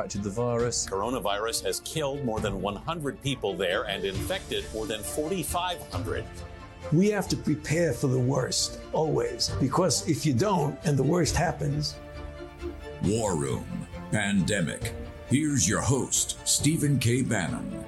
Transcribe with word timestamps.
contracted 0.00 0.22
the 0.22 0.30
virus. 0.30 0.86
Coronavirus 0.86 1.62
has 1.64 1.80
killed 1.80 2.24
more 2.24 2.40
than 2.40 2.62
100 2.62 3.22
people 3.22 3.54
there 3.54 3.82
and 3.82 4.02
infected 4.02 4.64
more 4.72 4.86
than 4.86 5.02
4,500. 5.02 6.24
We 6.90 7.10
have 7.10 7.28
to 7.28 7.36
prepare 7.36 7.92
for 7.92 8.06
the 8.06 8.18
worst, 8.18 8.80
always, 8.94 9.50
because 9.60 10.08
if 10.08 10.24
you 10.24 10.32
don't 10.32 10.78
and 10.84 10.96
the 10.98 11.02
worst 11.02 11.36
happens. 11.36 11.96
War 13.02 13.36
Room 13.36 13.66
Pandemic. 14.10 14.94
Here's 15.28 15.68
your 15.68 15.82
host, 15.82 16.38
Stephen 16.48 16.98
K. 16.98 17.20
Bannon. 17.20 17.84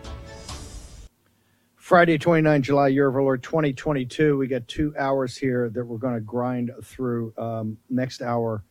Friday, 1.77 2.19
29 2.19 2.63
July, 2.63 2.89
year 2.89 3.09
of 3.09 3.17
our 3.17 3.23
Lord 3.23 3.43
2022. 3.43 4.37
We 4.37 4.47
got 4.49 4.69
two 4.69 4.95
hours 4.99 5.35
here 5.35 5.71
that 5.71 5.85
we're 5.85 5.97
going 5.97 6.15
to 6.15 6.21
grind 6.21 6.71
through. 6.85 7.33
Um, 7.39 7.79
next 7.89 8.21
hour, 8.21 8.65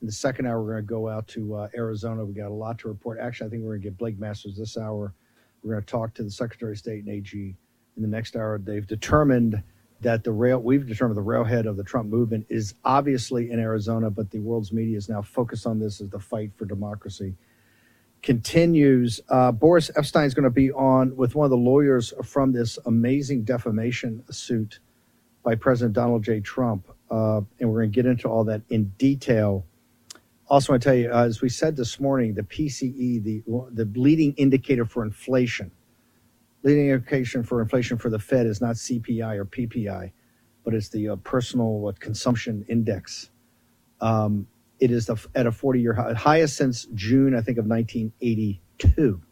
in 0.00 0.06
the 0.06 0.12
second 0.12 0.46
hour, 0.46 0.62
we're 0.62 0.72
going 0.72 0.84
to 0.84 0.88
go 0.88 1.08
out 1.08 1.28
to 1.28 1.54
uh, 1.54 1.68
Arizona. 1.74 2.24
We 2.24 2.34
got 2.34 2.48
a 2.48 2.54
lot 2.54 2.78
to 2.78 2.88
report. 2.88 3.18
Actually, 3.20 3.48
I 3.48 3.50
think 3.50 3.62
we're 3.62 3.72
going 3.72 3.82
to 3.82 3.88
get 3.88 3.98
Blake 3.98 4.18
Masters 4.18 4.56
this 4.56 4.76
hour. 4.78 5.14
We're 5.62 5.74
going 5.74 5.84
to 5.84 5.90
talk 5.90 6.14
to 6.14 6.22
the 6.22 6.30
Secretary 6.30 6.72
of 6.72 6.78
State 6.78 7.04
and 7.04 7.08
AG 7.08 7.32
in 7.34 8.02
the 8.02 8.08
next 8.08 8.34
hour. 8.34 8.58
They've 8.58 8.86
determined 8.86 9.62
that 10.00 10.24
the 10.24 10.32
rail, 10.32 10.58
we've 10.58 10.86
determined 10.86 11.18
the 11.18 11.22
railhead 11.22 11.66
of 11.66 11.76
the 11.76 11.84
Trump 11.84 12.08
movement 12.08 12.46
is 12.48 12.74
obviously 12.84 13.50
in 13.50 13.60
Arizona, 13.60 14.08
but 14.08 14.30
the 14.30 14.38
world's 14.38 14.72
media 14.72 14.96
is 14.96 15.10
now 15.10 15.20
focused 15.20 15.66
on 15.66 15.78
this 15.78 16.00
as 16.00 16.08
the 16.08 16.18
fight 16.18 16.52
for 16.56 16.64
democracy 16.64 17.34
continues. 18.22 19.20
Uh, 19.28 19.52
Boris 19.52 19.90
Epshteyn 19.96 20.26
is 20.26 20.34
going 20.34 20.44
to 20.44 20.50
be 20.50 20.72
on 20.72 21.16
with 21.16 21.34
one 21.34 21.44
of 21.44 21.50
the 21.50 21.56
lawyers 21.56 22.12
from 22.24 22.52
this 22.52 22.78
amazing 22.86 23.44
defamation 23.44 24.24
suit 24.30 24.80
by 25.42 25.54
President 25.54 25.94
Donald 25.94 26.22
J. 26.22 26.40
Trump. 26.40 26.86
Uh, 27.10 27.40
and 27.58 27.70
we're 27.70 27.80
going 27.80 27.90
to 27.90 27.94
get 27.94 28.06
into 28.06 28.28
all 28.28 28.44
that 28.44 28.62
in 28.70 28.92
detail 28.98 29.64
also, 30.50 30.74
I 30.74 30.78
tell 30.78 30.94
you, 30.94 31.12
uh, 31.12 31.24
as 31.24 31.40
we 31.40 31.48
said 31.48 31.76
this 31.76 32.00
morning, 32.00 32.34
the 32.34 32.42
PCE, 32.42 33.22
the 33.22 33.42
the 33.72 33.84
leading 33.98 34.34
indicator 34.34 34.84
for 34.84 35.04
inflation, 35.04 35.70
leading 36.64 36.90
indication 36.90 37.44
for 37.44 37.62
inflation 37.62 37.96
for 37.98 38.10
the 38.10 38.18
Fed 38.18 38.46
is 38.46 38.60
not 38.60 38.74
CPI 38.74 39.36
or 39.36 39.44
PPI, 39.44 40.12
but 40.64 40.74
it's 40.74 40.88
the 40.88 41.10
uh, 41.10 41.16
personal 41.16 41.94
consumption 42.00 42.64
index. 42.68 43.30
Um, 44.00 44.48
it 44.80 44.90
is 44.90 45.06
the, 45.06 45.16
at 45.34 45.46
a 45.46 45.50
40-year 45.52 45.94
high, 45.94 46.14
highest 46.14 46.56
since 46.56 46.86
June, 46.94 47.36
I 47.36 47.42
think, 47.42 47.58
of 47.58 47.66
1982. 47.66 49.22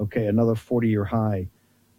Okay, 0.00 0.26
another 0.26 0.54
40-year 0.54 1.04
high. 1.04 1.48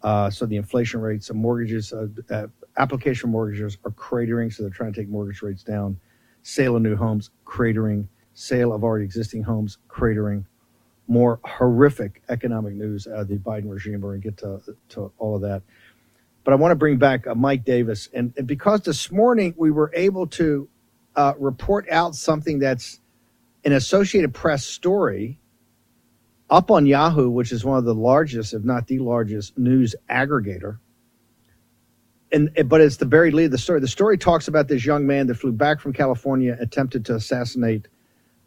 Uh, 0.02 0.28
so 0.30 0.46
the 0.46 0.56
inflation 0.56 1.00
rates 1.00 1.30
of 1.30 1.36
mortgages, 1.36 1.92
uh, 1.92 2.08
uh, 2.30 2.46
application 2.76 3.30
mortgages 3.30 3.78
are 3.84 3.92
cratering, 3.92 4.52
so 4.52 4.62
they're 4.62 4.70
trying 4.70 4.92
to 4.92 5.00
take 5.00 5.08
mortgage 5.08 5.42
rates 5.42 5.62
down. 5.62 5.98
Sale 6.42 6.76
of 6.76 6.82
new 6.82 6.96
homes 6.96 7.30
cratering 7.46 8.08
sale 8.40 8.72
of 8.72 8.82
already 8.82 9.04
existing 9.04 9.42
homes 9.42 9.76
cratering, 9.88 10.44
more 11.06 11.40
horrific 11.44 12.22
economic 12.30 12.74
news 12.74 13.06
out 13.06 13.20
of 13.20 13.28
the 13.28 13.36
Biden 13.36 13.70
regime. 13.70 14.00
We're 14.00 14.16
going 14.16 14.22
to 14.22 14.28
get 14.28 14.36
to, 14.38 14.76
to 14.90 15.12
all 15.18 15.36
of 15.36 15.42
that. 15.42 15.62
But 16.44 16.52
I 16.52 16.56
want 16.56 16.72
to 16.72 16.76
bring 16.76 16.96
back 16.96 17.26
uh, 17.26 17.34
Mike 17.34 17.64
Davis. 17.64 18.08
And, 18.14 18.32
and, 18.38 18.46
because 18.46 18.80
this 18.80 19.12
morning 19.12 19.54
we 19.58 19.70
were 19.70 19.92
able 19.94 20.26
to 20.28 20.68
uh, 21.14 21.34
report 21.38 21.86
out 21.90 22.14
something 22.14 22.58
that's 22.60 23.00
an 23.64 23.72
Associated 23.72 24.32
Press 24.32 24.64
story 24.64 25.38
up 26.48 26.70
on 26.70 26.86
Yahoo, 26.86 27.28
which 27.28 27.52
is 27.52 27.62
one 27.62 27.76
of 27.76 27.84
the 27.84 27.94
largest, 27.94 28.54
if 28.54 28.64
not 28.64 28.86
the 28.86 29.00
largest, 29.00 29.58
news 29.58 29.94
aggregator. 30.08 30.78
And 32.32 32.50
but 32.66 32.80
it's 32.80 32.96
the 32.96 33.06
buried 33.06 33.34
lead 33.34 33.46
of 33.46 33.50
the 33.50 33.58
story. 33.58 33.80
The 33.80 33.88
story 33.88 34.16
talks 34.16 34.48
about 34.48 34.68
this 34.68 34.86
young 34.86 35.06
man 35.06 35.26
that 35.26 35.34
flew 35.34 35.52
back 35.52 35.80
from 35.80 35.92
California, 35.92 36.56
attempted 36.58 37.04
to 37.06 37.16
assassinate 37.16 37.88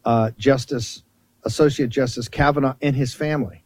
uh, 0.05 0.31
Justice, 0.37 1.03
Associate 1.43 1.89
Justice 1.89 2.27
Kavanaugh 2.27 2.75
and 2.81 2.95
his 2.95 3.13
family. 3.13 3.63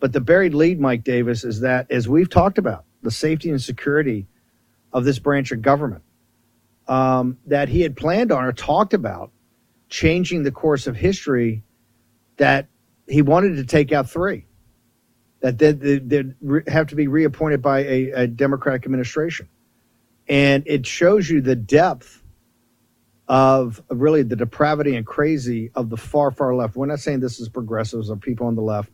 But 0.00 0.12
the 0.12 0.20
buried 0.20 0.54
lead, 0.54 0.80
Mike 0.80 1.04
Davis, 1.04 1.44
is 1.44 1.60
that, 1.60 1.90
as 1.90 2.08
we've 2.08 2.30
talked 2.30 2.58
about, 2.58 2.84
the 3.02 3.10
safety 3.10 3.50
and 3.50 3.60
security 3.60 4.26
of 4.92 5.04
this 5.04 5.18
branch 5.18 5.52
of 5.52 5.62
government, 5.62 6.02
um, 6.86 7.38
that 7.46 7.68
he 7.68 7.82
had 7.82 7.96
planned 7.96 8.32
on 8.32 8.44
or 8.44 8.52
talked 8.52 8.94
about 8.94 9.30
changing 9.88 10.42
the 10.42 10.52
course 10.52 10.86
of 10.86 10.96
history, 10.96 11.62
that 12.36 12.68
he 13.08 13.22
wanted 13.22 13.56
to 13.56 13.64
take 13.64 13.92
out 13.92 14.08
three, 14.08 14.46
that 15.40 15.58
they'd, 15.58 16.34
have 16.68 16.86
to 16.88 16.94
be 16.94 17.08
reappointed 17.08 17.62
by 17.62 17.80
a, 17.80 18.10
a 18.10 18.26
Democratic 18.26 18.84
administration. 18.84 19.48
And 20.28 20.62
it 20.66 20.86
shows 20.86 21.28
you 21.28 21.40
the 21.40 21.56
depth 21.56 22.22
of 23.28 23.82
really 23.90 24.22
the 24.22 24.36
depravity 24.36 24.96
and 24.96 25.06
crazy 25.06 25.70
of 25.74 25.90
the 25.90 25.96
far, 25.96 26.30
far 26.30 26.54
left. 26.54 26.76
We're 26.76 26.86
not 26.86 27.00
saying 27.00 27.20
this 27.20 27.38
is 27.38 27.48
progressives 27.48 28.10
or 28.10 28.16
people 28.16 28.46
on 28.46 28.54
the 28.54 28.62
left, 28.62 28.90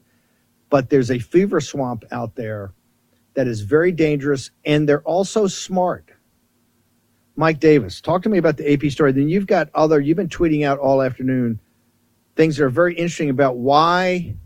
but 0.70 0.90
there's 0.90 1.10
a 1.10 1.18
fever 1.18 1.60
swamp 1.60 2.04
out 2.10 2.34
there 2.34 2.72
that 3.34 3.46
is 3.46 3.60
very 3.62 3.92
dangerous, 3.92 4.50
and 4.64 4.88
they're 4.88 5.02
also 5.02 5.46
smart. 5.46 6.10
Mike 7.36 7.58
Davis, 7.58 8.00
talk 8.00 8.22
to 8.22 8.28
me 8.28 8.38
about 8.38 8.56
the 8.56 8.72
AP 8.72 8.90
story. 8.92 9.12
Then 9.12 9.28
you've 9.28 9.46
got 9.46 9.70
other, 9.74 10.00
you've 10.00 10.16
been 10.16 10.28
tweeting 10.28 10.64
out 10.64 10.78
all 10.78 11.02
afternoon 11.02 11.60
things 12.36 12.56
that 12.56 12.64
are 12.64 12.70
very 12.70 12.94
interesting 12.94 13.30
about 13.30 13.56
why 13.56 14.36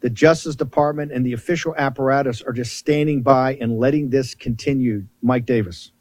the 0.00 0.10
Justice 0.10 0.54
Department 0.54 1.12
and 1.12 1.24
the 1.24 1.32
official 1.32 1.74
apparatus 1.76 2.42
are 2.42 2.52
just 2.52 2.76
standing 2.76 3.22
by 3.22 3.54
and 3.56 3.78
letting 3.78 4.10
this 4.10 4.34
continue. 4.34 5.06
Mike 5.22 5.46
Davis. 5.46 5.92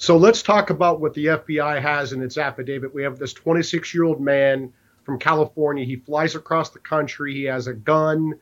So 0.00 0.16
let's 0.16 0.40
talk 0.40 0.70
about 0.70 0.98
what 0.98 1.12
the 1.12 1.26
FBI 1.26 1.82
has 1.82 2.14
in 2.14 2.22
its 2.22 2.38
affidavit. 2.38 2.94
We 2.94 3.02
have 3.02 3.18
this 3.18 3.34
26 3.34 3.92
year 3.92 4.04
old 4.04 4.18
man 4.18 4.72
from 5.04 5.18
California. 5.18 5.84
He 5.84 5.96
flies 5.96 6.34
across 6.34 6.70
the 6.70 6.78
country. 6.78 7.34
He 7.34 7.44
has 7.44 7.66
a 7.66 7.74
gun, 7.74 8.32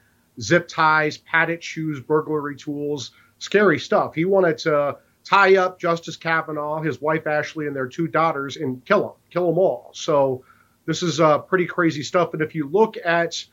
zip 0.40 0.68
ties, 0.68 1.18
padded 1.18 1.64
shoes, 1.64 1.98
burglary 1.98 2.54
tools, 2.54 3.10
scary 3.40 3.80
stuff. 3.80 4.14
He 4.14 4.24
wanted 4.24 4.58
to 4.58 4.98
tie 5.24 5.56
up 5.56 5.80
Justice 5.80 6.16
Kavanaugh, 6.16 6.80
his 6.80 7.00
wife 7.00 7.26
Ashley, 7.26 7.66
and 7.66 7.74
their 7.74 7.88
two 7.88 8.06
daughters 8.06 8.56
and 8.56 8.84
kill 8.84 9.00
them, 9.00 9.12
kill 9.28 9.48
them 9.48 9.58
all. 9.58 9.90
So 9.94 10.44
this 10.86 11.02
is 11.02 11.18
uh, 11.18 11.38
pretty 11.38 11.66
crazy 11.66 12.04
stuff. 12.04 12.34
And 12.34 12.42
if 12.42 12.54
you 12.54 12.68
look 12.68 12.96
at 13.04 13.44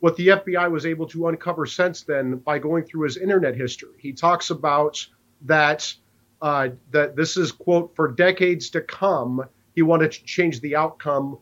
what 0.00 0.16
the 0.16 0.28
FBI 0.28 0.70
was 0.70 0.84
able 0.84 1.06
to 1.06 1.28
uncover 1.28 1.64
since 1.64 2.02
then 2.02 2.36
by 2.36 2.58
going 2.58 2.84
through 2.84 3.04
his 3.04 3.16
internet 3.16 3.56
history, 3.56 3.96
he 4.00 4.12
talks 4.12 4.50
about 4.50 5.06
that 5.46 5.94
uh, 6.44 6.68
that 6.90 7.16
this 7.16 7.38
is 7.38 7.50
quote 7.50 7.96
for 7.96 8.06
decades 8.06 8.68
to 8.68 8.82
come. 8.82 9.42
He 9.74 9.80
wanted 9.80 10.12
to 10.12 10.24
change 10.24 10.60
the 10.60 10.76
outcome 10.76 11.38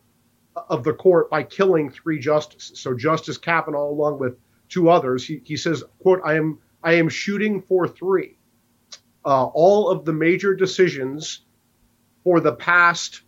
of 0.55 0.85
the 0.85 0.93
court 0.93 1.29
by 1.29 1.43
killing 1.43 1.91
three 1.91 2.17
justices. 2.19 2.79
So 2.79 2.95
Justice 2.95 3.37
Kavanaugh, 3.37 3.89
along 3.89 4.19
with 4.19 4.37
two 4.69 4.89
others, 4.89 5.27
he, 5.27 5.41
he 5.43 5.57
says, 5.57 5.83
"quote 5.99 6.21
I 6.23 6.35
am 6.35 6.57
I 6.85 6.93
am 6.93 7.09
shooting 7.09 7.61
for 7.63 7.85
three. 7.85 8.37
Uh, 9.25 9.47
all 9.47 9.89
of 9.89 10.05
the 10.05 10.13
major 10.13 10.55
decisions 10.55 11.41
for 12.23 12.39
the 12.39 12.53
past 12.53 13.23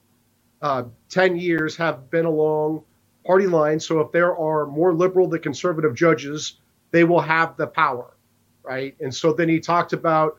uh, 0.62 0.84
10 1.10 1.36
years 1.36 1.76
have 1.76 2.10
been 2.10 2.26
along 2.26 2.84
party 3.26 3.48
lines. 3.48 3.86
So 3.86 4.00
if 4.00 4.14
there 4.14 4.38
are 4.38 4.66
more 4.66 4.94
liberal 4.94 5.28
than 5.28 5.42
conservative 5.42 5.94
judges, 5.94 6.62
they 6.92 7.04
will 7.04 7.20
have 7.20 7.58
the 7.58 7.68
power, 7.68 8.16
right? 8.64 8.96
And 9.02 9.14
so 9.14 9.34
then 9.34 9.50
he 9.50 9.60
talked 9.60 9.92
about 9.92 10.38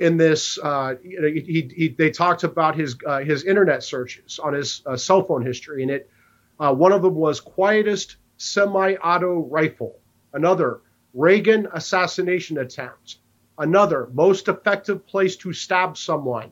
in 0.00 0.16
this, 0.16 0.58
uh, 0.62 0.94
he, 1.02 1.70
he, 1.76 1.88
they 1.88 2.10
talked 2.10 2.42
about 2.42 2.74
his 2.74 2.96
uh, 3.06 3.18
his 3.20 3.44
internet 3.44 3.84
searches 3.84 4.40
on 4.42 4.54
his 4.54 4.82
uh, 4.86 4.96
cell 4.96 5.22
phone 5.22 5.44
history, 5.44 5.82
and 5.82 5.90
it 5.90 6.10
uh, 6.58 6.74
one 6.74 6.92
of 6.92 7.02
them 7.02 7.14
was 7.14 7.38
quietest 7.38 8.16
semi-auto 8.38 9.46
rifle, 9.50 9.98
another 10.32 10.80
Reagan 11.12 11.68
assassination 11.74 12.58
attempt, 12.58 13.18
another 13.58 14.08
most 14.14 14.48
effective 14.48 15.06
place 15.06 15.36
to 15.36 15.52
stab 15.52 15.98
someone, 15.98 16.50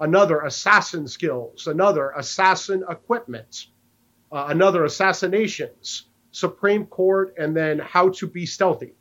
another 0.00 0.40
assassin 0.40 1.06
skills, 1.06 1.68
another 1.68 2.10
assassin 2.16 2.82
equipment, 2.90 3.68
uh, 4.32 4.46
another 4.48 4.84
assassinations, 4.84 6.06
Supreme 6.32 6.86
Court, 6.86 7.32
and 7.38 7.56
then 7.56 7.78
how 7.78 8.08
to 8.08 8.26
be 8.26 8.44
stealthy. 8.44 8.94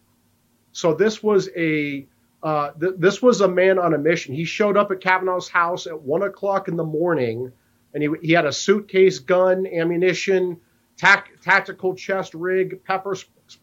So 0.71 0.93
this 0.93 1.23
was 1.23 1.49
a 1.55 2.05
Uh, 2.43 2.71
th- 2.79 2.95
this 2.97 3.21
was 3.21 3.41
a 3.41 3.47
man 3.47 3.77
on 3.77 3.93
a 3.93 3.97
mission. 3.97 4.33
He 4.33 4.45
showed 4.45 4.77
up 4.77 4.91
at 4.91 4.99
Kavanaugh's 4.99 5.49
house 5.49 5.85
at 5.85 6.01
one 6.01 6.23
o'clock 6.23 6.67
in 6.67 6.75
the 6.75 6.83
morning, 6.83 7.51
and 7.93 8.01
he, 8.03 8.09
he 8.21 8.31
had 8.33 8.45
a 8.45 8.51
suitcase, 8.51 9.19
gun, 9.19 9.67
ammunition, 9.67 10.59
tac- 10.97 11.39
tactical 11.41 11.93
chest 11.95 12.33
rig, 12.33 12.83
pepper 12.83 13.15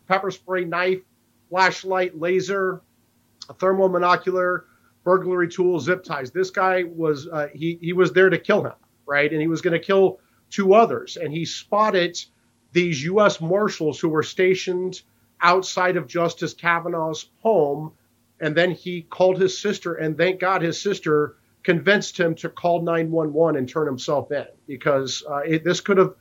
pepper 0.07 0.31
spray, 0.31 0.65
knife, 0.65 1.01
flashlight, 1.49 2.19
laser, 2.19 2.83
a 3.49 3.55
thermal 3.55 3.89
monocular, 3.89 4.65
burglary 5.03 5.49
tools, 5.49 5.85
zip 5.85 6.05
ties. 6.05 6.31
This 6.31 6.51
guy 6.51 6.85
was 6.85 7.27
uh, 7.27 7.49
he 7.53 7.79
he 7.81 7.93
was 7.93 8.13
there 8.13 8.31
to 8.31 8.39
kill 8.39 8.65
him, 8.65 8.75
right? 9.07 9.31
And 9.31 9.41
he 9.41 9.49
was 9.49 9.63
going 9.63 9.79
to 9.79 9.85
kill 9.85 10.21
two 10.51 10.75
others, 10.75 11.17
and 11.17 11.33
he 11.33 11.45
spotted 11.45 12.19
these 12.73 13.03
U.S. 13.05 13.41
Marshals 13.41 13.99
who 13.99 14.09
were 14.09 14.23
stationed 14.23 15.03
outside 15.41 15.97
of 15.97 16.07
Justice 16.07 16.55
Kavanaugh's 16.55 17.31
home 17.43 17.93
and 18.41 18.57
then 18.57 18.71
he 18.71 19.03
called 19.03 19.41
his 19.41 19.59
sister, 19.59 19.95
and 19.95 20.17
thank 20.17 20.41
God 20.41 20.63
his 20.63 20.81
sister 20.81 21.37
convinced 21.63 22.19
him 22.19 22.35
to 22.37 22.49
call 22.49 22.83
911 22.83 23.59
and 23.59 23.69
turn 23.69 23.87
himself 23.87 24.31
in 24.33 24.47
because 24.67 25.23
uh, 25.29 25.39
it, 25.39 25.65
this 25.65 25.81
could 25.81 25.99
have 25.99 26.15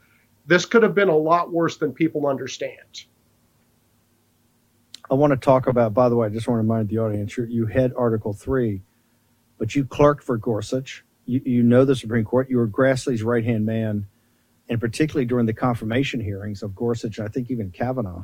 this 0.45 0.65
could 0.65 0.83
have 0.83 0.95
been 0.95 1.09
a 1.09 1.15
lot 1.15 1.51
worse 1.51 1.77
than 1.77 1.91
people 1.91 2.25
understand. 2.25 3.03
I 5.09 5.13
want 5.13 5.31
to 5.31 5.37
talk 5.37 5.67
about. 5.67 5.93
By 5.93 6.09
the 6.09 6.15
way, 6.15 6.27
I 6.27 6.29
just 6.29 6.47
want 6.47 6.57
to 6.57 6.63
remind 6.63 6.89
the 6.89 6.97
audience: 6.99 7.37
you 7.37 7.65
head 7.67 7.93
Article 7.95 8.33
Three, 8.33 8.81
but 9.57 9.75
you 9.75 9.85
clerked 9.85 10.23
for 10.23 10.37
Gorsuch. 10.37 11.03
You, 11.25 11.41
you 11.45 11.63
know 11.63 11.85
the 11.85 11.95
Supreme 11.95 12.25
Court. 12.25 12.49
You 12.49 12.57
were 12.57 12.67
Grassley's 12.67 13.23
right 13.23 13.43
hand 13.43 13.65
man, 13.65 14.07
and 14.69 14.79
particularly 14.79 15.25
during 15.25 15.45
the 15.45 15.53
confirmation 15.53 16.19
hearings 16.19 16.63
of 16.63 16.75
Gorsuch, 16.75 17.19
and 17.19 17.27
I 17.27 17.31
think 17.31 17.51
even 17.51 17.71
Kavanaugh 17.71 18.23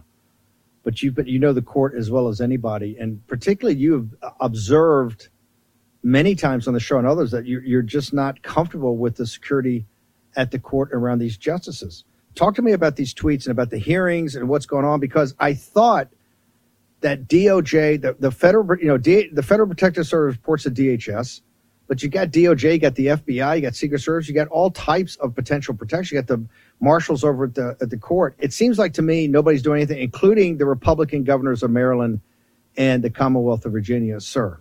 but 0.84 1.02
you 1.02 1.12
but 1.12 1.28
you 1.28 1.40
know 1.40 1.54
the 1.54 1.62
court 1.62 1.96
as 1.96 2.12
well 2.12 2.28
as 2.28 2.42
anybody, 2.42 2.98
and 3.00 3.26
particularly 3.28 3.80
you 3.80 3.94
have 3.94 4.34
observed 4.40 5.30
many 6.04 6.36
times 6.36 6.68
on 6.68 6.74
the 6.74 6.80
show 6.80 6.98
and 6.98 7.08
others 7.08 7.32
that 7.32 7.46
you're, 7.46 7.64
you're 7.64 7.82
just 7.82 8.14
not 8.14 8.42
comfortable 8.42 8.98
with 8.98 9.16
the 9.16 9.26
security 9.26 9.86
at 10.36 10.52
the 10.52 10.60
court 10.60 10.90
around 10.92 11.20
these 11.20 11.38
justices. 11.38 12.04
Talk 12.36 12.56
to 12.56 12.62
me 12.62 12.74
about 12.74 12.96
these 12.98 13.14
tweets 13.14 13.46
and 13.46 13.52
about 13.52 13.70
the 13.70 13.78
hearings 13.78 14.36
and 14.36 14.50
what's 14.50 14.66
going 14.66 14.86
on 14.86 15.00
because 15.00 15.34
I 15.40 15.54
thought 15.54 16.10
that 17.02 17.28
DOJ, 17.28 18.02
the, 18.02 18.16
the 18.20 18.32
federal, 18.32 18.68
you 18.80 18.88
know, 18.88 18.98
D, 18.98 19.30
the 19.32 19.44
Federal 19.44 19.68
Protective 19.68 20.08
Service 20.08 20.36
reports 20.36 20.64
to 20.64 20.72
DHS, 20.72 21.42
but 21.88 22.02
you 22.02 22.10
got 22.10 22.30
DOJ, 22.30 22.74
you 22.74 22.80
got 22.80 22.96
the 22.96 23.08
FBI, 23.08 23.56
you 23.58 23.62
got 23.62 23.76
Secret 23.76 24.00
Service, 24.00 24.28
you 24.28 24.34
got 24.34 24.48
all 24.48 24.72
types 24.72 25.16
of 25.18 25.36
potential 25.36 25.74
protection. 25.76 26.16
You 26.16 26.24
got 26.24 26.28
the 26.28 26.46
marshals 26.80 27.24
over 27.24 27.46
at 27.46 27.56
the 27.56 27.78
at 27.82 27.90
the 27.90 27.98
court. 27.98 28.36
It 28.40 28.54
seems 28.54 28.78
like 28.78 28.94
to 28.94 29.02
me 29.02 29.28
nobody's 29.28 29.62
doing 29.62 29.78
anything, 29.78 30.02
including 30.02 30.58
the 30.58 30.66
Republican 30.66 31.24
governors 31.24 31.64
of 31.64 31.72
Maryland 31.72 32.22
and 32.78 33.04
the 33.04 33.10
Commonwealth 33.10 33.66
of 33.66 33.72
Virginia, 33.72 34.20
sir. 34.20 34.60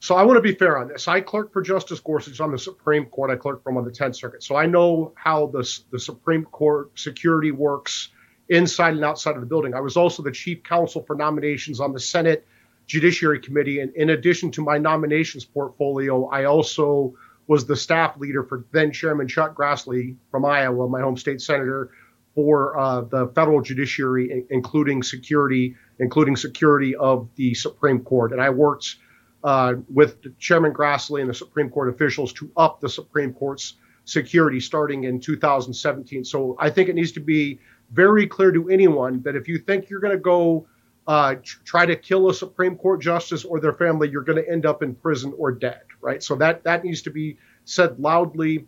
So 0.00 0.16
I 0.16 0.22
want 0.24 0.36
to 0.36 0.42
be 0.42 0.54
fair 0.54 0.76
on 0.76 0.88
this. 0.88 1.08
I 1.08 1.22
clerk 1.22 1.50
for 1.50 1.62
Justice 1.62 1.98
Gorsuch 1.98 2.38
on 2.38 2.52
the 2.52 2.58
Supreme 2.58 3.06
Court. 3.06 3.30
I 3.30 3.36
clerk 3.36 3.62
from 3.62 3.78
on 3.78 3.84
the 3.86 3.90
10th 3.90 4.16
Circuit. 4.16 4.42
So 4.42 4.54
I 4.54 4.66
know 4.66 5.14
how 5.14 5.46
the, 5.46 5.66
the 5.90 5.98
Supreme 5.98 6.44
Court 6.44 6.90
security 6.98 7.52
works 7.52 8.10
inside 8.50 8.92
and 8.92 9.04
outside 9.04 9.34
of 9.34 9.40
the 9.40 9.46
building. 9.46 9.72
I 9.72 9.80
was 9.80 9.96
also 9.96 10.22
the 10.22 10.30
chief 10.30 10.62
counsel 10.62 11.02
for 11.06 11.16
nominations 11.16 11.80
on 11.80 11.94
the 11.94 12.00
Senate 12.00 12.46
Judiciary 12.86 13.40
Committee. 13.40 13.80
And 13.80 13.94
in 13.94 14.10
addition 14.10 14.50
to 14.52 14.62
my 14.62 14.76
nominations 14.76 15.46
portfolio, 15.46 16.26
I 16.26 16.44
also 16.44 17.14
was 17.46 17.66
the 17.66 17.76
staff 17.76 18.16
leader 18.16 18.42
for 18.42 18.64
then 18.72 18.92
Chairman 18.92 19.28
Chuck 19.28 19.54
Grassley 19.54 20.16
from 20.30 20.44
Iowa, 20.44 20.88
my 20.88 21.00
home 21.00 21.16
state 21.16 21.40
senator, 21.40 21.90
for 22.34 22.76
uh, 22.78 23.02
the 23.02 23.28
federal 23.28 23.60
judiciary, 23.60 24.44
including 24.50 25.02
security, 25.02 25.76
including 26.00 26.36
security 26.36 26.96
of 26.96 27.28
the 27.36 27.54
Supreme 27.54 28.00
Court. 28.00 28.32
And 28.32 28.40
I 28.40 28.50
worked 28.50 28.96
uh, 29.44 29.74
with 29.92 30.38
Chairman 30.38 30.72
Grassley 30.72 31.20
and 31.20 31.30
the 31.30 31.34
Supreme 31.34 31.70
Court 31.70 31.90
officials 31.90 32.32
to 32.34 32.50
up 32.56 32.80
the 32.80 32.88
Supreme 32.88 33.32
Court's 33.32 33.74
security 34.04 34.60
starting 34.60 35.04
in 35.04 35.20
2017. 35.20 36.24
So 36.24 36.56
I 36.58 36.70
think 36.70 36.88
it 36.88 36.94
needs 36.94 37.12
to 37.12 37.20
be 37.20 37.60
very 37.92 38.26
clear 38.26 38.52
to 38.52 38.68
anyone 38.68 39.22
that 39.22 39.36
if 39.36 39.46
you 39.46 39.58
think 39.58 39.88
you're 39.88 40.00
going 40.00 40.16
to 40.16 40.18
go 40.18 40.66
uh, 41.06 41.34
try 41.64 41.84
to 41.84 41.96
kill 41.96 42.30
a 42.30 42.34
Supreme 42.34 42.76
Court 42.76 43.00
justice 43.00 43.44
or 43.44 43.60
their 43.60 43.74
family, 43.74 44.08
you're 44.08 44.22
going 44.22 44.42
to 44.42 44.50
end 44.50 44.64
up 44.64 44.82
in 44.82 44.94
prison 44.94 45.34
or 45.36 45.52
dead, 45.52 45.82
right? 46.00 46.22
So 46.22 46.34
that 46.36 46.64
that 46.64 46.84
needs 46.84 47.02
to 47.02 47.10
be 47.10 47.38
said 47.64 47.98
loudly 47.98 48.66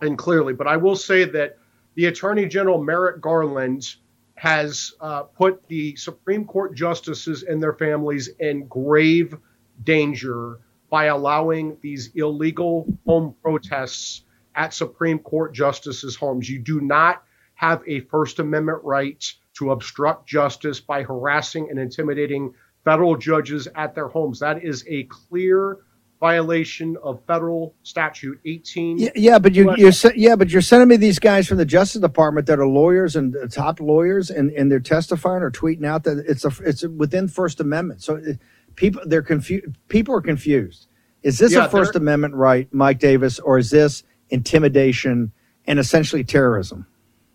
and 0.00 0.18
clearly. 0.18 0.52
But 0.52 0.66
I 0.66 0.76
will 0.76 0.96
say 0.96 1.24
that 1.24 1.58
the 1.94 2.06
Attorney 2.06 2.46
General 2.46 2.82
Merrick 2.82 3.20
Garland 3.20 3.96
has 4.34 4.94
uh, 5.00 5.22
put 5.22 5.66
the 5.68 5.96
Supreme 5.96 6.44
Court 6.46 6.74
justices 6.74 7.42
and 7.42 7.62
their 7.62 7.74
families 7.74 8.28
in 8.38 8.66
grave 8.66 9.36
danger 9.84 10.60
by 10.90 11.06
allowing 11.06 11.76
these 11.82 12.10
illegal 12.14 12.86
home 13.06 13.34
protests 13.42 14.24
at 14.54 14.74
Supreme 14.74 15.18
Court 15.18 15.52
justices' 15.54 16.16
homes. 16.16 16.48
You 16.48 16.58
do 16.58 16.80
not 16.80 17.22
have 17.54 17.82
a 17.86 18.00
First 18.00 18.38
Amendment 18.38 18.80
right 18.82 19.32
to 19.60 19.72
obstruct 19.72 20.26
justice 20.26 20.80
by 20.80 21.02
harassing 21.02 21.68
and 21.68 21.78
intimidating 21.78 22.54
federal 22.82 23.14
judges 23.14 23.68
at 23.76 23.94
their 23.94 24.08
homes. 24.08 24.40
That 24.40 24.64
is 24.64 24.84
a 24.88 25.04
clear 25.04 25.78
violation 26.18 26.96
of 27.02 27.18
federal 27.26 27.74
statute 27.82 28.38
18 28.44 28.98
yeah, 28.98 29.08
yeah 29.14 29.38
but 29.38 29.54
you 29.54 29.74
you're 29.78 29.92
yeah 30.14 30.36
but 30.36 30.50
you're 30.50 30.60
sending 30.60 30.86
me 30.86 30.96
these 30.96 31.18
guys 31.18 31.48
from 31.48 31.56
the 31.56 31.64
justice 31.64 31.98
department 31.98 32.46
that 32.46 32.58
are 32.58 32.66
lawyers 32.66 33.16
and 33.16 33.34
uh, 33.34 33.46
top 33.46 33.80
lawyers 33.80 34.28
and 34.28 34.50
and 34.50 34.70
they're 34.70 34.80
testifying 34.80 35.42
or 35.42 35.50
tweeting 35.50 35.86
out 35.86 36.04
that 36.04 36.22
it's 36.28 36.44
a 36.44 36.52
it's 36.62 36.82
within 36.82 37.26
first 37.26 37.58
amendment. 37.58 38.02
So 38.02 38.16
it, 38.16 38.38
people 38.76 39.00
they're 39.06 39.22
confused 39.22 39.68
people 39.88 40.14
are 40.14 40.20
confused. 40.20 40.88
Is 41.22 41.38
this 41.38 41.54
yeah, 41.54 41.64
a 41.64 41.68
first 41.70 41.96
amendment 41.96 42.34
right 42.34 42.68
mike 42.70 42.98
davis 42.98 43.38
or 43.38 43.56
is 43.56 43.70
this 43.70 44.04
intimidation 44.28 45.32
and 45.66 45.78
essentially 45.78 46.22
terrorism 46.22 46.86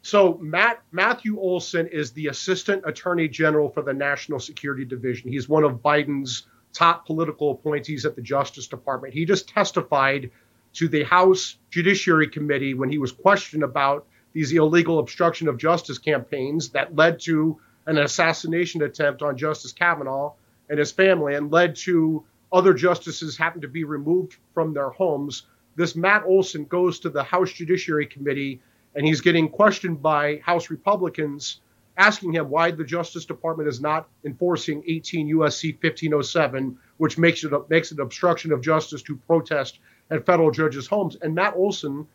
so 0.06 0.38
Matt 0.40 0.84
Matthew 0.92 1.40
Olsen 1.40 1.88
is 1.88 2.12
the 2.12 2.28
Assistant 2.28 2.84
Attorney 2.86 3.28
General 3.28 3.70
for 3.70 3.82
the 3.82 3.92
National 3.92 4.40
Security 4.40 4.86
Division. 4.86 5.32
He's 5.32 5.50
one 5.50 5.64
of 5.64 5.82
Biden's 5.82 6.46
top 6.74 7.08
political 7.08 7.50
appointees 7.50 8.06
at 8.06 8.16
the 8.16 8.22
Justice 8.22 8.68
Department. 8.68 9.16
He 9.16 9.26
just 9.26 9.50
testified 9.50 10.30
to 10.74 10.88
the 10.88 11.06
House 11.06 11.58
Judiciary 11.72 12.28
Committee 12.28 12.76
when 12.76 12.92
he 12.92 13.00
was 13.00 13.12
questioned 13.12 13.64
about 13.64 14.06
these 14.32 14.52
illegal 14.52 15.00
obstruction 15.00 15.48
of 15.48 15.58
justice 15.58 15.98
campaigns 15.98 16.70
that 16.70 16.96
led 16.96 17.20
to 17.22 17.60
an 17.88 17.98
assassination 17.98 18.84
attempt 18.84 19.24
on 19.24 19.36
Justice 19.36 19.74
Kavanaugh 19.74 20.34
and 20.70 20.78
his 20.78 20.92
family 20.92 21.34
and 21.34 21.52
led 21.52 21.76
to 21.78 22.24
other 22.54 22.76
justices 22.76 23.38
having 23.38 23.64
to 23.64 23.68
be 23.68 23.86
removed 23.86 24.38
from 24.54 24.72
their 24.72 24.92
homes. 24.92 25.48
This 25.76 25.96
Matt 25.96 26.26
Olsen 26.26 26.66
goes 26.66 27.00
to 27.00 27.10
the 27.10 27.24
House 27.24 27.52
Judiciary 27.52 28.06
Committee 28.06 28.62
and 28.96 29.06
he's 29.06 29.22
getting 29.22 29.50
questioned 29.50 30.02
by 30.02 30.42
House 30.44 30.70
Republicans 30.70 31.62
asking 31.98 32.34
him 32.34 32.50
why 32.50 32.72
the 32.72 32.84
Justice 32.84 33.26
Department 33.26 33.70
is 33.70 33.80
not 33.80 34.08
enforcing 34.26 34.84
18 34.88 35.28
USC 35.36 35.74
1507, 35.82 36.78
which 36.98 37.18
makes 37.18 37.44
it 37.44 37.52
makes 37.70 37.92
it 37.92 38.00
obstruction 38.00 38.52
of 38.52 38.62
justice 38.62 39.02
to 39.04 39.16
protest 39.28 39.80
at 40.10 40.26
federal 40.26 40.52
judges' 40.52 40.88
homes. 40.88 41.18
And 41.22 41.36
Matt 41.36 41.56
Olsen 41.56 42.08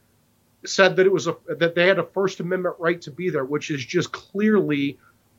said 0.67 0.97
that 0.97 1.07
it 1.07 1.13
was 1.13 1.27
a 1.27 1.37
that 1.49 1.75
they 1.75 1.87
had 1.87 1.99
a 1.99 2.05
First 2.05 2.41
Amendment 2.41 2.77
right 2.79 3.01
to 3.03 3.11
be 3.11 3.31
there, 3.31 3.45
which 3.45 3.71
is 3.71 3.85
just 3.85 4.13
clearly, 4.13 4.99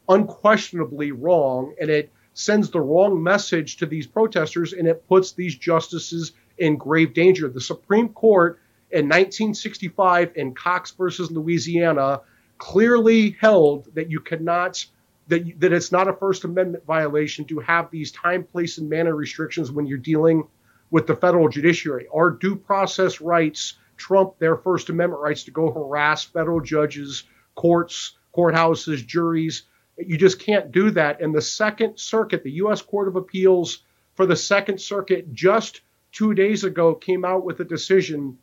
unquestionably 0.10 1.12
wrong, 1.12 1.76
and 1.80 1.90
it 1.90 2.12
sends 2.34 2.70
the 2.70 2.82
wrong 2.82 3.22
message 3.22 3.78
to 3.78 3.86
these 3.86 4.08
protesters, 4.08 4.74
and 4.74 4.88
it 4.88 5.08
puts 5.08 5.34
these 5.34 5.56
justices 5.56 6.32
in 6.58 6.78
grave 6.78 7.14
danger. 7.14 7.50
The 7.50 7.62
Supreme 7.62 8.10
Court 8.10 8.60
in 8.92 9.06
1965 9.06 10.32
in 10.36 10.54
Cox 10.54 10.92
versus 10.92 11.32
Louisiana 11.32 12.22
clearly 12.58 13.38
held 13.40 13.94
that 13.96 14.12
you 14.12 14.20
cannot 14.20 14.86
that 15.28 15.60
that 15.60 15.74
it's 15.74 15.92
not 15.92 16.08
a 16.08 16.14
First 16.14 16.44
Amendment 16.44 16.86
violation 16.86 17.46
to 17.46 17.60
have 17.60 17.90
these 17.90 18.12
time, 18.12 18.44
place, 18.44 18.78
and 18.78 18.90
manner 18.90 19.16
restrictions 19.16 19.72
when 19.72 19.86
you're 19.86 19.98
dealing 19.98 20.48
with 20.90 21.08
the 21.08 21.16
federal 21.16 21.48
judiciary. 21.48 22.08
Our 22.14 22.32
due 22.32 22.56
process 22.56 23.22
rights 23.22 23.76
trump 23.98 24.38
their 24.40 24.58
First 24.58 24.90
Amendment 24.90 25.22
rights 25.22 25.44
to 25.44 25.52
go 25.52 25.72
harass 25.72 26.24
federal 26.24 26.60
judges, 26.60 27.24
courts, 27.56 28.18
courthouses, 28.36 29.06
juries. 29.06 29.64
You 29.98 30.18
just 30.18 30.40
can't 30.40 30.72
do 30.72 30.92
that. 30.92 31.22
And 31.22 31.34
the 31.34 31.42
Second 31.42 31.98
Circuit, 31.98 32.44
the 32.44 32.52
U.S. 32.64 32.82
Court 32.82 33.08
of 33.08 33.16
Appeals 33.16 33.84
for 34.16 34.26
the 34.26 34.36
Second 34.36 34.82
Circuit, 34.82 35.34
just 35.34 35.82
two 36.12 36.34
days 36.34 36.64
ago 36.64 36.94
came 36.94 37.24
out 37.24 37.46
with 37.46 37.60
a 37.60 37.66
decision 37.66 38.38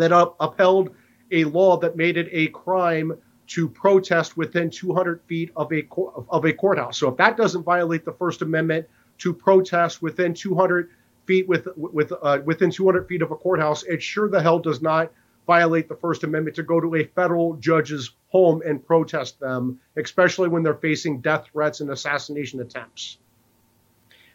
that 0.00 0.12
up, 0.12 0.36
upheld 0.40 0.90
a 1.30 1.44
law 1.44 1.76
that 1.78 1.96
made 1.96 2.16
it 2.16 2.28
a 2.32 2.48
crime 2.48 3.16
to 3.46 3.68
protest 3.68 4.36
within 4.36 4.70
200 4.70 5.22
feet 5.26 5.50
of 5.56 5.72
a 5.72 5.86
of 6.28 6.44
a 6.44 6.52
courthouse. 6.52 6.98
So 6.98 7.08
if 7.08 7.16
that 7.16 7.36
doesn't 7.36 7.62
violate 7.62 8.04
the 8.04 8.12
First 8.12 8.42
Amendment 8.42 8.86
to 9.18 9.32
protest 9.32 10.00
within 10.00 10.34
200 10.34 10.90
feet 11.26 11.48
with 11.48 11.68
with 11.76 12.12
uh, 12.22 12.38
within 12.44 12.70
200 12.70 13.08
feet 13.08 13.22
of 13.22 13.30
a 13.30 13.36
courthouse, 13.36 13.82
it 13.84 14.02
sure 14.02 14.28
the 14.28 14.42
hell 14.42 14.58
does 14.58 14.80
not 14.80 15.12
violate 15.46 15.88
the 15.88 15.96
First 15.96 16.22
Amendment 16.22 16.54
to 16.56 16.62
go 16.62 16.80
to 16.80 16.94
a 16.94 17.04
federal 17.04 17.54
judge's 17.56 18.12
home 18.28 18.62
and 18.64 18.86
protest 18.86 19.40
them, 19.40 19.80
especially 19.96 20.48
when 20.48 20.62
they're 20.62 20.74
facing 20.74 21.20
death 21.20 21.46
threats 21.52 21.80
and 21.80 21.90
assassination 21.90 22.60
attempts. 22.60 23.18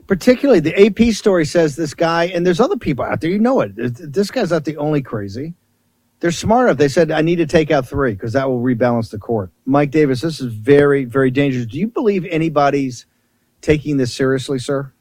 Particularly 0.08 0.60
the 0.60 0.86
AP 0.86 1.14
story 1.14 1.46
says 1.46 1.76
this 1.76 1.94
guy, 1.94 2.26
and 2.26 2.46
there's 2.46 2.60
other 2.60 2.78
people 2.78 3.06
out 3.06 3.22
there. 3.22 3.30
You 3.30 3.40
know 3.40 3.62
it. 3.62 3.74
This 3.76 4.32
guy's 4.32 4.52
not 4.52 4.66
the 4.66 4.78
only 4.78 5.02
crazy. 5.02 5.54
They're 6.20 6.32
smart 6.32 6.68
enough. 6.68 6.78
They 6.78 6.88
said, 6.88 7.12
I 7.12 7.22
need 7.22 7.36
to 7.38 7.46
take 7.46 7.72
out 7.72 7.88
three 7.88 8.14
because 8.14 8.34
that 8.34 8.50
will 8.50 8.62
rebalance 8.62 9.12
the 9.12 9.18
court. 9.18 9.52
Mike 9.66 9.92
Davis, 9.92 10.22
this 10.22 10.40
is 10.40 10.54
very, 10.54 11.06
very 11.06 11.30
dangerous. 11.30 11.66
Do 11.66 11.78
you 11.78 11.88
believe 11.88 12.26
anybody's 12.26 13.06
taking 13.62 13.98
this 13.98 14.14
seriously, 14.14 14.60
sir? 14.60 14.92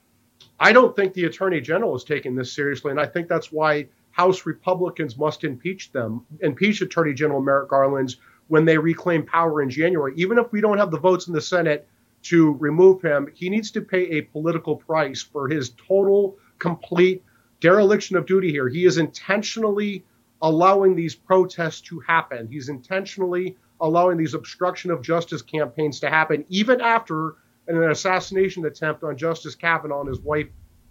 I 0.59 0.73
don't 0.73 0.95
think 0.95 1.15
the 1.15 1.25
attorney 1.25 1.61
general 1.61 1.95
is 1.97 2.05
taking 2.05 2.35
this 2.35 2.53
seriously, 2.53 2.91
and 2.91 3.01
I 3.01 3.07
think 3.07 3.29
that's 3.29 3.53
why 3.53 3.87
House 4.11 4.47
Republicans 4.47 5.17
must 5.19 5.45
impeach 5.45 5.93
them, 5.93 6.25
impeach 6.41 6.81
Attorney 6.81 7.15
General 7.15 7.43
Merrick 7.43 7.69
Garland's 7.69 8.17
when 8.49 8.65
they 8.65 8.79
reclaim 8.79 9.25
power 9.25 9.63
in 9.63 9.71
January. 9.71 10.13
Even 10.17 10.39
if 10.39 10.51
we 10.53 10.61
don't 10.61 10.79
have 10.79 10.91
the 10.91 10.99
votes 10.99 11.27
in 11.27 11.33
the 11.33 11.41
Senate 11.41 11.89
to 12.25 12.53
remove 12.55 13.03
him, 13.03 13.29
he 13.35 13.49
needs 13.51 13.71
to 13.73 13.81
pay 13.81 14.05
a 14.11 14.23
political 14.23 14.77
price 14.77 15.23
for 15.23 15.49
his 15.49 15.71
total, 15.89 16.37
complete 16.59 17.23
dereliction 17.61 18.17
of 18.17 18.27
duty 18.27 18.51
here. 18.51 18.69
He 18.69 18.85
is 18.85 18.99
intentionally 18.99 20.05
allowing 20.43 20.95
these 20.95 21.15
protests 21.15 21.81
to 21.83 22.01
happen. 22.01 22.49
He's 22.51 22.69
intentionally 22.69 23.57
allowing 23.81 24.17
these 24.17 24.35
obstruction 24.35 24.91
of 24.91 25.03
justice 25.03 25.43
campaigns 25.43 26.01
to 26.01 26.11
happen, 26.11 26.45
even 26.49 26.81
after 26.81 27.37
an 27.69 27.83
assassination 27.91 28.65
attempt 28.67 29.03
on 29.03 29.17
Justice 29.17 29.55
Kavanaugh 29.55 30.01
and 30.01 30.09
his 30.09 30.21
wife 30.21 30.49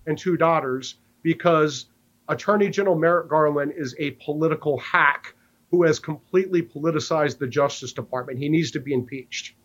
and 0.07 0.17
two 0.17 0.37
daughters, 0.37 0.95
because 1.21 1.87
Attorney 2.27 2.69
General 2.69 2.95
Merrick 2.95 3.29
Garland 3.29 3.73
is 3.75 3.95
a 3.99 4.11
political 4.11 4.79
hack 4.79 5.35
who 5.71 5.83
has 5.83 5.99
completely 5.99 6.61
politicized 6.61 7.37
the 7.37 7.47
Justice 7.47 7.93
Department. 7.93 8.39
He 8.39 8.49
needs 8.49 8.71
to 8.71 8.79
be 8.79 8.93
impeached. 8.93 9.55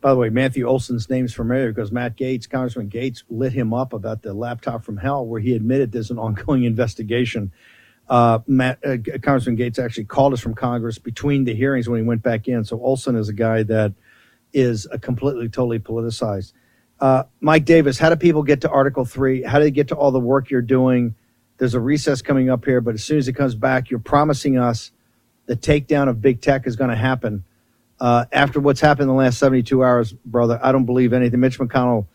By 0.00 0.10
the 0.12 0.18
way, 0.18 0.30
Matthew 0.30 0.66
Olsen's 0.66 1.08
name's 1.10 1.34
familiar 1.34 1.72
because 1.72 1.90
Matt 1.90 2.16
Gaetz, 2.16 2.48
Congressman 2.48 2.90
Gaetz, 2.90 3.22
lit 3.28 3.52
him 3.52 3.74
up 3.74 3.92
about 3.92 4.22
the 4.22 4.34
laptop 4.34 4.84
from 4.84 4.98
hell, 4.98 5.26
where 5.26 5.40
he 5.40 5.54
admitted 5.54 5.92
there's 5.92 6.10
an 6.10 6.18
ongoing 6.18 6.64
investigation. 6.72 7.52
Uh, 8.08 8.40
Matt, 8.46 8.78
uh, 8.84 8.96
Congressman 9.22 9.56
Gaetz 9.56 9.78
actually 9.78 10.04
called 10.04 10.32
us 10.32 10.40
from 10.40 10.54
Congress 10.54 10.98
between 10.98 11.44
the 11.44 11.54
hearings 11.54 11.88
when 11.88 12.00
he 12.00 12.06
went 12.06 12.22
back 12.22 12.46
in. 12.46 12.64
So 12.64 12.80
Olson 12.80 13.16
is 13.16 13.28
a 13.28 13.32
guy 13.32 13.62
that 13.64 13.94
is 14.52 14.86
a 14.90 14.98
completely, 14.98 15.48
totally 15.48 15.78
politicized. 15.78 16.52
Uh, 17.00 17.24
Mike 17.40 17.64
Davis, 17.64 17.98
how 17.98 18.08
do 18.08 18.16
people 18.16 18.42
get 18.42 18.60
to 18.62 18.70
Article 18.70 19.04
3? 19.04 19.42
How 19.42 19.58
do 19.58 19.64
they 19.64 19.70
get 19.70 19.88
to 19.88 19.96
all 19.96 20.10
the 20.12 20.20
work 20.20 20.50
you're 20.50 20.62
doing? 20.62 21.14
There's 21.58 21.74
a 21.74 21.80
recess 21.80 22.22
coming 22.22 22.48
up 22.48 22.64
here, 22.64 22.80
but 22.80 22.94
as 22.94 23.04
soon 23.04 23.18
as 23.18 23.28
it 23.28 23.32
comes 23.34 23.54
back, 23.54 23.90
you're 23.90 23.98
promising 24.00 24.56
us 24.56 24.92
the 25.46 25.56
takedown 25.56 26.08
of 26.08 26.20
big 26.20 26.40
tech 26.40 26.66
is 26.66 26.76
going 26.76 26.90
to 26.90 26.96
happen. 26.96 27.44
Uh, 27.98 28.26
after 28.32 28.60
what's 28.60 28.80
happened 28.80 29.04
in 29.04 29.08
the 29.08 29.14
last 29.14 29.38
72 29.38 29.82
hours, 29.82 30.12
brother, 30.12 30.60
I 30.62 30.72
don't 30.72 30.84
believe 30.84 31.12
anything. 31.12 31.40
Mitch 31.40 31.58
McConnell, 31.58 32.06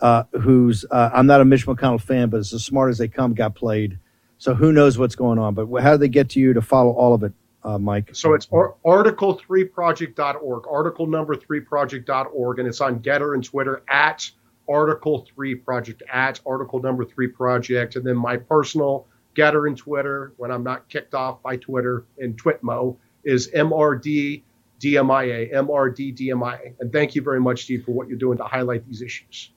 uh, 0.00 0.24
who's, 0.32 0.84
uh, 0.90 1.10
I'm 1.12 1.26
not 1.26 1.40
a 1.40 1.44
Mitch 1.44 1.66
McConnell 1.66 2.00
fan, 2.00 2.30
but 2.30 2.38
it's 2.38 2.52
as 2.52 2.64
smart 2.64 2.90
as 2.90 2.98
they 2.98 3.08
come, 3.08 3.34
got 3.34 3.54
played. 3.54 3.98
So 4.38 4.54
who 4.54 4.72
knows 4.72 4.98
what's 4.98 5.14
going 5.14 5.38
on? 5.38 5.54
But 5.54 5.66
how 5.82 5.92
do 5.92 5.98
they 5.98 6.08
get 6.08 6.30
to 6.30 6.40
you 6.40 6.52
to 6.54 6.62
follow 6.62 6.92
all 6.92 7.14
of 7.14 7.22
it? 7.22 7.32
uh, 7.66 7.78
Mike? 7.78 8.10
So 8.12 8.32
it's 8.32 8.48
ar- 8.52 8.76
article3project.org, 8.86 10.64
article 10.70 11.06
number 11.06 11.34
3project.org, 11.34 12.58
and 12.58 12.68
it's 12.68 12.80
on 12.80 13.00
GETTR 13.00 13.34
and 13.34 13.44
Twitter 13.44 13.82
at 13.88 14.30
article 14.68 15.26
3 15.34 15.56
project, 15.56 16.02
at 16.10 16.40
article 16.46 16.80
number 16.80 17.04
3 17.04 17.28
project. 17.28 17.96
And 17.96 18.06
then 18.06 18.16
my 18.16 18.36
personal 18.36 19.06
GETTR 19.36 19.66
and 19.66 19.76
Twitter, 19.76 20.32
when 20.36 20.50
I'm 20.50 20.62
not 20.62 20.88
kicked 20.88 21.14
off 21.14 21.42
by 21.42 21.56
Twitter 21.56 22.04
and 22.18 22.40
Twitmo, 22.40 22.96
is 23.24 23.50
MRD 23.50 24.42
DMIA, 24.80 25.52
MRD 25.54 26.16
DMIA. 26.16 26.74
And 26.80 26.92
thank 26.92 27.14
you 27.14 27.22
very 27.22 27.40
much, 27.40 27.64
Steve, 27.64 27.84
for 27.84 27.92
what 27.92 28.08
you're 28.08 28.18
doing 28.18 28.38
to 28.38 28.44
highlight 28.44 28.86
these 28.86 29.02
issues. 29.02 29.50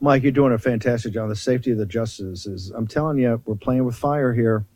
Mike, 0.00 0.22
you're 0.22 0.32
doing 0.32 0.52
a 0.52 0.58
fantastic 0.58 1.14
job. 1.14 1.28
The 1.28 1.36
safety 1.36 1.70
of 1.72 1.78
the 1.78 1.86
justices 1.86 2.46
is, 2.46 2.70
I'm 2.70 2.86
telling 2.86 3.18
you, 3.18 3.40
we're 3.46 3.54
playing 3.54 3.84
with 3.84 3.96
fire 3.96 4.34
here. 4.34 4.66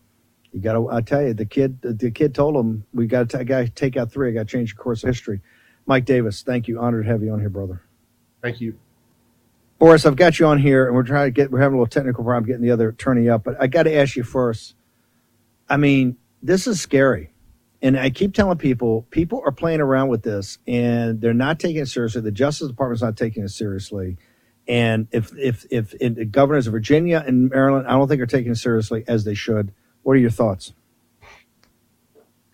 You 0.53 0.61
got 0.61 0.73
to. 0.73 0.89
I 0.91 1.00
tell 1.00 1.23
you, 1.23 1.35
the 1.35 1.45
kid. 1.45 1.81
The 1.83 2.11
kid 2.11 2.35
told 2.35 2.57
him 2.57 2.85
we 2.93 3.07
got 3.07 3.29
to. 3.31 3.45
Got 3.45 3.67
to 3.67 3.71
take 3.71 3.97
out 3.97 4.11
three. 4.11 4.31
I 4.31 4.33
got 4.33 4.49
to 4.49 4.53
change 4.53 4.75
the 4.75 4.83
course 4.83 5.05
of 5.05 5.09
history. 5.09 5.41
Mike 5.87 6.05
Davis, 6.05 6.43
thank 6.43 6.67
you. 6.67 6.81
Honored 6.81 7.05
to 7.05 7.11
have 7.11 7.23
you 7.23 7.33
on 7.33 7.39
here, 7.39 7.50
brother. 7.50 7.83
Thank 8.43 8.61
you. 8.61 8.77
Boris, 9.79 10.05
I've 10.05 10.17
got 10.17 10.39
you 10.41 10.47
on 10.47 10.59
here, 10.59 10.87
and 10.87 10.95
we're 10.97 11.05
trying 11.05 11.29
to 11.29 11.31
get. 11.31 11.53
We're 11.53 11.61
having 11.61 11.77
a 11.77 11.81
little 11.81 11.91
technical 11.91 12.25
problem 12.25 12.47
getting 12.47 12.62
the 12.62 12.73
other 12.73 12.89
attorney 12.89 13.29
up, 13.29 13.45
but 13.45 13.57
I 13.61 13.69
got 13.69 13.85
to 13.85 13.95
ask 13.95 14.17
you 14.17 14.25
first. 14.25 14.75
I 15.69 15.77
mean, 15.77 16.17
this 16.43 16.67
is 16.67 16.81
scary, 16.81 17.33
and 17.83 17.99
I 17.99 18.11
keep 18.11 18.35
telling 18.35 18.59
people, 18.59 19.07
people 19.11 19.43
are 19.45 19.53
playing 19.53 19.81
around 19.81 20.09
with 20.09 20.23
this, 20.23 20.59
and 20.67 21.21
they're 21.21 21.35
not 21.35 21.59
taking 21.61 21.83
it 21.83 21.89
seriously. 21.89 22.21
The 22.21 22.31
Justice 22.31 22.69
Department's 22.69 23.03
not 23.03 23.17
taking 23.17 23.45
it 23.45 23.51
seriously, 23.51 24.19
and 24.69 25.09
if 25.13 25.33
if 25.39 25.67
if, 25.71 25.99
the 25.99 26.27
governors 26.27 26.67
of 26.67 26.73
Virginia 26.73 27.25
and 27.27 27.51
Maryland, 27.51 27.87
I 27.87 27.93
don't 27.93 28.09
think 28.09 28.21
are 28.21 28.27
taking 28.27 28.53
it 28.53 28.57
seriously 28.59 29.05
as 29.09 29.25
they 29.25 29.35
should. 29.35 29.73
What 30.03 30.15
are 30.15 30.21
your 30.21 30.31
thoughts? 30.31 30.73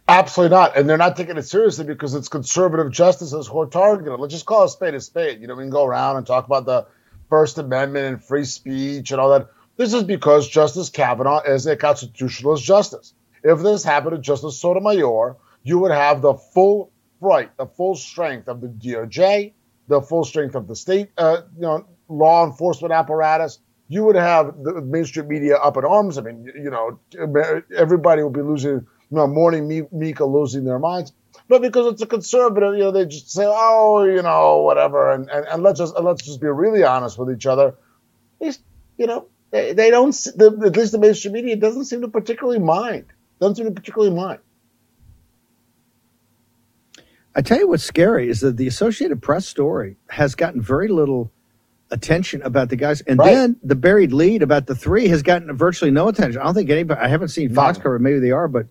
Absolutely 0.08 0.56
not. 0.56 0.76
And 0.76 0.88
they're 0.88 0.98
not 0.98 1.16
taking 1.16 1.36
it 1.36 1.42
seriously 1.44 1.84
because 1.84 2.14
it's 2.14 2.28
conservative 2.28 2.92
justices 2.92 3.48
who 3.48 3.60
are 3.62 3.66
targeted. 3.66 4.20
Let's 4.20 4.34
just 4.34 4.46
call 4.46 4.64
a 4.64 4.68
spade 4.68 4.94
a 4.94 5.00
spade. 5.00 5.40
You 5.40 5.48
know, 5.48 5.54
we 5.56 5.64
can 5.64 5.70
go 5.70 5.84
around 5.84 6.16
and 6.16 6.26
talk 6.26 6.46
about 6.46 6.66
the 6.66 6.86
First 7.28 7.58
Amendment 7.58 8.06
and 8.06 8.24
free 8.24 8.44
speech 8.44 9.10
and 9.10 9.20
all 9.20 9.30
that. 9.30 9.48
This 9.76 9.94
is 9.94 10.04
because 10.04 10.48
Justice 10.48 10.90
Kavanaugh 10.90 11.42
is 11.42 11.66
a 11.66 11.76
constitutionalist 11.76 12.64
justice. 12.64 13.14
If 13.46 13.60
this 13.60 13.84
happened 13.84 14.16
to 14.16 14.20
Justice 14.20 14.60
Sotomayor, 14.60 15.36
you 15.62 15.78
would 15.78 15.92
have 15.92 16.20
the 16.20 16.34
full 16.34 16.90
right, 17.20 17.56
the 17.56 17.66
full 17.66 17.94
strength 17.94 18.48
of 18.48 18.60
the 18.60 18.66
DOJ, 18.66 19.52
the 19.86 20.02
full 20.02 20.24
strength 20.24 20.56
of 20.56 20.66
the 20.66 20.74
state, 20.74 21.10
uh, 21.16 21.42
you 21.54 21.62
know, 21.62 21.86
law 22.08 22.44
enforcement 22.44 22.92
apparatus, 22.92 23.60
you 23.86 24.02
would 24.04 24.16
have 24.16 24.54
the 24.64 24.80
mainstream 24.80 25.28
media 25.28 25.56
up 25.58 25.76
in 25.76 25.84
arms. 25.84 26.18
I 26.18 26.22
mean, 26.22 26.50
you 26.56 26.70
know, 26.70 26.98
everybody 27.76 28.24
would 28.24 28.32
be 28.32 28.42
losing, 28.42 28.72
you 28.72 28.86
know, 29.10 29.28
morning 29.28 29.86
Mika 29.92 30.24
losing 30.24 30.64
their 30.64 30.80
minds. 30.80 31.12
But 31.48 31.62
because 31.62 31.92
it's 31.92 32.02
a 32.02 32.06
conservative, 32.06 32.74
you 32.74 32.80
know, 32.80 32.90
they 32.90 33.06
just 33.06 33.30
say, 33.30 33.44
oh, 33.46 34.02
you 34.02 34.22
know, 34.22 34.62
whatever, 34.62 35.12
and, 35.12 35.30
and, 35.30 35.46
and 35.46 35.62
let's 35.62 35.78
just 35.78 35.94
let's 36.00 36.24
just 36.24 36.40
be 36.40 36.48
really 36.48 36.82
honest 36.82 37.16
with 37.16 37.30
each 37.30 37.46
other. 37.46 37.76
These, 38.40 38.58
you 38.98 39.06
know, 39.06 39.28
they, 39.52 39.72
they 39.72 39.90
don't. 39.90 40.12
The, 40.12 40.62
at 40.66 40.76
least 40.76 40.90
the 40.90 40.98
mainstream 40.98 41.34
media 41.34 41.54
doesn't 41.54 41.84
seem 41.84 42.00
to 42.00 42.08
particularly 42.08 42.58
mind. 42.58 43.06
Doesn't 43.40 43.56
seem 43.56 43.74
particularly 43.74 44.14
mind. 44.14 44.40
I 47.34 47.42
tell 47.42 47.58
you 47.58 47.68
what's 47.68 47.84
scary 47.84 48.30
is 48.30 48.40
that 48.40 48.56
the 48.56 48.66
Associated 48.66 49.20
Press 49.20 49.46
story 49.46 49.96
has 50.08 50.34
gotten 50.34 50.62
very 50.62 50.88
little 50.88 51.30
attention 51.90 52.42
about 52.42 52.70
the 52.70 52.76
guys, 52.76 53.02
and 53.02 53.18
right. 53.18 53.32
then 53.32 53.56
the 53.62 53.74
buried 53.74 54.12
lead 54.12 54.42
about 54.42 54.66
the 54.66 54.74
three 54.74 55.06
has 55.08 55.22
gotten 55.22 55.54
virtually 55.54 55.90
no 55.90 56.08
attention. 56.08 56.40
I 56.40 56.44
don't 56.44 56.54
think 56.54 56.70
anybody. 56.70 57.00
I 57.00 57.08
haven't 57.08 57.28
seen 57.28 57.54
Fox 57.54 57.76
cover. 57.76 57.98
Maybe 57.98 58.20
they 58.20 58.30
are, 58.30 58.48
but 58.48 58.66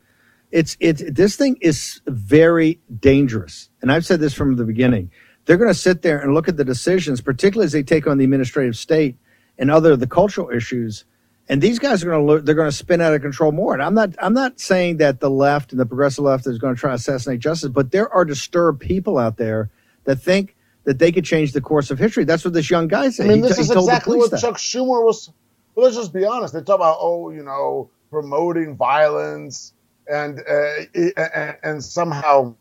it's 0.51 0.77
it's 0.79 1.03
this 1.07 1.36
thing 1.36 1.57
is 1.62 2.01
very 2.07 2.79
dangerous. 3.00 3.69
And 3.81 3.91
I've 3.91 4.05
said 4.05 4.19
this 4.19 4.34
from 4.34 4.55
the 4.55 4.65
beginning. 4.65 5.12
They're 5.45 5.57
going 5.57 5.69
to 5.69 5.79
sit 5.79 6.01
there 6.01 6.19
and 6.19 6.34
look 6.34 6.48
at 6.48 6.57
the 6.57 6.65
decisions, 6.65 7.22
particularly 7.22 7.65
as 7.65 7.72
they 7.72 7.84
take 7.84 8.07
on 8.07 8.17
the 8.17 8.24
administrative 8.24 8.75
state 8.75 9.15
and 9.60 9.69
other 9.69 9.95
the 9.95 10.07
cultural 10.07 10.50
issues. 10.50 11.05
And 11.48 11.62
these 11.62 11.78
guys 11.78 12.04
are 12.04 12.08
going 12.08 12.28
to 12.28 12.42
they're 12.42 12.56
going 12.56 12.70
to 12.70 12.75
spin 12.75 13.02
out 13.02 13.14
of 13.14 13.22
control 13.22 13.52
more. 13.52 13.74
And 13.74 13.84
I'm 13.84 13.94
not 13.94 14.16
I'm 14.20 14.34
not 14.34 14.60
saying 14.60 14.98
that 14.98 15.20
the 15.20 15.30
left 15.30 15.72
and 15.72 15.80
the 15.80 15.86
progressive 15.86 16.24
left 16.24 16.48
is 16.48 16.58
going 16.58 16.75
to 16.75 16.80
try 16.80 16.92
to 16.92 16.96
assassinate 16.96 17.40
justice, 17.40 17.70
but 17.70 17.92
there 17.92 18.12
are 18.12 18.25
disturbed 18.25 18.82
people 18.82 19.18
out 19.18 19.38
there 19.38 19.70
that 20.06 20.18
think 20.18 20.56
that 20.86 21.00
they 21.00 21.12
could 21.12 21.25
change 21.25 21.52
the 21.52 21.62
course 21.62 21.92
of 21.92 22.00
history. 22.00 22.24
That's 22.24 22.44
what 22.44 22.54
this 22.54 22.70
young 22.70 22.88
guy 22.88 23.10
said. 23.10 23.25
I 23.25 23.30
mean, 23.30 23.44
he, 23.44 23.50
this 23.50 23.60
is 23.60 23.70
exactly 23.70 24.18
what 24.18 24.32
that. 24.32 24.42
Chuck 24.42 24.58
Schumer 24.58 25.04
was. 25.04 25.32
Well, 25.75 25.86
let's 25.86 25.98
just 25.98 26.14
be 26.14 26.25
honest. 26.25 26.54
They 26.54 26.62
talk 26.62 26.75
about, 26.75 26.98
oh, 27.00 27.32
you 27.32 27.44
know, 27.44 27.90
promoting 28.10 28.75
violence 28.75 29.74
and 30.08 30.40
uh, 30.40 30.86
and, 31.18 31.58
and 31.64 31.84
somehow, 31.84 32.56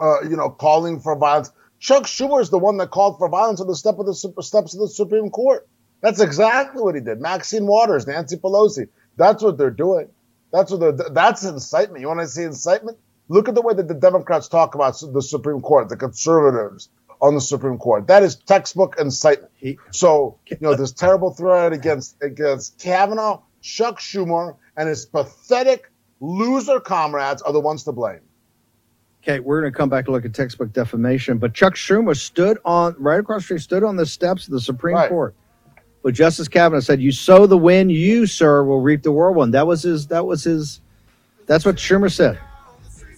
uh, 0.00 0.22
you 0.22 0.36
know, 0.36 0.50
calling 0.50 1.00
for 1.00 1.16
violence. 1.16 1.52
Chuck 1.78 2.04
Schumer 2.04 2.40
is 2.40 2.50
the 2.50 2.58
one 2.58 2.76
that 2.78 2.90
called 2.90 3.18
for 3.18 3.28
violence 3.28 3.60
on 3.60 3.66
the 3.66 3.76
step 3.76 3.98
of 3.98 4.06
the 4.06 4.14
steps 4.14 4.74
of 4.74 4.80
the 4.80 4.88
Supreme 4.88 5.30
Court. 5.30 5.68
That's 6.00 6.20
exactly 6.20 6.82
what 6.82 6.94
he 6.94 7.00
did. 7.00 7.20
Maxine 7.20 7.66
Waters, 7.66 8.06
Nancy 8.06 8.36
Pelosi. 8.36 8.88
That's 9.16 9.42
what 9.42 9.58
they're 9.58 9.70
doing. 9.70 10.08
That's 10.52 10.70
what 10.70 10.80
they're. 10.80 11.10
That's 11.10 11.44
incitement. 11.44 12.00
You 12.00 12.08
want 12.08 12.20
to 12.20 12.28
see 12.28 12.44
incitement? 12.44 12.98
Look 13.28 13.48
at 13.48 13.54
the 13.54 13.62
way 13.62 13.74
that 13.74 13.88
the 13.88 13.94
Democrats 13.94 14.48
talk 14.48 14.74
about 14.74 14.98
the 15.12 15.20
Supreme 15.20 15.60
Court, 15.60 15.88
the 15.88 15.96
conservatives, 15.96 16.88
on 17.20 17.34
the 17.34 17.40
Supreme 17.40 17.78
Court. 17.78 18.06
That 18.06 18.22
is 18.22 18.36
textbook 18.36 18.96
incitement. 18.98 19.52
So, 19.90 20.38
you 20.46 20.56
know, 20.60 20.74
this 20.74 20.92
terrible 20.92 21.32
threat 21.32 21.72
against 21.72 22.16
against 22.22 22.78
Kavanaugh, 22.78 23.42
Chuck 23.60 23.98
Schumer, 23.98 24.56
and 24.76 24.88
his 24.88 25.04
pathetic 25.04 25.90
loser 26.20 26.80
comrades 26.80 27.42
are 27.42 27.52
the 27.52 27.60
ones 27.60 27.84
to 27.84 27.92
blame. 27.92 28.20
Okay, 29.22 29.40
we're 29.40 29.60
going 29.60 29.72
to 29.72 29.76
come 29.76 29.88
back 29.88 30.06
and 30.06 30.14
look 30.14 30.24
at 30.24 30.32
textbook 30.32 30.72
defamation. 30.72 31.38
But 31.38 31.52
Chuck 31.52 31.74
Schumer 31.74 32.16
stood 32.16 32.58
on 32.64 32.94
right 32.98 33.18
across 33.18 33.42
the 33.42 33.44
street, 33.44 33.60
stood 33.60 33.84
on 33.84 33.96
the 33.96 34.06
steps 34.06 34.46
of 34.46 34.52
the 34.52 34.60
Supreme 34.60 34.94
right. 34.94 35.08
Court. 35.08 35.34
But 36.02 36.14
Justice 36.14 36.48
Kavanaugh 36.48 36.80
said, 36.80 37.00
"You 37.00 37.12
sow 37.12 37.46
the 37.46 37.58
wind, 37.58 37.92
you 37.92 38.26
sir 38.26 38.62
will 38.62 38.80
reap 38.80 39.02
the 39.02 39.12
whirlwind." 39.12 39.54
That 39.54 39.66
was 39.66 39.82
his. 39.82 40.06
That 40.08 40.26
was 40.26 40.44
his. 40.44 40.80
That's 41.46 41.64
what 41.64 41.76
Schumer 41.76 42.10
said. 42.10 42.38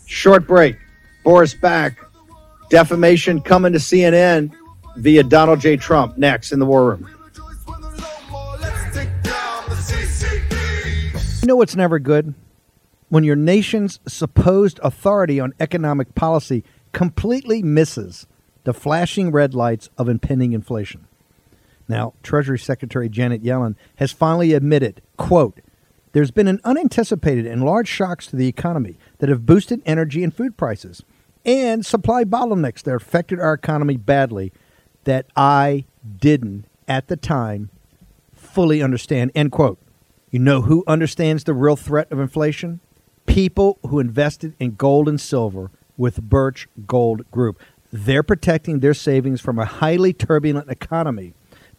Short 0.07 0.47
break. 0.47 0.77
Boris 1.25 1.55
back. 1.55 1.99
Defamation 2.71 3.41
coming 3.41 3.73
to 3.73 3.79
CNN 3.79 4.53
via 4.97 5.23
Donald 5.23 5.61
J. 5.61 5.77
Trump 5.77 6.17
next 6.17 6.53
in 6.53 6.59
the 6.59 6.67
War 6.67 6.91
Room. 6.91 7.09
You 11.43 11.47
know 11.47 11.57
what's 11.57 11.77
never 11.77 11.99
good? 11.99 12.35
When 13.09 13.25
your 13.25 13.37
nation's 13.37 13.99
supposed 14.07 14.79
authority 14.83 15.41
on 15.41 15.53
economic 15.59 16.15
policy 16.15 16.65
completely 16.93 17.63
misses 17.63 18.27
the 18.65 18.75
flashing 18.75 19.33
red 19.33 19.55
lights 19.55 19.89
of 19.97 20.09
impending 20.09 20.53
inflation. 20.53 21.07
Now, 21.90 22.14
Treasury 22.23 22.59
Secretary 22.61 23.09
Janet 23.09 23.42
Yellen 23.42 23.75
has 23.97 24.12
finally 24.12 24.52
admitted, 24.52 25.02
quote, 25.16 25.61
there's 26.12 26.30
been 26.30 26.47
an 26.47 26.61
unanticipated 26.62 27.47
and 27.47 27.64
large 27.64 27.88
shocks 27.88 28.28
to 28.28 28.37
the 28.37 28.47
economy 28.47 28.97
that 29.18 29.28
have 29.28 29.44
boosted 29.44 29.82
energy 29.85 30.23
and 30.23 30.32
food 30.32 30.56
prices 30.56 31.02
and 31.44 31.85
supply 31.85 32.23
bottlenecks 32.23 32.82
that 32.85 32.94
affected 32.94 33.40
our 33.40 33.54
economy 33.54 33.97
badly 33.97 34.52
that 35.02 35.26
I 35.35 35.85
didn't 36.18 36.66
at 36.87 37.09
the 37.09 37.16
time 37.16 37.70
fully 38.32 38.80
understand. 38.82 39.32
End 39.35 39.50
quote. 39.50 39.78
You 40.30 40.38
know 40.38 40.62
who 40.62 40.85
understands 40.87 41.42
the 41.42 41.54
real 41.54 41.75
threat 41.75 42.11
of 42.12 42.20
inflation? 42.20 42.78
People 43.26 43.80
who 43.88 43.99
invested 43.99 44.54
in 44.61 44.76
gold 44.76 45.09
and 45.09 45.20
silver 45.20 45.73
with 45.97 46.23
Birch 46.23 46.68
Gold 46.87 47.28
Group. 47.32 47.61
They're 47.92 48.23
protecting 48.23 48.78
their 48.78 48.94
savings 48.94 49.40
from 49.40 49.59
a 49.59 49.64
highly 49.64 50.12
turbulent 50.12 50.70
economy 50.70 51.35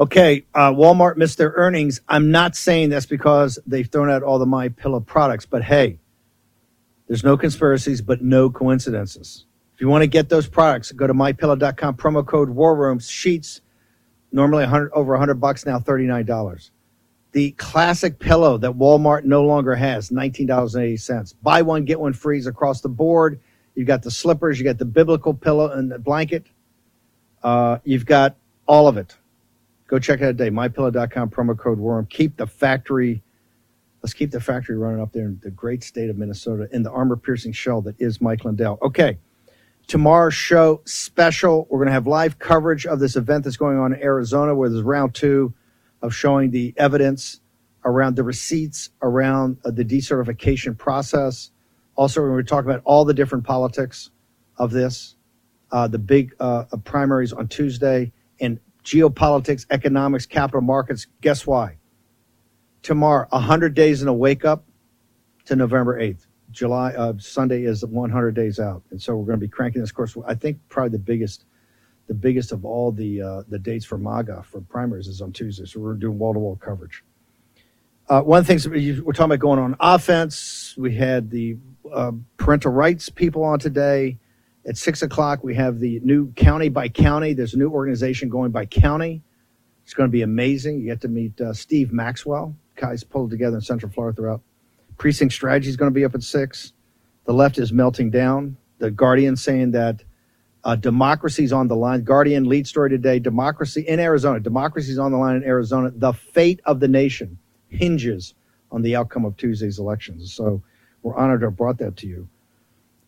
Okay, 0.00 0.46
uh, 0.54 0.72
Walmart 0.72 1.18
missed 1.18 1.36
their 1.36 1.52
earnings. 1.56 2.00
I'm 2.08 2.30
not 2.30 2.56
saying 2.56 2.88
that's 2.88 3.04
because 3.04 3.58
they've 3.66 3.86
thrown 3.86 4.08
out 4.08 4.22
all 4.22 4.38
the 4.38 4.46
My 4.46 4.70
Pillow 4.70 5.00
products, 5.00 5.44
but 5.44 5.62
hey, 5.62 5.98
there's 7.06 7.22
no 7.22 7.36
conspiracies, 7.36 8.00
but 8.00 8.22
no 8.22 8.48
coincidences. 8.48 9.44
If 9.74 9.82
you 9.82 9.88
want 9.88 10.00
to 10.00 10.06
get 10.06 10.30
those 10.30 10.48
products, 10.48 10.90
go 10.92 11.06
to 11.06 11.12
mypillow.com, 11.12 11.96
promo 11.96 12.26
code 12.26 12.48
War 12.48 12.74
Room 12.74 12.98
Sheets, 12.98 13.60
normally 14.32 14.62
100, 14.62 14.90
over 14.92 15.12
100 15.12 15.34
bucks, 15.34 15.66
now 15.66 15.78
$39. 15.78 16.70
The 17.32 17.50
classic 17.52 18.18
pillow 18.18 18.56
that 18.56 18.72
Walmart 18.72 19.24
no 19.24 19.44
longer 19.44 19.74
has, 19.74 20.08
$19.80. 20.08 21.34
Buy 21.42 21.60
one, 21.60 21.84
get 21.84 22.00
one 22.00 22.14
free 22.14 22.42
across 22.46 22.80
the 22.80 22.88
board. 22.88 23.38
You've 23.74 23.86
got 23.86 24.02
the 24.02 24.10
slippers, 24.10 24.58
you 24.58 24.64
got 24.64 24.78
the 24.78 24.86
biblical 24.86 25.34
pillow 25.34 25.70
and 25.70 25.90
the 25.92 25.98
blanket. 25.98 26.46
Uh, 27.42 27.78
you've 27.84 28.06
got 28.06 28.36
all 28.66 28.88
of 28.88 28.96
it. 28.96 29.14
Go 29.90 29.98
check 29.98 30.20
it 30.20 30.24
out 30.24 30.38
today. 30.38 30.50
MyPillow.com, 30.50 31.30
promo 31.30 31.58
code 31.58 31.80
WORM. 31.80 32.06
Keep 32.06 32.36
the 32.36 32.46
factory, 32.46 33.24
let's 34.04 34.14
keep 34.14 34.30
the 34.30 34.40
factory 34.40 34.76
running 34.78 35.00
up 35.00 35.12
there 35.12 35.24
in 35.24 35.40
the 35.42 35.50
great 35.50 35.82
state 35.82 36.08
of 36.08 36.16
Minnesota 36.16 36.68
in 36.70 36.84
the 36.84 36.92
armor 36.92 37.16
piercing 37.16 37.50
shell 37.50 37.82
that 37.82 37.96
is 38.00 38.20
Mike 38.20 38.44
Lindell. 38.44 38.78
Okay. 38.82 39.18
Tomorrow's 39.88 40.34
show 40.34 40.80
special. 40.84 41.66
We're 41.68 41.78
going 41.78 41.88
to 41.88 41.92
have 41.92 42.06
live 42.06 42.38
coverage 42.38 42.86
of 42.86 43.00
this 43.00 43.16
event 43.16 43.42
that's 43.42 43.56
going 43.56 43.78
on 43.78 43.92
in 43.92 44.00
Arizona, 44.00 44.54
where 44.54 44.68
there's 44.68 44.84
round 44.84 45.12
two 45.12 45.52
of 46.02 46.14
showing 46.14 46.52
the 46.52 46.72
evidence 46.76 47.40
around 47.84 48.14
the 48.14 48.22
receipts 48.22 48.90
around 49.02 49.58
uh, 49.64 49.72
the 49.72 49.84
decertification 49.84 50.78
process. 50.78 51.50
Also, 51.96 52.20
we're 52.20 52.28
going 52.28 52.44
to 52.44 52.48
talk 52.48 52.64
about 52.64 52.80
all 52.84 53.04
the 53.04 53.14
different 53.14 53.42
politics 53.42 54.10
of 54.56 54.70
this, 54.70 55.16
uh, 55.72 55.88
the 55.88 55.98
big 55.98 56.32
uh, 56.38 56.62
primaries 56.84 57.32
on 57.32 57.48
Tuesday, 57.48 58.12
geopolitics, 58.84 59.66
economics, 59.70 60.26
capital 60.26 60.60
markets. 60.60 61.06
Guess 61.20 61.46
why? 61.46 61.78
Tomorrow, 62.82 63.26
100 63.30 63.74
days 63.74 64.02
in 64.02 64.08
a 64.08 64.14
wake 64.14 64.44
up 64.44 64.64
to 65.46 65.56
November 65.56 66.00
8th. 66.00 66.26
July, 66.50 66.92
uh, 66.94 67.12
Sunday 67.18 67.64
is 67.64 67.84
100 67.84 68.34
days 68.34 68.58
out. 68.58 68.82
And 68.90 69.00
so 69.00 69.14
we're 69.16 69.26
going 69.26 69.38
to 69.38 69.46
be 69.46 69.48
cranking 69.48 69.80
this 69.80 69.92
course. 69.92 70.16
I 70.26 70.34
think 70.34 70.58
probably 70.68 70.90
the 70.90 70.98
biggest, 70.98 71.44
the 72.08 72.14
biggest 72.14 72.52
of 72.52 72.64
all 72.64 72.90
the, 72.90 73.22
uh, 73.22 73.42
the 73.48 73.58
dates 73.58 73.84
for 73.84 73.98
MAGA 73.98 74.44
for 74.50 74.60
primaries 74.62 75.06
is 75.06 75.20
on 75.20 75.32
Tuesday. 75.32 75.64
So 75.64 75.80
we're 75.80 75.94
doing 75.94 76.18
wall 76.18 76.32
to 76.32 76.38
wall 76.38 76.56
coverage. 76.56 77.04
Uh, 78.08 78.22
one 78.22 78.40
of 78.40 78.46
the 78.46 78.52
things 78.52 78.68
we're 78.68 79.12
talking 79.12 79.26
about 79.26 79.38
going 79.38 79.60
on 79.60 79.76
offense, 79.78 80.74
we 80.76 80.96
had 80.96 81.30
the 81.30 81.56
uh, 81.92 82.10
parental 82.38 82.72
rights 82.72 83.08
people 83.08 83.44
on 83.44 83.60
today. 83.60 84.18
At 84.66 84.76
six 84.76 85.02
o'clock, 85.02 85.42
we 85.42 85.54
have 85.54 85.78
the 85.78 86.00
new 86.00 86.32
county 86.32 86.68
by 86.68 86.88
county. 86.88 87.32
There's 87.32 87.54
a 87.54 87.58
new 87.58 87.70
organization 87.70 88.28
going 88.28 88.50
by 88.50 88.66
county. 88.66 89.22
It's 89.84 89.94
going 89.94 90.08
to 90.08 90.12
be 90.12 90.22
amazing. 90.22 90.80
You 90.80 90.86
get 90.86 91.00
to 91.00 91.08
meet 91.08 91.40
uh, 91.40 91.54
Steve 91.54 91.92
Maxwell. 91.92 92.54
Guys 92.76 93.02
pulled 93.02 93.30
together 93.30 93.56
in 93.56 93.62
Central 93.62 93.90
Florida 93.90 94.16
throughout. 94.16 94.42
Precinct 94.98 95.32
strategy 95.32 95.70
is 95.70 95.76
going 95.76 95.90
to 95.90 95.94
be 95.94 96.04
up 96.04 96.14
at 96.14 96.22
six. 96.22 96.72
The 97.24 97.32
left 97.32 97.58
is 97.58 97.72
melting 97.72 98.10
down. 98.10 98.58
The 98.78 98.90
Guardian 98.90 99.36
saying 99.36 99.72
that 99.72 100.04
uh, 100.62 100.76
democracy's 100.76 101.52
on 101.52 101.68
the 101.68 101.76
line. 101.76 102.04
Guardian 102.04 102.44
lead 102.44 102.66
story 102.66 102.90
today: 102.90 103.18
democracy 103.18 103.80
in 103.80 103.98
Arizona. 103.98 104.40
Democracy's 104.40 104.98
on 104.98 105.10
the 105.10 105.18
line 105.18 105.36
in 105.36 105.44
Arizona. 105.44 105.90
The 105.94 106.12
fate 106.12 106.60
of 106.66 106.80
the 106.80 106.88
nation 106.88 107.38
hinges 107.68 108.34
on 108.70 108.82
the 108.82 108.94
outcome 108.94 109.24
of 109.24 109.36
Tuesday's 109.38 109.78
elections. 109.78 110.34
So 110.34 110.62
we're 111.02 111.16
honored 111.16 111.40
to 111.40 111.46
have 111.46 111.56
brought 111.56 111.78
that 111.78 111.96
to 111.98 112.06
you 112.06 112.28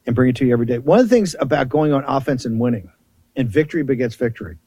and 0.07 0.15
bring 0.15 0.31
it 0.31 0.37
to 0.37 0.47
you 0.47 0.53
every 0.53 0.67
day. 0.67 0.79
One 0.79 0.99
of 0.99 1.09
the 1.09 1.15
things 1.15 1.37
about 1.38 1.69
going 1.69 1.93
on 1.93 2.05
offense 2.07 2.45
and 2.45 2.59
winning, 2.59 2.91
and 3.37 3.49
victory 3.49 3.83
begets 3.83 4.15
victory, 4.15 4.59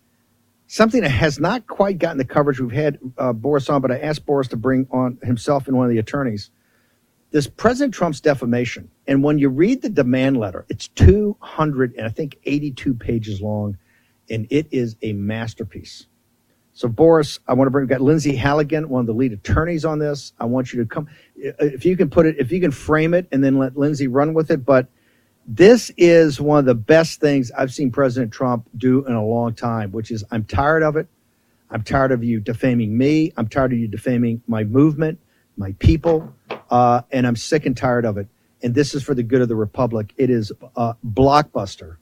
something 0.68 1.02
that 1.02 1.10
has 1.10 1.40
not 1.40 1.68
quite 1.68 2.00
gotten 2.00 2.18
the 2.18 2.26
coverage 2.26 2.60
we've 2.60 2.72
had 2.72 3.00
uh, 3.18 3.34
Boris 3.34 3.70
on, 3.70 3.82
but 3.82 3.92
I 3.92 4.00
asked 4.00 4.26
Boris 4.26 4.48
to 4.50 4.58
bring 4.58 4.88
on 4.92 5.18
himself 5.24 5.68
and 5.68 5.78
one 5.78 5.86
of 5.86 5.92
the 5.92 6.00
attorneys. 6.00 6.50
This 7.32 7.48
President 7.48 7.94
Trump's 7.94 8.22
defamation, 8.22 8.90
and 9.08 9.24
when 9.24 9.40
you 9.40 9.50
read 9.50 9.82
the 9.82 9.90
demand 9.90 10.38
letter, 10.38 10.66
it's 10.70 10.88
200 10.90 11.94
and 11.96 12.06
I 12.06 12.10
think 12.10 12.38
82 12.46 12.94
pages 12.94 13.42
long, 13.42 13.78
and 14.30 14.48
it 14.50 14.68
is 14.72 14.96
a 15.02 15.14
masterpiece. 15.14 16.08
So, 16.76 16.90
Boris, 16.90 17.40
I 17.48 17.54
want 17.54 17.68
to 17.68 17.72
bring, 17.72 17.84
we've 17.84 17.90
got 17.90 18.02
Lindsey 18.02 18.36
Halligan, 18.36 18.90
one 18.90 19.00
of 19.00 19.08
the 19.08 19.14
lead 19.14 19.32
attorneys 19.32 19.86
on 19.86 20.00
this. 20.00 20.34
I 20.40 20.46
want 20.46 20.74
you 20.74 20.84
to 20.84 20.86
come, 20.86 21.08
if 21.38 21.86
you 21.86 21.96
can 21.96 22.10
put 22.10 22.26
it, 22.26 22.36
if 22.38 22.52
you 22.52 22.60
can 22.60 22.72
frame 22.72 23.14
it 23.14 23.28
and 23.32 23.42
then 23.42 23.58
let 23.58 23.78
Lindsey 23.78 24.08
run 24.08 24.34
with 24.34 24.52
it. 24.52 24.66
But 24.66 24.88
this 25.48 25.92
is 25.98 26.42
one 26.42 26.60
of 26.60 26.66
the 26.66 26.76
best 26.76 27.20
things 27.22 27.52
I've 27.52 27.74
seen 27.74 27.92
President 27.92 28.34
Trump 28.34 28.68
do 28.78 29.06
in 29.06 29.14
a 29.14 29.24
long 29.26 29.54
time, 29.54 29.92
which 29.92 30.12
is 30.12 30.24
I'm 30.32 30.44
tired 30.46 30.84
of 30.84 30.98
it. 30.98 31.08
I'm 31.70 31.84
tired 31.84 32.12
of 32.12 32.24
you 32.24 32.40
defaming 32.40 32.98
me. 32.98 33.34
I'm 33.38 33.48
tired 33.48 33.74
of 33.74 33.80
you 33.80 33.88
defaming 33.88 34.42
my 34.48 34.64
movement, 34.64 35.20
my 35.58 35.74
people, 35.80 36.34
uh, 36.70 37.02
and 37.12 37.28
I'm 37.28 37.36
sick 37.36 37.66
and 37.66 37.76
tired 37.76 38.06
of 38.06 38.18
it. 38.18 38.28
And 38.64 38.74
this 38.76 38.96
is 38.96 39.04
for 39.04 39.14
the 39.14 39.24
good 39.24 39.42
of 39.42 39.48
the 39.48 39.56
republic. 39.56 40.14
It 40.18 40.30
is 40.30 40.52
a 40.76 40.96
blockbuster. 41.06 41.98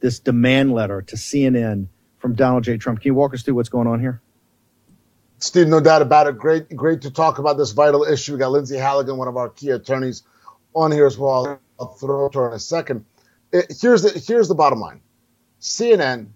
This 0.00 0.20
demand 0.20 0.72
letter 0.72 1.02
to 1.02 1.16
CNN 1.16 1.88
from 2.18 2.34
Donald 2.34 2.64
J. 2.64 2.76
Trump. 2.76 3.00
Can 3.00 3.10
you 3.10 3.14
walk 3.14 3.34
us 3.34 3.42
through 3.42 3.54
what's 3.54 3.68
going 3.70 3.88
on 3.88 4.00
here? 4.00 4.20
Steve, 5.38 5.68
no 5.68 5.80
doubt 5.80 6.02
about 6.02 6.26
it. 6.28 6.38
Great, 6.38 6.74
great 6.74 7.02
to 7.02 7.10
talk 7.10 7.38
about 7.38 7.58
this 7.58 7.72
vital 7.72 8.04
issue. 8.04 8.32
We 8.34 8.38
got 8.38 8.52
Lindsey 8.52 8.76
Halligan, 8.78 9.16
one 9.18 9.28
of 9.28 9.36
our 9.36 9.50
key 9.50 9.70
attorneys, 9.70 10.22
on 10.74 10.92
here 10.92 11.06
as 11.06 11.18
well. 11.18 11.60
I'll 11.78 11.88
throw 11.94 12.28
to 12.28 12.38
her 12.38 12.48
in 12.48 12.54
a 12.54 12.58
second. 12.58 13.04
It, 13.52 13.76
here's 13.80 14.02
the 14.02 14.18
here's 14.18 14.48
the 14.48 14.54
bottom 14.54 14.80
line: 14.80 15.00
CNN 15.60 16.28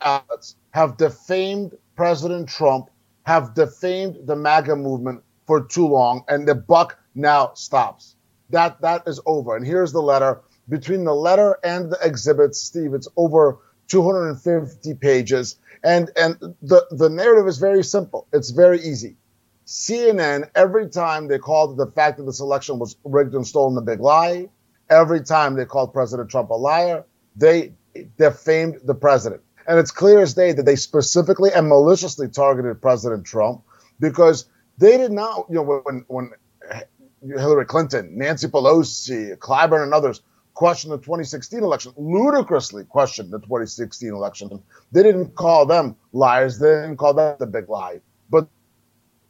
have 0.00 0.96
defamed 0.96 1.76
President 1.96 2.48
Trump, 2.48 2.90
have 3.24 3.54
defamed 3.54 4.26
the 4.26 4.36
MAGA 4.36 4.76
movement 4.76 5.22
for 5.46 5.64
too 5.64 5.86
long, 5.86 6.24
and 6.28 6.46
the 6.46 6.54
buck 6.54 6.98
now 7.14 7.52
stops. 7.54 8.16
That 8.50 8.80
that 8.80 9.02
is 9.06 9.20
over. 9.26 9.56
And 9.56 9.66
here's 9.66 9.92
the 9.92 10.02
letter. 10.02 10.40
Between 10.68 11.04
the 11.04 11.14
letter 11.14 11.58
and 11.64 11.90
the 11.90 11.98
exhibits, 12.02 12.60
Steve, 12.60 12.94
it's 12.94 13.08
over 13.16 13.58
250 13.88 14.94
pages. 14.94 15.56
And 15.82 16.10
and 16.16 16.36
the, 16.62 16.86
the 16.90 17.08
narrative 17.08 17.48
is 17.48 17.58
very 17.58 17.82
simple. 17.82 18.26
It's 18.32 18.50
very 18.50 18.80
easy. 18.80 19.16
CNN, 19.66 20.50
every 20.54 20.88
time 20.88 21.28
they 21.28 21.38
called 21.38 21.76
the 21.76 21.86
fact 21.86 22.18
that 22.18 22.24
this 22.24 22.40
election 22.40 22.78
was 22.78 22.96
rigged 23.04 23.34
and 23.34 23.46
stolen 23.46 23.76
a 23.78 23.80
big 23.80 24.00
lie, 24.00 24.48
every 24.90 25.22
time 25.22 25.54
they 25.54 25.64
called 25.64 25.92
President 25.92 26.30
Trump 26.30 26.50
a 26.50 26.54
liar, 26.54 27.04
they 27.36 27.72
defamed 28.18 28.80
the 28.84 28.94
president. 28.94 29.42
And 29.66 29.78
it's 29.78 29.90
clear 29.90 30.20
as 30.20 30.34
day 30.34 30.52
that 30.52 30.64
they 30.64 30.76
specifically 30.76 31.50
and 31.52 31.68
maliciously 31.68 32.28
targeted 32.28 32.82
President 32.82 33.24
Trump 33.24 33.62
because 34.00 34.46
they 34.78 34.96
did 34.96 35.12
not, 35.12 35.46
you 35.48 35.56
know, 35.56 35.82
when, 35.84 36.04
when 36.08 36.30
Hillary 37.22 37.66
Clinton, 37.66 38.16
Nancy 38.16 38.48
Pelosi, 38.48 39.36
Clyburn, 39.36 39.82
and 39.82 39.94
others 39.94 40.22
questioned 40.54 40.92
the 40.92 40.98
2016 40.98 41.62
election, 41.62 41.92
ludicrously 41.96 42.84
questioned 42.84 43.30
the 43.30 43.38
2016 43.38 44.12
election. 44.12 44.62
They 44.92 45.02
didn't 45.02 45.34
call 45.34 45.66
them 45.66 45.96
liars. 46.12 46.58
They 46.58 46.68
didn't 46.68 46.96
call 46.96 47.14
that 47.14 47.38
the 47.38 47.46
big 47.46 47.68
lie. 47.68 48.00
But 48.28 48.48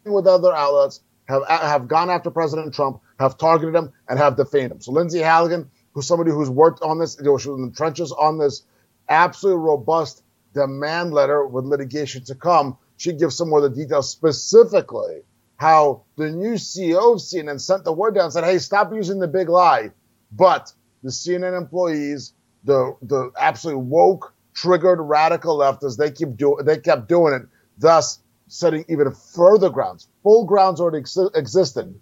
with 0.04 0.26
other 0.26 0.54
outlets 0.54 1.00
have 1.28 1.46
have 1.48 1.88
gone 1.88 2.10
after 2.10 2.30
President 2.30 2.74
Trump, 2.74 3.00
have 3.20 3.38
targeted 3.38 3.74
him, 3.74 3.92
and 4.09 4.18
have 4.18 4.37
defamed 4.37 4.72
him. 4.72 4.80
So 4.80 4.92
Lindsey 4.92 5.20
Halligan, 5.20 5.70
who's 5.92 6.06
somebody 6.06 6.30
who's 6.30 6.50
worked 6.50 6.83
on 6.83 6.98
this, 6.98 7.16
you 7.18 7.26
know, 7.26 7.38
she 7.38 7.50
was 7.50 7.59
in 7.61 7.66
the 7.66 7.76
trenches 7.76 8.11
on 8.12 8.38
this 8.38 8.62
absolutely 9.09 9.62
robust 9.62 10.24
demand 10.54 11.12
letter 11.12 11.46
with 11.46 11.64
litigation 11.64 12.24
to 12.24 12.35
come. 12.35 12.76
She 12.96 13.12
gives 13.12 13.37
some 13.37 13.50
more 13.50 13.64
of 13.64 13.74
the 13.74 13.83
details 13.83 14.11
specifically 14.11 15.20
how 15.56 16.02
the 16.16 16.30
new 16.30 16.54
CEO 16.54 17.14
of 17.14 17.20
CNN 17.20 17.61
sent 17.61 17.85
the 17.85 17.92
word 17.92 18.14
down 18.14 18.24
and 18.24 18.33
said, 18.33 18.44
hey, 18.44 18.59
stop 18.59 18.92
using 18.94 19.18
the 19.18 19.28
big 19.28 19.48
lie. 19.50 19.90
But 20.33 20.72
the 21.02 21.11
CNN 21.11 21.56
employees, 21.56 22.33
the 22.64 22.96
the 23.02 23.30
absolutely 23.38 23.83
woke, 23.83 24.35
triggered 24.54 25.00
radical 25.00 25.59
leftists, 25.59 25.98
they 25.98 26.11
keep 26.11 26.37
doing 26.37 26.64
they 26.64 26.78
kept 26.78 27.09
doing 27.09 27.35
it, 27.35 27.42
thus 27.78 28.20
setting 28.48 28.85
even 28.88 29.12
further 29.12 29.68
grounds. 29.70 30.09
Full 30.22 30.44
grounds 30.44 30.80
already 30.80 30.98
ex- 30.98 31.18
existed, 31.35 31.94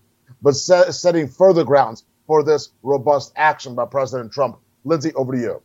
but 0.43 0.55
set, 0.55 0.95
setting 0.95 1.29
further 1.29 1.65
grounds 1.65 2.05
for 2.27 2.43
this 2.43 2.71
robust 2.83 3.33
action 3.37 3.75
by 3.75 3.85
President 3.85 4.33
Trump. 4.33 4.59
Lindsey, 4.85 5.13
over 5.15 5.33
to 5.33 5.39
you. 5.39 5.63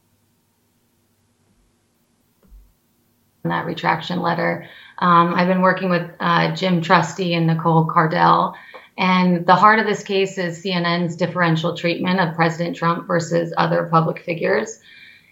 That 3.44 3.66
retraction 3.66 4.22
letter 4.22 4.68
um, 4.98 5.34
I've 5.34 5.48
been 5.48 5.62
working 5.62 5.90
with 5.90 6.10
uh, 6.20 6.56
Jim 6.56 6.82
Trusty 6.82 7.34
and 7.34 7.48
Nicole 7.48 7.86
Cardell. 7.86 8.56
And 8.98 9.46
the 9.46 9.56
heart 9.56 9.80
of 9.80 9.86
this 9.86 10.04
case 10.04 10.38
is 10.38 10.64
CNN's 10.64 11.16
differential 11.16 11.76
treatment 11.76 12.20
of 12.20 12.36
President 12.36 12.76
Trump 12.76 13.08
versus 13.08 13.54
other 13.58 13.88
public 13.92 14.24
figures 14.24 14.80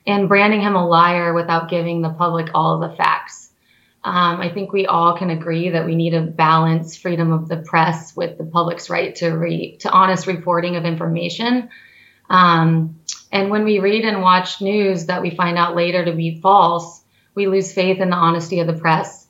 and 0.07 0.27
branding 0.27 0.61
him 0.61 0.75
a 0.75 0.85
liar 0.85 1.33
without 1.33 1.69
giving 1.69 2.01
the 2.01 2.09
public 2.09 2.49
all 2.55 2.79
the 2.79 2.89
facts. 2.95 3.50
Um, 4.03 4.41
I 4.41 4.49
think 4.49 4.73
we 4.73 4.87
all 4.87 5.15
can 5.17 5.29
agree 5.29 5.69
that 5.69 5.85
we 5.85 5.95
need 5.95 6.11
to 6.11 6.21
balance 6.21 6.97
freedom 6.97 7.31
of 7.31 7.47
the 7.47 7.57
press 7.57 8.15
with 8.15 8.37
the 8.37 8.43
public's 8.43 8.89
right 8.89 9.15
to 9.17 9.29
re- 9.29 9.77
to 9.77 9.91
honest 9.91 10.25
reporting 10.25 10.75
of 10.75 10.85
information. 10.85 11.69
Um, 12.29 12.99
and 13.31 13.49
when 13.49 13.63
we 13.63 13.79
read 13.79 14.05
and 14.05 14.21
watch 14.21 14.61
news 14.61 15.05
that 15.05 15.21
we 15.21 15.29
find 15.31 15.57
out 15.57 15.75
later 15.75 16.03
to 16.05 16.13
be 16.13 16.41
false, 16.41 17.03
we 17.35 17.47
lose 17.47 17.71
faith 17.73 17.99
in 17.99 18.09
the 18.09 18.15
honesty 18.15 18.59
of 18.59 18.67
the 18.67 18.73
press 18.73 19.21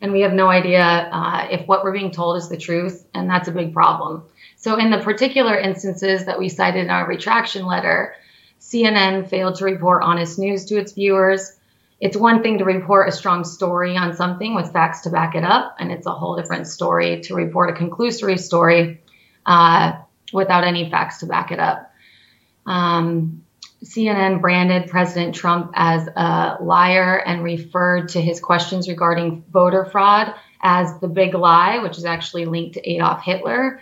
and 0.00 0.12
we 0.12 0.20
have 0.20 0.32
no 0.32 0.48
idea 0.48 0.82
uh, 0.82 1.48
if 1.50 1.66
what 1.66 1.82
we're 1.82 1.92
being 1.92 2.10
told 2.10 2.36
is 2.36 2.48
the 2.48 2.56
truth, 2.56 3.04
and 3.14 3.28
that's 3.28 3.48
a 3.48 3.52
big 3.52 3.72
problem. 3.72 4.24
So, 4.56 4.76
in 4.76 4.90
the 4.90 4.98
particular 4.98 5.56
instances 5.56 6.26
that 6.26 6.38
we 6.38 6.48
cited 6.48 6.84
in 6.84 6.90
our 6.90 7.06
retraction 7.06 7.66
letter, 7.66 8.14
CNN 8.60 9.28
failed 9.28 9.56
to 9.56 9.64
report 9.64 10.02
honest 10.02 10.38
news 10.38 10.66
to 10.66 10.76
its 10.76 10.92
viewers. 10.92 11.57
It's 12.00 12.16
one 12.16 12.42
thing 12.42 12.58
to 12.58 12.64
report 12.64 13.08
a 13.08 13.12
strong 13.12 13.44
story 13.44 13.96
on 13.96 14.14
something 14.14 14.54
with 14.54 14.72
facts 14.72 15.00
to 15.02 15.10
back 15.10 15.34
it 15.34 15.42
up, 15.42 15.76
and 15.80 15.90
it's 15.90 16.06
a 16.06 16.12
whole 16.12 16.36
different 16.36 16.68
story 16.68 17.20
to 17.22 17.34
report 17.34 17.70
a 17.70 17.72
conclusory 17.72 18.38
story 18.38 19.02
uh, 19.46 19.92
without 20.32 20.62
any 20.62 20.90
facts 20.90 21.18
to 21.18 21.26
back 21.26 21.50
it 21.50 21.58
up. 21.58 21.92
Um, 22.66 23.42
CNN 23.84 24.40
branded 24.40 24.88
President 24.88 25.34
Trump 25.34 25.72
as 25.74 26.06
a 26.08 26.58
liar 26.60 27.16
and 27.16 27.42
referred 27.42 28.08
to 28.10 28.20
his 28.20 28.40
questions 28.40 28.88
regarding 28.88 29.44
voter 29.50 29.84
fraud 29.84 30.34
as 30.60 30.98
the 31.00 31.08
big 31.08 31.34
lie, 31.34 31.78
which 31.78 31.98
is 31.98 32.04
actually 32.04 32.44
linked 32.44 32.74
to 32.74 32.90
Adolf 32.90 33.22
Hitler. 33.22 33.80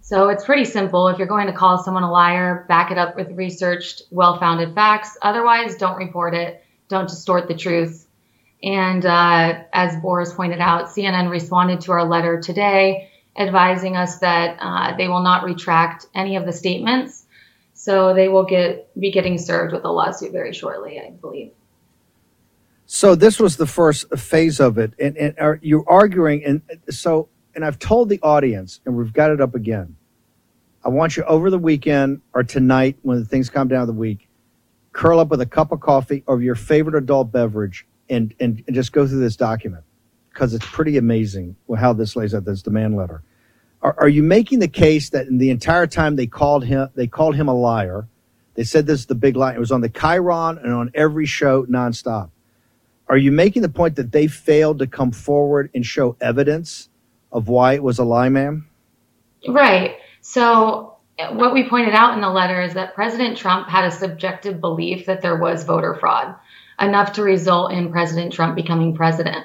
So 0.00 0.28
it's 0.28 0.44
pretty 0.44 0.64
simple. 0.64 1.08
If 1.08 1.18
you're 1.18 1.28
going 1.28 1.46
to 1.48 1.52
call 1.52 1.78
someone 1.78 2.02
a 2.02 2.10
liar, 2.10 2.64
back 2.68 2.90
it 2.90 2.98
up 2.98 3.14
with 3.14 3.30
researched, 3.32 4.02
well 4.10 4.38
founded 4.38 4.74
facts. 4.74 5.16
Otherwise, 5.22 5.76
don't 5.76 5.96
report 5.96 6.34
it. 6.34 6.64
Don't 6.88 7.08
distort 7.08 7.48
the 7.48 7.54
truth. 7.54 8.06
And 8.62 9.04
uh, 9.06 9.64
as 9.72 9.96
Boris 10.00 10.32
pointed 10.32 10.60
out, 10.60 10.86
CNN 10.86 11.30
responded 11.30 11.80
to 11.82 11.92
our 11.92 12.04
letter 12.04 12.40
today, 12.40 13.10
advising 13.36 13.96
us 13.96 14.18
that 14.18 14.56
uh, 14.60 14.96
they 14.96 15.08
will 15.08 15.22
not 15.22 15.44
retract 15.44 16.06
any 16.14 16.36
of 16.36 16.44
the 16.44 16.52
statements 16.52 17.26
so 17.78 18.12
they 18.12 18.28
will 18.28 18.44
get 18.44 18.92
be 18.98 19.12
getting 19.12 19.38
served 19.38 19.72
with 19.72 19.84
a 19.84 19.88
lawsuit 19.88 20.32
very 20.32 20.52
shortly, 20.52 21.00
I 21.00 21.10
believe. 21.10 21.52
So 22.86 23.14
this 23.14 23.38
was 23.38 23.56
the 23.56 23.66
first 23.66 24.08
phase 24.18 24.60
of 24.60 24.78
it, 24.78 24.94
and, 24.98 25.16
and 25.16 25.38
are 25.38 25.60
you 25.62 25.84
arguing? 25.86 26.44
And 26.44 26.62
so, 26.90 27.28
and 27.54 27.64
I've 27.64 27.78
told 27.78 28.08
the 28.08 28.18
audience, 28.22 28.80
and 28.84 28.96
we've 28.96 29.12
got 29.12 29.30
it 29.30 29.40
up 29.40 29.54
again. 29.54 29.96
I 30.84 30.88
want 30.88 31.16
you 31.16 31.22
over 31.24 31.50
the 31.50 31.58
weekend 31.58 32.20
or 32.32 32.42
tonight, 32.42 32.96
when 33.02 33.24
things 33.24 33.48
calm 33.48 33.68
down 33.68 33.86
the 33.86 33.92
week, 33.92 34.27
curl 34.98 35.20
up 35.20 35.28
with 35.28 35.40
a 35.40 35.46
cup 35.46 35.70
of 35.70 35.78
coffee 35.78 36.24
or 36.26 36.42
your 36.42 36.56
favorite 36.56 36.96
adult 36.96 37.30
beverage, 37.30 37.86
and 38.10 38.34
and, 38.40 38.64
and 38.66 38.74
just 38.74 38.92
go 38.92 39.06
through 39.06 39.20
this 39.20 39.36
document 39.36 39.84
because 40.32 40.52
it's 40.52 40.66
pretty 40.66 40.96
amazing 40.96 41.54
how 41.78 41.92
this 41.92 42.16
lays 42.16 42.34
out 42.34 42.44
this 42.44 42.62
demand 42.62 42.96
letter. 42.96 43.22
Are, 43.80 43.94
are 43.96 44.08
you 44.08 44.24
making 44.24 44.58
the 44.58 44.66
case 44.66 45.10
that 45.10 45.28
in 45.28 45.38
the 45.38 45.50
entire 45.50 45.86
time 45.86 46.16
they 46.16 46.26
called 46.26 46.64
him, 46.64 46.88
they 46.96 47.06
called 47.06 47.36
him 47.36 47.46
a 47.46 47.54
liar? 47.54 48.08
They 48.54 48.64
said 48.64 48.86
this 48.86 48.98
is 48.98 49.06
the 49.06 49.14
big 49.14 49.36
lie. 49.36 49.54
It 49.54 49.60
was 49.60 49.70
on 49.70 49.82
the 49.82 49.88
Chyron 49.88 50.60
and 50.64 50.72
on 50.72 50.90
every 50.94 51.26
show 51.26 51.64
nonstop. 51.66 52.30
Are 53.06 53.16
you 53.16 53.30
making 53.30 53.62
the 53.62 53.68
point 53.68 53.94
that 53.96 54.10
they 54.10 54.26
failed 54.26 54.80
to 54.80 54.88
come 54.88 55.12
forward 55.12 55.70
and 55.76 55.86
show 55.86 56.16
evidence 56.20 56.88
of 57.30 57.46
why 57.46 57.74
it 57.74 57.84
was 57.84 58.00
a 58.00 58.04
lie, 58.04 58.30
ma'am? 58.30 58.68
Right. 59.46 59.94
So 60.22 60.97
what 61.32 61.52
we 61.52 61.68
pointed 61.68 61.94
out 61.94 62.14
in 62.14 62.20
the 62.20 62.30
letter 62.30 62.62
is 62.62 62.74
that 62.74 62.94
President 62.94 63.36
Trump 63.36 63.68
had 63.68 63.84
a 63.84 63.90
subjective 63.90 64.60
belief 64.60 65.06
that 65.06 65.22
there 65.22 65.36
was 65.36 65.64
voter 65.64 65.94
fraud, 65.94 66.34
enough 66.80 67.14
to 67.14 67.22
result 67.22 67.72
in 67.72 67.90
President 67.90 68.32
Trump 68.32 68.54
becoming 68.54 68.94
president 68.94 69.44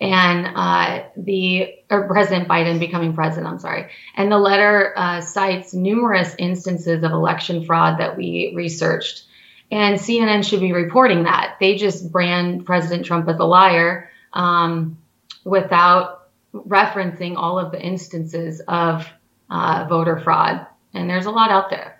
and 0.00 0.46
uh, 0.54 1.04
the 1.16 1.74
or 1.90 2.06
President 2.06 2.48
Biden 2.48 2.78
becoming 2.78 3.14
president. 3.14 3.52
I'm 3.52 3.58
sorry, 3.58 3.90
and 4.14 4.30
the 4.30 4.38
letter 4.38 4.94
uh, 4.96 5.20
cites 5.20 5.74
numerous 5.74 6.34
instances 6.38 7.02
of 7.02 7.10
election 7.10 7.64
fraud 7.64 7.98
that 7.98 8.16
we 8.16 8.52
researched, 8.54 9.24
and 9.70 9.98
CNN 9.98 10.44
should 10.44 10.60
be 10.60 10.72
reporting 10.72 11.24
that. 11.24 11.56
They 11.58 11.76
just 11.76 12.12
brand 12.12 12.64
President 12.64 13.06
Trump 13.06 13.28
as 13.28 13.38
a 13.40 13.44
liar 13.44 14.10
um, 14.32 14.98
without 15.44 16.28
referencing 16.54 17.36
all 17.36 17.58
of 17.58 17.72
the 17.72 17.80
instances 17.80 18.60
of 18.68 19.08
uh, 19.50 19.86
voter 19.88 20.20
fraud, 20.20 20.66
and 20.94 21.08
there's 21.08 21.26
a 21.26 21.30
lot 21.30 21.50
out 21.50 21.70
there 21.70 21.98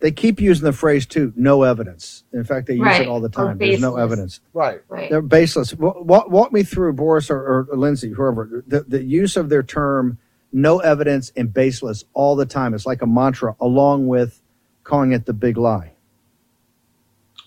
they 0.00 0.10
keep 0.10 0.40
using 0.40 0.64
the 0.64 0.72
phrase 0.72 1.06
too, 1.06 1.32
no 1.36 1.62
evidence. 1.62 2.24
In 2.32 2.44
fact, 2.44 2.66
they 2.66 2.74
use 2.74 2.82
Right. 2.82 3.02
it 3.02 3.08
all 3.08 3.20
the 3.20 3.28
time. 3.28 3.58
There's 3.58 3.80
no 3.80 3.96
evidence. 3.96 4.40
Right. 4.54 4.80
right 4.88 5.10
They're 5.10 5.22
baseless. 5.22 5.74
Walk, 5.74 6.30
walk 6.30 6.52
me 6.52 6.62
through, 6.62 6.94
Boris 6.94 7.30
or, 7.30 7.38
or 7.38 7.76
Lindsey, 7.76 8.10
whoever, 8.10 8.64
the, 8.66 8.82
the 8.82 9.02
use 9.04 9.36
of 9.36 9.48
their 9.50 9.62
term 9.62 10.18
no 10.52 10.78
evidence 10.80 11.32
and 11.36 11.52
baseless 11.52 12.04
all 12.14 12.34
the 12.34 12.46
time. 12.46 12.74
It's 12.74 12.86
like 12.86 13.02
a 13.02 13.06
mantra, 13.06 13.54
along 13.60 14.08
with 14.08 14.40
calling 14.84 15.12
it 15.12 15.26
the 15.26 15.32
big 15.34 15.56
lie. 15.56 15.92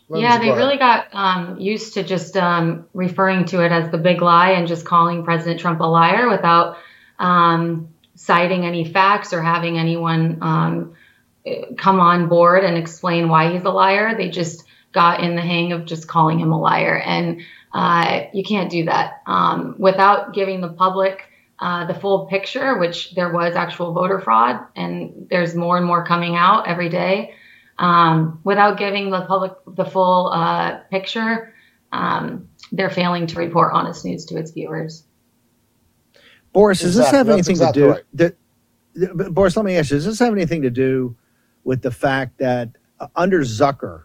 Lindsay, 0.07 0.23
yeah, 0.27 0.37
they 0.37 0.49
ahead. 0.49 0.57
really 0.57 0.77
got 0.77 1.07
um, 1.13 1.59
used 1.59 1.95
to 1.95 2.03
just 2.03 2.37
um, 2.37 2.85
referring 2.93 3.45
to 3.45 3.63
it 3.65 3.71
as 3.71 3.89
the 3.91 3.97
big 3.97 4.21
lie 4.21 4.51
and 4.51 4.67
just 4.67 4.85
calling 4.85 5.23
President 5.23 5.59
Trump 5.59 5.79
a 5.79 5.85
liar 5.85 6.29
without 6.29 6.77
um, 7.19 7.92
citing 8.15 8.65
any 8.65 8.85
facts 8.85 9.33
or 9.33 9.41
having 9.41 9.77
anyone 9.77 10.37
um, 10.41 10.95
come 11.77 11.99
on 11.99 12.29
board 12.29 12.63
and 12.63 12.77
explain 12.77 13.29
why 13.29 13.51
he's 13.51 13.63
a 13.63 13.69
liar. 13.69 14.15
They 14.15 14.29
just 14.29 14.63
got 14.91 15.23
in 15.23 15.35
the 15.35 15.41
hang 15.41 15.71
of 15.71 15.85
just 15.85 16.07
calling 16.07 16.39
him 16.39 16.51
a 16.51 16.59
liar. 16.59 16.97
And 16.97 17.41
uh, 17.73 18.25
you 18.33 18.43
can't 18.43 18.69
do 18.69 18.85
that 18.85 19.21
um, 19.25 19.75
without 19.79 20.33
giving 20.33 20.61
the 20.61 20.69
public 20.69 21.23
uh, 21.59 21.85
the 21.85 21.93
full 21.93 22.25
picture, 22.25 22.77
which 22.77 23.13
there 23.15 23.31
was 23.31 23.55
actual 23.55 23.93
voter 23.93 24.19
fraud, 24.19 24.59
and 24.75 25.27
there's 25.29 25.55
more 25.55 25.77
and 25.77 25.85
more 25.85 26.05
coming 26.05 26.35
out 26.35 26.67
every 26.67 26.89
day 26.89 27.33
um, 27.77 28.39
without 28.43 28.77
giving 28.77 29.09
the 29.09 29.21
public 29.21 29.53
the 29.67 29.85
full 29.85 30.27
uh, 30.27 30.79
picture, 30.91 31.53
um, 31.91 32.49
they're 32.71 32.89
failing 32.89 33.27
to 33.27 33.39
report 33.39 33.73
honest 33.73 34.05
news 34.05 34.25
to 34.25 34.37
its 34.37 34.51
viewers. 34.51 35.03
Boris, 36.53 36.81
does 36.81 36.95
this 36.95 37.09
Exactly. 37.09 37.17
have 37.19 37.27
That's 37.27 37.49
anything 37.49 37.51
exactly 37.51 37.81
to 37.83 37.87
do? 37.87 37.91
right. 37.91 38.03
That, 38.15 38.37
that- 38.95 39.17
but 39.17 39.33
Boris, 39.33 39.57
let 39.57 39.65
me 39.65 39.77
ask 39.77 39.91
you: 39.91 39.97
Does 39.97 40.05
this 40.05 40.19
have 40.19 40.33
anything 40.33 40.63
to 40.63 40.71
do 40.71 41.17
with 41.65 41.81
the 41.83 41.91
fact 41.91 42.39
that 42.39 42.71
uh, 42.99 43.07
under 43.15 43.41
Zucker, 43.41 44.03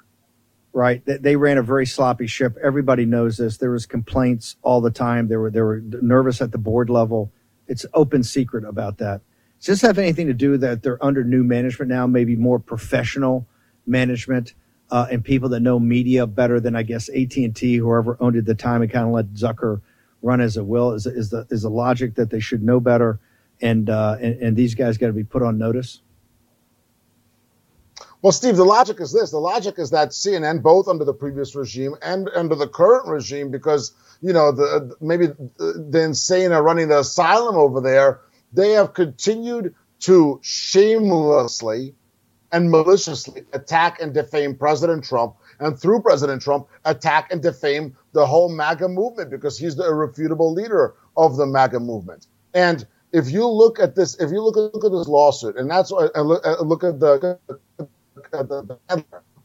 right, 0.73 1.05
that 1.07 1.23
they 1.23 1.37
ran 1.37 1.59
a 1.59 1.63
very 1.63 1.87
sloppy 1.87 2.27
ship? 2.27 2.57
Everybody 2.63 3.07
knows 3.07 3.39
this. 3.39 3.59
There 3.59 3.71
was 3.73 3.87
complaints 3.87 4.57
all 4.63 4.81
the 4.81 4.91
time. 4.93 5.29
They 5.29 5.37
were 5.37 5.51
they 5.51 5.63
were 5.63 5.81
nervous 5.85 6.41
at 6.43 6.53
the 6.53 6.59
board 6.59 6.91
level. 6.91 7.33
It's 7.69 7.87
open 7.95 8.23
secret 8.25 8.65
about 8.65 8.99
that. 8.99 9.23
Does 9.61 9.67
this 9.67 9.83
have 9.83 9.99
anything 9.99 10.29
to 10.29 10.35
do 10.35 10.57
that 10.59 10.83
they're 10.83 11.03
under 11.05 11.25
new 11.25 11.45
management 11.45 11.91
now, 11.91 12.07
maybe 12.07 12.37
more 12.37 12.59
professional 12.61 13.47
management 13.87 14.55
uh, 14.91 15.07
and 15.11 15.25
people 15.25 15.49
that 15.51 15.61
know 15.61 15.81
media 15.81 16.27
better 16.27 16.61
than 16.61 16.77
I 16.77 16.83
guess 16.85 17.09
AT 17.11 17.37
and 17.37 17.57
T, 17.57 17.77
whoever 17.77 18.17
owned 18.21 18.37
it 18.37 18.41
at 18.41 18.47
the 18.47 18.55
time, 18.55 18.83
and 18.83 18.91
kind 18.93 19.07
of 19.07 19.13
let 19.13 19.35
Zucker 19.35 19.81
run 20.23 20.41
as 20.41 20.57
it 20.57 20.67
will? 20.67 20.93
Is 20.93 21.07
is 21.07 21.31
the 21.31 21.47
is 21.51 21.63
the 21.63 21.71
logic 21.71 22.15
that 22.15 22.31
they 22.31 22.41
should 22.41 22.63
know 22.63 22.81
better, 22.81 23.21
and 23.61 23.89
uh, 23.91 24.17
and, 24.21 24.41
and 24.43 24.57
these 24.57 24.75
guys 24.75 24.99
got 24.99 25.09
to 25.09 25.13
be 25.13 25.25
put 25.25 25.43
on 25.43 25.59
notice? 25.59 26.03
Well, 28.21 28.33
Steve, 28.33 28.57
the 28.57 28.65
logic 28.65 29.01
is 29.01 29.13
this. 29.13 29.31
The 29.31 29.39
logic 29.39 29.77
is 29.79 29.91
that 29.91 30.11
CNN, 30.11 30.61
both 30.61 30.89
under 30.89 31.05
the 31.05 31.15
previous 31.15 31.55
regime 31.55 31.95
and 32.03 32.29
under 32.35 32.57
the 32.57 32.67
current 32.67 33.07
regime, 33.07 33.51
because, 33.53 33.93
you 34.21 34.33
know, 34.33 34.51
the 34.51 34.97
maybe 35.01 35.29
the 35.59 36.03
insane 36.03 36.51
are 36.51 36.63
running 36.63 36.89
the 36.89 36.99
asylum 36.99 37.55
over 37.55 37.81
there, 37.81 38.21
they 38.53 38.73
have 38.73 38.93
continued 38.95 39.75
to 40.01 40.41
shamelessly 40.43 41.95
and 42.51 42.71
maliciously 42.71 43.45
attack 43.53 44.01
and 44.01 44.15
defame 44.15 44.57
President 44.57 45.05
Trump, 45.05 45.37
and 45.61 45.79
through 45.79 46.03
President 46.03 46.43
Trump, 46.43 46.69
attack 46.85 47.31
and 47.31 47.43
defame 47.43 47.97
the 48.13 48.27
whole 48.27 48.49
MAGA 48.49 48.89
movement 48.89 49.31
because 49.31 49.59
he's 49.59 49.77
the 49.77 49.85
irrefutable 49.85 50.53
leader 50.53 50.95
of 51.17 51.37
the 51.37 51.47
MAGA 51.47 51.81
movement. 51.81 52.27
And 52.55 52.87
if 53.13 53.31
you 53.31 53.47
look 53.47 53.79
at 53.79 53.95
this, 53.95 54.15
if 54.21 54.31
you 54.31 54.43
look 54.43 54.57
at, 54.57 54.75
look 54.75 54.85
at 54.85 54.97
this 54.97 55.09
lawsuit, 55.09 55.57
and 55.57 55.71
that's 55.71 55.93
uh, 55.93 56.09
look, 56.21 56.45
look 56.61 56.85
at 56.85 57.01
the 57.01 57.39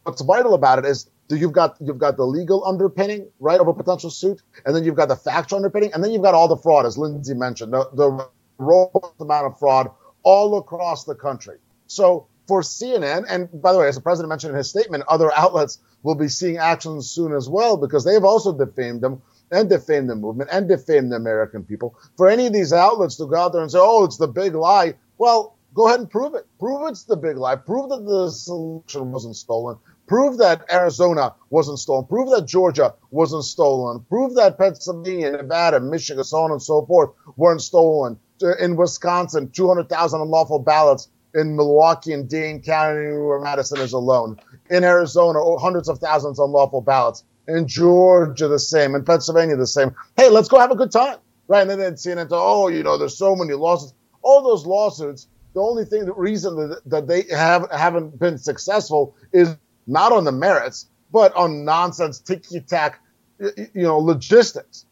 what's 0.04 0.22
vital 0.22 0.54
about 0.54 0.80
it 0.80 0.86
is 0.86 1.10
that 1.30 1.38
you've 1.38 1.54
got 1.54 1.78
you've 1.80 1.98
got 1.98 2.18
the 2.18 2.26
legal 2.26 2.66
underpinning 2.66 3.30
right 3.40 3.60
of 3.60 3.68
a 3.68 3.74
potential 3.74 4.10
suit, 4.10 4.42
and 4.66 4.76
then 4.76 4.84
you've 4.84 4.96
got 4.96 5.08
the 5.08 5.16
factual 5.16 5.58
underpinning, 5.58 5.92
and 5.94 6.04
then 6.04 6.12
you've 6.12 6.22
got 6.22 6.34
all 6.34 6.48
the 6.48 6.58
fraud, 6.58 6.86
as 6.86 6.98
Lindsey 6.98 7.34
mentioned, 7.34 7.74
the, 7.74 7.90
the 7.94 8.28
robust 8.58 9.14
amount 9.20 9.48
of 9.48 9.58
fraud 9.58 9.90
all 10.24 10.58
across 10.58 11.06
the 11.06 11.16
country. 11.16 11.58
So 11.88 12.28
for 12.48 12.62
CNN, 12.62 13.26
and 13.30 13.50
by 13.62 13.72
the 13.72 13.80
way, 13.80 13.88
as 13.88 13.96
the 13.96 14.02
president 14.02 14.30
mentioned 14.30 14.52
in 14.52 14.58
his 14.58 14.70
statement, 14.70 15.04
other 15.08 15.32
outlets 15.34 15.80
will 16.04 16.16
be 16.16 16.28
seeing 16.28 16.58
actions 16.58 17.10
soon 17.10 17.34
as 17.34 17.50
well 17.50 17.78
because 17.78 18.04
they've 18.04 18.24
also 18.24 18.56
defamed 18.56 19.02
them 19.02 19.22
and 19.52 19.70
defamed 19.70 20.10
the 20.10 20.16
movement 20.16 20.50
and 20.52 20.68
defamed 20.68 21.12
the 21.12 21.16
American 21.16 21.64
people. 21.64 21.96
For 22.18 22.30
any 22.30 22.48
of 22.48 22.54
these 22.54 22.74
outlets 22.74 23.16
to 23.18 23.26
go 23.26 23.36
out 23.36 23.54
there 23.54 23.62
and 23.62 23.72
say, 23.72 23.80
"Oh, 23.82 24.04
it's 24.04 24.18
the 24.18 24.28
big 24.28 24.56
lie," 24.56 24.96
well, 25.18 25.56
Go 25.74 25.88
ahead 25.88 26.00
and 26.00 26.10
prove 26.10 26.36
it. 26.36 26.46
Prove 26.60 26.88
it's 26.88 27.04
the 27.04 27.16
big 27.16 27.38
lie. 27.38 27.56
Prove 27.56 27.90
that 27.90 28.06
the 28.06 28.30
selection 28.30 29.12
wasn't 29.12 29.36
stolen. 29.36 29.78
Prove 30.06 30.38
that 30.38 30.66
Arizona 30.72 31.34
wasn't 31.50 31.80
stolen. 31.80 32.06
Prove 32.06 32.30
that 32.30 32.46
Georgia 32.46 32.94
wasn't 33.10 33.44
stolen. 33.44 34.06
Prove 34.08 34.36
that 34.36 34.58
Pennsylvania, 34.58 35.32
Nevada, 35.32 35.80
Michigan, 35.80 36.24
so 36.24 36.38
on 36.38 36.52
and 36.52 36.62
so 36.62 36.86
forth 36.86 37.10
weren't 37.38 37.62
stolen. 37.62 38.20
In 38.60 38.76
Wisconsin, 38.76 39.50
200,000 39.50 40.22
unlawful 40.22 40.60
ballots 40.60 41.08
in 41.34 41.56
Milwaukee 41.56 42.14
and 42.14 42.30
Dane 42.30 42.62
County, 42.62 43.18
where 43.18 43.40
Madison 43.40 43.80
is 43.80 43.94
alone. 43.94 44.40
In 44.70 44.84
Arizona, 44.84 45.40
oh, 45.40 45.58
hundreds 45.58 45.90
of 45.90 46.00
thousands 46.00 46.40
unlawful 46.40 46.82
ballots. 46.82 47.24
In 47.48 47.68
Georgia, 47.68 48.48
the 48.48 48.60
same. 48.60 48.96
In 48.96 49.04
Pennsylvania, 49.04 49.56
the 49.56 49.68
same. 49.68 49.94
Hey, 50.16 50.30
let's 50.30 50.48
go 50.48 50.60
have 50.60 50.72
a 50.72 50.76
good 50.76 50.92
time. 50.92 51.18
Right. 51.48 51.62
And 51.62 51.70
then 51.70 51.80
they'd 51.80 51.94
CNN, 51.94 52.28
oh, 52.32 52.70
you 52.70 52.84
know, 52.84 52.98
there's 52.98 53.18
so 53.18 53.36
many 53.36 53.54
lawsuits. 53.54 53.94
All 54.22 54.42
those 54.42 54.66
lawsuits 54.66 55.28
the 55.54 55.62
only 55.62 55.86
thing, 55.86 56.06
the 56.06 56.14
reason 56.14 56.56
that, 56.56 56.82
that 56.86 57.08
they 57.08 57.24
have 57.32 57.70
haven't 57.72 58.20
been 58.20 58.38
successful 58.38 59.16
is 59.32 59.56
not 59.86 60.12
on 60.12 60.24
the 60.24 60.32
merits, 60.32 60.88
but 61.12 61.34
on 61.36 61.64
nonsense 61.64 62.20
ticky 62.20 62.60
tack, 62.60 63.00
you 63.40 63.84
know, 63.84 64.00
logistics. 64.00 64.86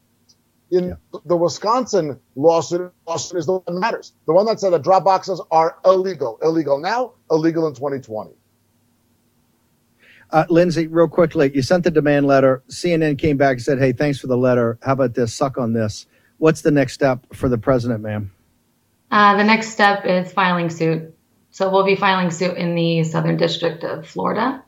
In 0.72 0.90
yeah. 0.90 1.20
the 1.26 1.36
Wisconsin 1.36 2.20
lawsuit, 2.36 2.94
lawsuit 3.06 3.40
is 3.40 3.46
the 3.46 3.54
one 3.54 3.64
that 3.68 3.80
matters. 3.80 4.14
The 4.26 4.34
one 4.34 4.46
that 4.46 4.60
said 4.60 4.72
that 4.72 4.84
drop 4.84 5.04
boxes 5.04 5.42
are 5.52 5.78
illegal, 5.84 6.40
illegal 6.42 6.80
now, 6.80 7.14
illegal 7.30 7.68
in 7.68 7.74
2020. 7.74 8.32
Uh, 10.32 10.46
Lindsey, 10.50 10.88
real 10.88 11.10
quickly, 11.10 11.52
you 11.54 11.62
sent 11.62 11.84
the 11.84 11.92
demand 11.92 12.26
letter. 12.26 12.64
CNN 12.70 13.18
came 13.18 13.36
back 13.36 13.58
and 13.58 13.62
said, 13.62 13.80
"Hey, 13.80 13.92
thanks 13.92 14.18
for 14.18 14.28
the 14.28 14.38
letter. 14.38 14.78
How 14.82 14.94
about 14.94 15.14
this? 15.14 15.34
Suck 15.34 15.58
on 15.58 15.74
this." 15.74 16.06
What's 16.38 16.62
the 16.62 16.72
next 16.72 16.94
step 16.94 17.28
for 17.34 17.50
the 17.50 17.58
president, 17.58 18.02
ma'am? 18.02 18.32
Uh, 19.12 19.36
the 19.38 19.44
next 19.44 19.70
step 19.70 20.06
is 20.06 20.32
filing 20.32 20.70
suit. 20.70 21.14
So 21.52 21.70
we'll 21.70 21.84
be 21.84 21.98
filing 21.98 22.32
suit 22.32 22.58
in 22.58 22.76
the 22.76 23.04
Southern 23.04 23.36
District 23.36 23.84
of 23.84 24.08
Florida. 24.08 24.64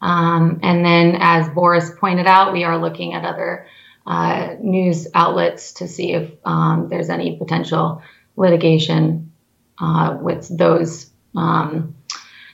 Um, 0.00 0.60
and 0.62 0.84
then, 0.84 1.16
as 1.20 1.48
Boris 1.48 1.90
pointed 1.98 2.26
out, 2.26 2.52
we 2.52 2.62
are 2.62 2.78
looking 2.78 3.14
at 3.14 3.24
other 3.24 3.66
uh, 4.06 4.54
news 4.60 5.06
outlets 5.14 5.72
to 5.74 5.88
see 5.88 6.12
if 6.12 6.30
um, 6.44 6.88
there's 6.88 7.08
any 7.10 7.36
potential 7.36 8.02
litigation 8.36 9.32
uh, 9.78 10.16
with 10.20 10.56
those 10.56 11.10
um, 11.36 11.94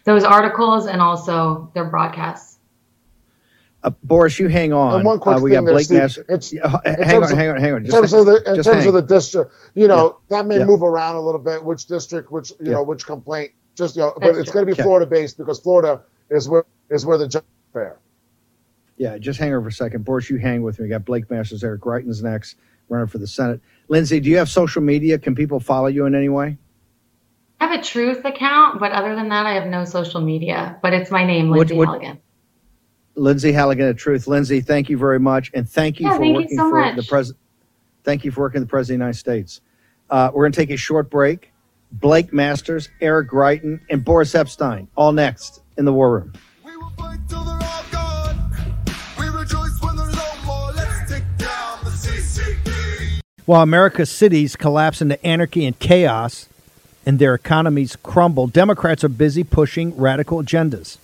those 0.05 0.25
articles 0.25 0.87
and 0.87 1.01
also 1.03 1.71
their 1.75 1.85
broadcasts. 1.85 2.57
Uh, 3.83 3.91
Boris, 4.03 4.39
you 4.41 4.49
hang 4.49 4.73
on. 4.73 4.97
And 4.97 5.05
one 5.05 5.19
quick 5.21 5.37
uh, 5.37 5.41
we 5.41 5.51
thing 5.53 5.65
got 5.65 5.71
Blake 5.73 5.85
Steve, 5.85 5.99
Nash. 5.99 6.19
it's- 6.19 6.53
Yeah, 6.53 6.69
hang 6.85 7.17
on, 7.23 7.25
of- 7.25 7.31
hang 7.39 7.51
on, 7.51 7.61
hang 7.61 7.75
on. 7.75 7.85
In 7.85 7.91
terms 7.91 8.11
hang- 8.11 8.21
of 8.21 8.27
the 8.27 8.37
in 8.51 8.57
just 8.57 8.69
terms 8.69 8.79
hang. 8.81 8.89
of 8.89 8.95
the 8.95 9.03
district, 9.03 9.53
you 9.75 9.87
know 9.87 10.19
that 10.31 10.47
may 10.47 10.59
Yeah. 10.59 10.65
move 10.65 10.83
around 10.83 11.17
a 11.17 11.21
little 11.21 11.41
bit. 11.41 11.65
Which 11.65 11.87
district, 11.87 12.33
which 12.33 12.51
you 12.51 12.57
Yeah. 12.67 12.73
know, 12.73 12.83
which 12.83 13.07
complaint? 13.07 13.53
Just 13.77 13.95
you 13.97 14.03
know, 14.03 14.13
but 14.17 14.27
That's 14.27 14.39
it's 14.39 14.51
going 14.51 14.67
to 14.67 14.67
be 14.67 14.73
Okay. 14.73 14.83
Florida 14.83 15.07
based 15.07 15.39
because 15.39 15.61
Florida 15.61 16.01
is 16.31 16.49
where 16.49 16.65
is 16.91 17.07
where 17.07 17.19
the 17.19 17.29
judge 17.29 17.43
is 17.45 17.73
fair. 17.73 17.99
Yeah, 18.99 19.17
just 19.17 19.39
hang 19.39 19.51
over 19.53 19.63
for 19.63 19.69
a 19.69 19.73
second. 19.73 20.05
Boris, 20.05 20.29
you 20.29 20.37
hang 20.39 20.63
with 20.63 20.79
me. 20.79 20.85
We 20.85 20.89
got 20.91 21.05
Blake 21.05 21.31
Masters, 21.31 21.63
Eric 21.65 21.81
Greitens 21.81 22.23
next, 22.23 22.57
running 22.89 23.07
for 23.07 23.19
the 23.19 23.27
Senate. 23.29 23.61
Lindsey, 23.89 24.19
do 24.21 24.29
you 24.29 24.37
have 24.39 24.49
social 24.51 24.83
media? 24.83 25.19
Can 25.19 25.35
people 25.35 25.61
follow 25.61 25.87
you 25.87 26.05
in 26.07 26.15
any 26.15 26.29
way? 26.29 26.59
I 27.61 27.69
have 27.69 27.81
a 27.81 27.83
Truth 27.83 28.25
account, 28.25 28.81
but 28.81 28.93
other 28.93 29.15
than 29.15 29.29
that, 29.31 29.47
I 29.47 29.55
have 29.55 29.67
no 29.69 29.85
social 29.85 30.21
media. 30.21 30.79
But 30.83 30.95
it's 30.95 31.11
my 31.11 31.25
name, 31.25 31.49
What- 31.51 31.59
Lindsey 31.59 31.77
what- 31.77 31.87
Halligan. 31.89 32.19
Lindsey 33.15 33.51
Halligan 33.53 33.89
of 33.89 33.97
Truth. 33.97 34.27
Lindsey, 34.29 34.61
thank 34.61 34.89
you 34.89 34.97
very 34.99 35.19
much, 35.19 35.51
and 35.55 35.69
thank 35.69 35.99
you 35.99 36.07
Yeah, 36.07 36.13
for 36.15 36.19
thank 36.21 36.29
you 36.29 36.35
working 36.43 36.57
so 36.59 36.71
for 36.71 36.81
much. 36.81 36.97
the 36.97 37.03
president. 37.03 37.41
Thank 38.05 38.25
you 38.25 38.31
for 38.31 38.41
working 38.43 38.61
the 38.61 38.67
president 38.67 38.95
of 38.97 38.99
the 39.01 39.05
United 39.07 39.19
States. 39.19 39.61
Uh, 40.09 40.31
we're 40.33 40.45
going 40.45 40.53
to 40.53 40.61
take 40.61 40.71
a 40.71 40.77
short 40.77 41.11
break. 41.11 41.53
Blake 41.91 42.33
Masters, 42.33 42.89
Eric 43.01 43.29
Greiten, 43.31 43.81
and 43.91 44.05
Boris 44.05 44.35
Epshteyn, 44.35 44.87
all 44.95 45.13
next 45.13 45.63
in 45.77 45.85
the 45.85 45.93
War 45.93 46.13
Room. 46.13 46.33
We 46.65 46.77
While 53.49 53.63
America's 53.63 54.11
cities 54.11 54.57
collapse 54.57 55.01
into 55.01 55.25
anarchy 55.25 55.65
and 55.65 55.79
chaos 55.79 56.51
and 57.07 57.19
their 57.19 57.33
economies 57.33 57.97
crumble, 57.97 58.47
Democrats 58.47 59.05
are 59.05 59.09
busy 59.09 59.43
pushing 59.43 59.97
radical 59.97 60.43
agendas 60.43 60.99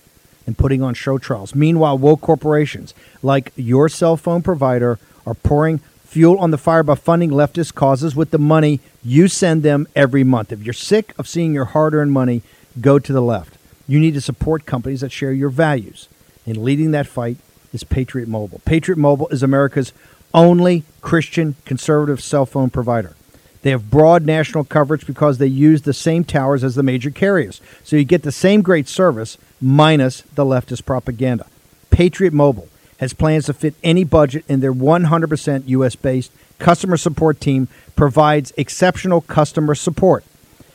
and 0.46 0.58
putting 0.58 0.82
on 0.82 0.92
show 0.92 1.16
trials. 1.16 1.54
Meanwhile, 1.54 1.96
woke 1.96 2.20
corporations 2.20 2.92
like 3.22 3.50
your 3.56 3.88
cell 3.88 4.18
phone 4.18 4.42
provider 4.42 4.98
are 5.26 5.32
pouring 5.32 5.78
fuel 6.04 6.36
on 6.36 6.50
the 6.50 6.58
fire 6.58 6.82
by 6.82 6.96
funding 6.96 7.30
leftist 7.30 7.74
causes 7.74 8.14
with 8.14 8.30
the 8.30 8.36
money 8.36 8.80
you 9.02 9.26
send 9.26 9.62
them 9.62 9.88
every 9.96 10.22
month. 10.22 10.52
If 10.52 10.62
you're 10.64 10.74
sick 10.74 11.14
of 11.18 11.26
seeing 11.26 11.54
your 11.54 11.64
hard 11.64 11.94
earned 11.94 12.12
money 12.12 12.42
go 12.78 12.98
to 12.98 13.12
the 13.14 13.22
left, 13.22 13.56
you 13.88 13.98
need 13.98 14.12
to 14.12 14.20
support 14.20 14.66
companies 14.66 15.00
that 15.00 15.12
share 15.12 15.32
your 15.32 15.48
values. 15.48 16.10
And 16.44 16.58
leading 16.58 16.90
that 16.90 17.06
fight 17.06 17.38
is 17.72 17.84
Patriot 17.84 18.28
Mobile. 18.28 18.60
Patriot 18.66 18.98
Mobile 18.98 19.28
is 19.28 19.42
America's 19.42 19.94
only 20.34 20.82
Christian 21.00 21.56
conservative 21.64 22.20
cell 22.20 22.44
phone 22.44 22.68
provider. 22.68 23.16
They 23.62 23.70
have 23.70 23.90
broad 23.90 24.26
national 24.26 24.64
coverage 24.64 25.06
because 25.06 25.38
they 25.38 25.46
use 25.46 25.82
the 25.82 25.94
same 25.94 26.24
towers 26.24 26.62
as 26.62 26.74
the 26.74 26.82
major 26.82 27.10
carriers. 27.10 27.62
So 27.82 27.96
you 27.96 28.04
get 28.04 28.22
the 28.22 28.32
same 28.32 28.60
great 28.60 28.88
service 28.88 29.38
minus 29.58 30.20
the 30.34 30.44
leftist 30.44 30.84
propaganda. 30.84 31.46
Patriot 31.88 32.34
Mobile 32.34 32.68
has 32.98 33.14
plans 33.14 33.46
to 33.46 33.54
fit 33.54 33.74
any 33.82 34.04
budget 34.04 34.44
and 34.48 34.62
their 34.62 34.74
100% 34.74 35.62
US 35.66 35.96
based 35.96 36.30
customer 36.58 36.98
support 36.98 37.40
team 37.40 37.68
provides 37.96 38.52
exceptional 38.56 39.22
customer 39.22 39.74
support. 39.74 40.24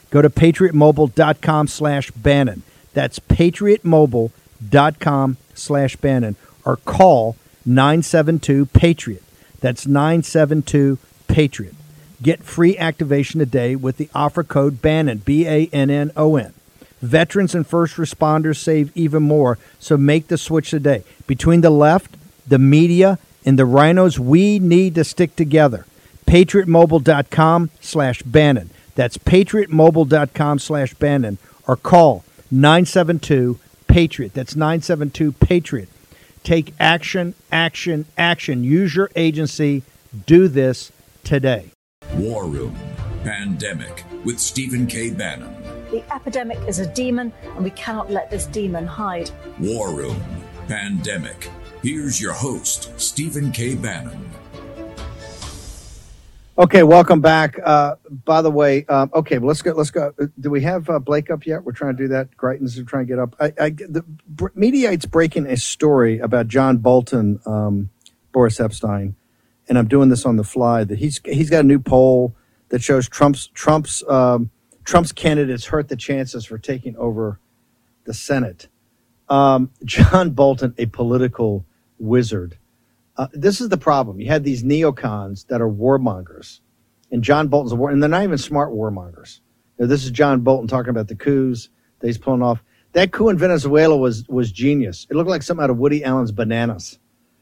Go 0.10 0.24
to 0.24 0.30
patriotmobile.com 0.30 1.67
slash 1.67 2.10
Bannon. 2.12 2.63
That's 2.93 3.19
patriotmobile.com 3.19 5.38
slash 5.54 5.95
Bannon 5.98 6.36
or 6.65 6.78
call 6.78 7.36
972 7.65 8.67
Patriot. 8.67 9.24
That's 9.60 9.88
972 9.88 10.98
Patriot. 11.28 11.76
Get 12.22 12.43
free 12.43 12.78
activation 12.78 13.39
today 13.39 13.76
with 13.76 13.98
the 13.98 14.10
offer 14.13 14.43
code 14.43 14.82
Bannon, 14.82 15.19
B 15.19 15.48
A 15.48 15.69
N 15.72 15.89
N 15.89 16.12
O 16.17 16.36
N. 16.36 16.54
Veterans 17.02 17.56
and 17.56 17.65
first 17.65 17.95
responders 17.95 18.58
save 18.58 18.95
even 18.95 19.24
more, 19.24 19.58
so 19.80 19.95
make 19.95 20.28
the 20.28 20.38
switch 20.38 20.69
today. 20.69 21.04
Between 21.28 21.62
the 21.62 21.69
left, 21.69 22.17
the 22.45 22.60
media, 22.60 23.19
and 23.45 23.58
the 23.58 23.63
RINOs, 23.63 24.19
we 24.19 24.60
need 24.60 24.95
to 24.95 25.06
stick 25.06 25.36
together. 25.36 25.86
PatriotMobile.com 26.26 27.69
slash 27.80 28.22
Bannon. 28.24 28.69
That's 28.95 29.17
PatriotMobile.com 29.17 30.60
slash 30.60 30.93
Bannon. 30.95 31.38
Or 31.67 31.78
call 31.78 32.26
972 32.52 33.60
Patriot. 33.88 34.34
That's 34.34 34.56
972 34.56 35.32
Patriot. 35.34 35.89
Take 36.43 36.73
action, 36.80 37.36
action, 37.52 38.06
action. 38.17 38.63
Use 38.63 38.95
your 38.95 39.10
agency. 39.15 39.84
Do 40.25 40.47
this 40.47 40.91
today. 41.23 41.71
War 42.15 42.45
Room 42.45 42.75
Pandemic 43.23 44.04
with 44.23 44.39
Stephen 44.39 44.88
K. 44.88 45.12
Bannon. 45.12 45.56
The 45.91 46.04
epidemic 46.13 46.60
is 46.67 46.80
a 46.80 46.86
demon, 46.93 47.34
and 47.56 47.63
we 47.63 47.71
cannot 47.71 48.12
let 48.12 48.30
this 48.30 48.45
demon 48.45 48.86
hide. 48.86 49.32
War 49.60 49.91
Room 49.91 50.21
Pandemic. 50.67 51.49
Here's 51.82 52.19
your 52.19 52.34
host, 52.34 52.91
Stephen 52.99 53.52
K. 53.52 53.75
Bannon. 53.75 54.30
Okay, 56.60 56.84
welcome 56.84 57.22
back. 57.22 57.58
Uh, 57.63 57.95
by 58.26 58.41
the 58.41 58.52
way, 58.52 58.84
um, 58.88 59.10
okay, 59.15 59.38
well, 59.38 59.48
let's 59.48 59.62
go. 59.62 59.72
Let's 59.72 59.91
go. 59.91 60.13
Do 60.41 60.50
we 60.50 60.60
have 60.63 60.89
uh, 60.89 61.00
Blake 61.00 61.32
up 61.32 61.45
yet? 61.45 61.63
We're 61.63 61.72
trying 61.72 61.95
to 61.95 62.04
do 62.04 62.10
that. 62.10 62.36
Greitens 62.36 62.78
are 62.78 62.84
trying 62.84 63.08
to 63.08 63.13
get 63.13 63.17
up. 63.17 63.34
I, 63.39 63.54
I 63.58 63.69
the 63.69 64.04
Br- 64.28 64.50
Mediaite's 64.56 65.06
breaking 65.06 65.45
a 65.45 65.56
story 65.56 66.19
about 66.19 66.50
John 66.50 66.80
Bolton, 66.80 67.39
um, 67.45 67.91
Boris 68.34 68.58
Epshteyn, 68.58 69.13
and 69.69 69.78
I'm 69.78 69.88
doing 69.88 70.10
this 70.10 70.26
on 70.26 70.36
the 70.36 70.43
fly. 70.43 70.84
That 70.84 71.00
he's 71.00 71.22
he's 71.24 71.50
got 71.50 71.62
a 71.62 71.67
new 71.67 71.80
poll 71.80 72.36
that 72.67 72.84
shows 72.84 73.08
Trump's 73.08 73.48
Trump's 73.48 74.04
um, 74.10 74.52
Trump's 74.84 75.13
candidates 75.13 75.67
hurt 75.67 75.88
the 75.88 75.95
chances 75.95 76.43
for 76.43 76.58
taking 76.58 76.98
over 76.98 77.39
the 78.04 78.13
Senate. 78.13 78.67
Um, 79.30 79.72
John 79.86 80.32
Bolton, 80.32 80.76
a 80.78 80.88
political 80.88 81.65
wizard. 81.98 82.58
Uh, 83.19 83.27
this 83.34 83.60
is 83.60 83.67
the 83.67 83.77
problem. 83.77 84.21
You 84.21 84.29
had 84.29 84.45
these 84.45 84.63
neocons 84.63 85.45
that 85.47 85.60
are 85.60 85.69
warmongers, 85.69 86.62
and 87.12 87.21
John 87.21 87.49
Bolton's 87.49 87.73
a 87.73 87.75
war, 87.75 87.89
and 87.89 88.01
they're 88.01 88.10
not 88.10 88.23
even 88.23 88.38
smart 88.38 88.71
warmongers. 88.71 89.41
Now, 89.77 89.88
this 89.88 90.05
is 90.05 90.12
John 90.12 90.39
Bolton 90.39 90.69
talking 90.69 90.91
about 90.91 91.10
the 91.10 91.17
coups 91.17 91.67
that 91.99 92.08
he's 92.08 92.17
pulling 92.17 92.41
off. 92.41 92.63
That 92.93 93.12
coup 93.12 93.27
in 93.27 93.38
Venezuela 93.38 93.97
was 93.97 94.25
was 94.29 94.53
genius. 94.53 95.05
It 95.10 95.17
looked 95.17 95.29
like 95.29 95.43
something 95.43 95.62
out 95.62 95.69
of 95.69 95.77
Woody 95.77 96.01
Allen's 96.01 96.32
Bananas. 96.32 96.97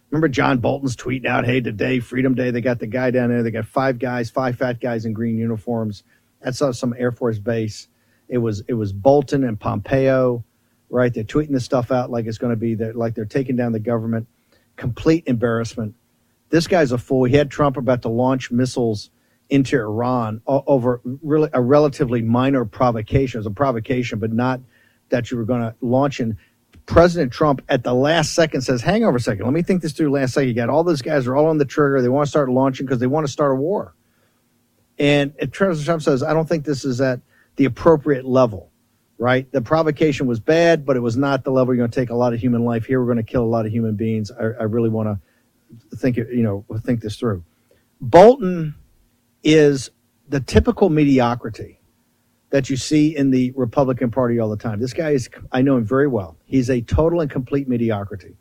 Remember 0.10 0.28
John 0.28 0.58
Bolton's 0.58 0.96
tweeting 0.96 1.28
out, 1.28 1.46
"Hey, 1.46 1.62
today, 1.62 2.00
Freedom 2.00 2.34
Day." 2.34 2.50
They 2.50 2.62
got 2.62 2.80
the 2.80 2.88
guy 2.88 3.12
down 3.12 3.30
there. 3.30 3.44
They 3.44 3.52
got 3.52 3.68
five 3.68 4.00
guys, 4.00 4.32
five 4.32 4.58
fat 4.58 4.82
guys 4.82 5.06
in 5.06 5.14
green 5.14 5.38
uniforms. 5.38 6.02
That's 6.42 6.58
some 6.58 6.96
Air 6.98 7.12
Force 7.12 7.38
base. 7.38 7.88
It 8.30 8.40
was 8.40 8.64
it 8.68 8.74
was 8.74 8.94
Bolton 8.94 9.44
and 9.44 9.60
Pompeo, 9.60 10.44
right? 10.90 11.14
They're 11.14 11.24
tweeting 11.24 11.52
this 11.52 11.66
stuff 11.66 11.92
out 11.92 12.10
like 12.10 12.26
it's 12.26 12.40
going 12.40 12.52
to 12.54 12.60
be 12.60 12.74
that 12.74 12.96
like 12.96 13.14
they're 13.14 13.26
taking 13.26 13.56
down 13.56 13.74
the 13.74 13.80
government 13.80 14.28
complete 14.78 15.24
embarrassment. 15.28 15.96
This 16.50 16.68
guy's 16.68 16.94
a 16.94 16.98
fool. 16.98 17.26
He 17.26 17.36
had 17.36 17.52
Trump 17.52 17.76
about 17.76 18.04
to 18.04 18.10
launch 18.10 18.52
missiles 18.52 19.10
into 19.50 19.78
Iran 19.78 20.42
over 20.48 21.02
really 21.04 21.50
a 21.54 21.62
relatively 21.62 22.22
minor 22.22 22.64
provocation. 22.64 23.38
It 23.38 23.42
was 23.42 23.48
a 23.48 23.52
provocation, 23.52 24.20
but 24.20 24.32
not 24.32 24.62
that 25.10 25.30
you 25.30 25.38
were 25.38 25.46
going 25.46 25.62
to 25.62 25.76
launch. 25.82 26.20
And 26.20 26.38
President 26.86 27.34
Trump 27.34 27.62
at 27.68 27.84
the 27.84 27.94
last 27.94 28.34
second 28.34 28.62
says, 28.62 28.82
"Hang 28.82 29.04
over 29.04 29.18
a 29.18 29.20
second. 29.20 29.44
Let 29.44 29.54
me 29.54 29.62
think 29.62 29.82
this 29.82 29.92
through." 29.92 30.12
Last 30.12 30.34
second, 30.34 30.50
you 30.50 30.54
got 30.54 30.70
all 30.70 30.84
those 30.84 31.02
guys 31.02 31.28
are 31.28 31.36
all 31.36 31.48
on 31.48 31.58
the 31.58 31.66
trigger. 31.66 32.02
They 32.02 32.10
want 32.10 32.28
to 32.28 32.30
start 32.30 32.50
launching 32.50 32.86
because 32.86 33.00
they 33.00 33.08
want 33.08 33.26
to 33.26 33.32
start 33.32 33.52
a 33.52 33.56
war. 33.56 33.94
And 34.98 35.34
President 35.52 35.86
Trump 35.86 36.02
says, 36.02 36.24
"I 36.24 36.34
don't 36.34 36.48
think 36.48 36.66
this 36.66 36.86
is 36.86 37.02
at 37.02 37.20
the 37.58 37.66
appropriate 37.66 38.26
level." 38.26 38.70
Right? 39.18 39.52
The 39.52 39.62
provocation 39.62 40.28
was 40.28 40.40
bad, 40.40 40.86
but 40.86 40.96
it 40.96 41.02
was 41.02 41.18
not 41.18 41.44
the 41.44 41.52
level 41.52 41.74
you're 41.74 41.82
going 41.82 41.92
to 41.92 42.00
take 42.00 42.10
a 42.10 42.16
lot 42.16 42.34
of 42.34 42.40
human 42.40 42.64
life. 42.66 42.86
Here, 42.86 43.00
we're 43.00 43.14
going 43.14 43.24
to 43.26 43.32
kill 43.32 43.44
a 43.44 43.46
lot 43.46 43.66
of 43.66 43.72
human 43.72 43.96
beings. 43.96 44.32
I, 44.32 44.44
I 44.44 44.64
really 44.64 44.90
want 44.90 45.20
to 45.92 45.98
think, 45.98 46.18
it- 46.18 46.30
you 46.32 46.44
know, 46.44 46.66
think 46.84 47.02
this 47.02 47.18
through. 47.18 47.44
Bolton 48.02 48.76
is 49.44 49.90
the 50.30 50.40
typical 50.40 50.90
mediocrity 50.90 51.80
that 52.50 52.70
you 52.70 52.78
see 52.78 53.16
in 53.16 53.32
the 53.32 53.52
Republican 53.56 54.12
Party 54.12 54.40
all 54.40 54.50
the 54.50 54.58
time. 54.58 54.80
This 54.80 54.94
guy 54.94 55.12
is, 55.12 55.30
I 55.52 55.62
know 55.62 55.78
him 55.78 55.86
very 55.86 56.08
well. 56.08 56.38
He's 56.46 56.70
a 56.70 56.82
total 56.82 57.22
and 57.22 57.30
complete 57.30 57.68
mediocrity. 57.68 58.38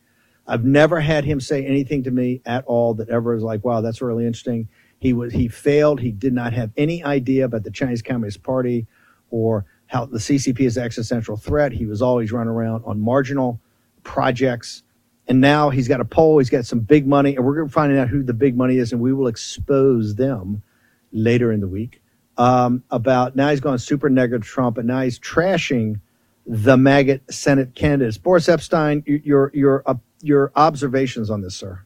I've 0.46 0.64
never 0.64 1.00
had 1.00 1.24
him 1.24 1.40
say 1.40 1.66
anything 1.66 2.04
to 2.04 2.10
me 2.10 2.40
at 2.46 2.64
all 2.66 2.94
that 2.94 3.08
ever 3.08 3.34
is 3.34 3.42
like, 3.42 3.64
wow, 3.64 3.80
that's 3.80 4.00
really 4.00 4.26
interesting. 4.26 4.68
He 4.98 5.12
was 5.12 5.32
he 5.32 5.48
failed. 5.48 6.00
He 6.00 6.12
did 6.12 6.32
not 6.32 6.52
have 6.52 6.70
any 6.76 7.02
idea 7.04 7.44
about 7.44 7.64
the 7.64 7.70
Chinese 7.70 8.00
Communist 8.00 8.42
Party 8.42 8.86
or 9.30 9.64
how 9.86 10.06
the 10.06 10.18
CCP 10.18 10.60
is 10.60 10.76
an 10.76 10.84
existential 10.84 11.36
threat. 11.36 11.72
He 11.72 11.86
was 11.86 12.02
always 12.02 12.32
running 12.32 12.52
around 12.52 12.84
on 12.84 13.00
marginal 13.00 13.60
projects. 14.02 14.82
And 15.28 15.40
now 15.40 15.70
he's 15.70 15.88
got 15.88 16.00
a 16.00 16.04
poll, 16.04 16.38
he's 16.38 16.50
got 16.50 16.66
some 16.66 16.80
big 16.80 17.06
money, 17.06 17.34
and 17.34 17.44
we're 17.44 17.56
going 17.56 17.66
to 17.68 17.72
find 17.72 17.96
out 17.96 18.08
who 18.08 18.22
the 18.22 18.34
big 18.34 18.56
money 18.56 18.78
is, 18.78 18.92
and 18.92 19.00
we 19.00 19.12
will 19.12 19.26
expose 19.26 20.14
them 20.14 20.62
later 21.12 21.52
in 21.52 21.60
the 21.60 21.68
week. 21.68 22.00
Um, 22.38 22.84
about 22.90 23.34
now 23.34 23.50
he's 23.50 23.60
gone 23.60 23.78
super 23.78 24.08
negative 24.08 24.46
Trump, 24.46 24.78
and 24.78 24.86
now 24.86 25.00
he's 25.00 25.18
trashing 25.18 26.00
the 26.46 26.76
maggot 26.76 27.22
Senate 27.32 27.74
candidates. 27.74 28.18
Boris 28.18 28.46
Epshteyn, 28.46 29.02
your 29.24 29.50
your 29.54 29.82
uh, 29.86 29.94
your 30.22 30.52
observations 30.54 31.30
on 31.30 31.40
this, 31.40 31.56
sir? 31.56 31.80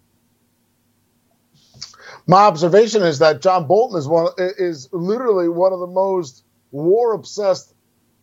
My 2.27 2.43
observation 2.43 3.03
is 3.03 3.21
that 3.21 3.41
John 3.41 3.67
Bolton 3.67 3.99
is 3.99 4.09
one 4.09 4.29
is 4.39 4.89
literally 4.93 5.49
one 5.49 5.73
of 5.73 5.81
the 5.81 5.87
most 5.87 6.45
war 6.73 7.15
obsessed 7.15 7.75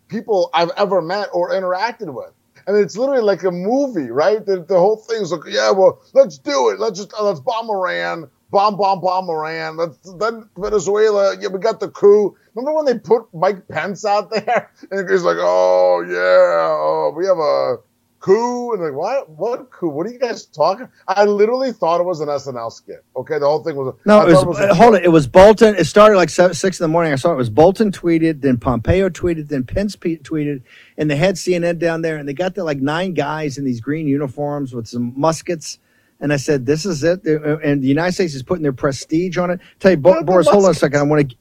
people 0.07 0.49
I've 0.53 0.71
ever 0.77 1.01
met 1.01 1.29
or 1.33 1.51
interacted 1.51 2.13
with. 2.13 2.31
And 2.65 2.75
it's 2.75 2.97
literally 2.97 3.21
like 3.21 3.43
a 3.43 3.51
movie, 3.51 4.11
right? 4.11 4.45
The, 4.45 4.61
the 4.61 4.77
whole 4.77 4.97
thing's 4.97 5.31
like, 5.31 5.41
yeah, 5.47 5.71
well, 5.71 6.01
let's 6.13 6.37
do 6.37 6.69
it. 6.69 6.79
Let's 6.79 6.99
just 6.99 7.13
uh, 7.13 7.23
let's 7.23 7.39
bomb 7.39 7.69
Iran, 7.69 8.29
bomb, 8.51 8.75
bomb, 8.75 8.99
bomb 8.99 9.29
Iran. 9.29 9.77
Let's 9.77 9.97
then 10.19 10.49
Venezuela. 10.57 11.37
Yeah, 11.39 11.47
we 11.47 11.59
got 11.59 11.79
the 11.79 11.87
coup. 11.87 12.35
Remember 12.55 12.73
when 12.73 12.85
they 12.85 12.99
put 12.99 13.33
Mike 13.33 13.67
Pence 13.69 14.03
out 14.03 14.31
there, 14.31 14.69
and 14.91 15.09
he's 15.09 15.23
like, 15.23 15.37
oh 15.39 16.03
yeah, 16.05 16.75
oh, 16.77 17.13
we 17.15 17.25
have 17.25 17.37
a 17.37 17.77
coup, 18.19 18.73
and 18.73 18.81
like, 18.83 18.93
what? 18.93 19.29
What 19.29 19.71
coup? 19.71 19.89
What 19.89 20.07
are 20.07 20.11
you 20.11 20.19
guys 20.19 20.45
talking? 20.45 20.87
I 21.07 21.25
literally 21.25 21.71
thought 21.71 22.01
it 22.01 22.05
was 22.05 22.21
an 22.21 22.27
SNL 22.29 22.71
skit. 22.71 23.03
Okay, 23.15 23.39
the 23.39 23.45
whole 23.47 23.63
thing 23.63 23.75
was. 23.75 23.95
No, 24.05 24.19
I 24.19 24.29
it 24.29 24.45
was, 24.47 24.59
a 24.59 24.75
hold 24.75 24.95
it. 24.95 25.05
It 25.05 25.09
was 25.09 25.27
Bolton. 25.27 25.75
It 25.75 25.85
started 25.85 26.17
like 26.17 26.29
seven, 26.29 26.53
six 26.53 26.79
in 26.79 26.83
the 26.85 26.87
morning. 26.89 27.13
I 27.13 27.15
saw 27.17 27.31
it 27.33 27.37
was 27.37 27.49
Bolton 27.49 27.91
tweeted, 27.91 28.41
then 28.41 28.57
Pompeo 28.57 29.09
tweeted, 29.09 29.49
then 29.49 29.63
Pence 29.65 29.95
pe- 29.95 30.17
tweeted, 30.17 30.63
and 30.97 31.09
they 31.11 31.15
had 31.15 31.35
CNN 31.35 31.79
down 31.79 32.01
there, 32.01 32.17
and 32.17 32.27
they 32.27 32.33
got 32.33 32.55
there 32.55 32.63
like 32.63 32.79
nine 32.79 33.13
guys 33.13 33.57
in 33.57 33.65
these 33.65 33.81
green 33.81 34.07
uniforms 34.07 34.73
with 34.73 34.87
some 34.87 35.13
muskets. 35.15 35.79
And 36.19 36.33
I 36.33 36.37
said, 36.37 36.65
"This 36.65 36.85
is 36.85 37.03
it." 37.03 37.21
Uh, 37.27 37.57
And 37.59 37.83
the 37.83 37.87
United 37.87 38.13
States 38.13 38.33
is 38.35 38.43
putting 38.43 38.63
their 38.63 38.73
prestige 38.73 39.37
on 39.37 39.51
it. 39.51 39.59
Tell 39.79 39.91
you, 39.91 39.97
Bo- 39.97 40.19
the 40.19 40.25
Boris, 40.25 40.47
hold 40.47 40.65
on 40.65 40.71
a 40.71 40.73
second. 40.73 40.99
I 40.99 41.03
want 41.03 41.29
to, 41.29 41.35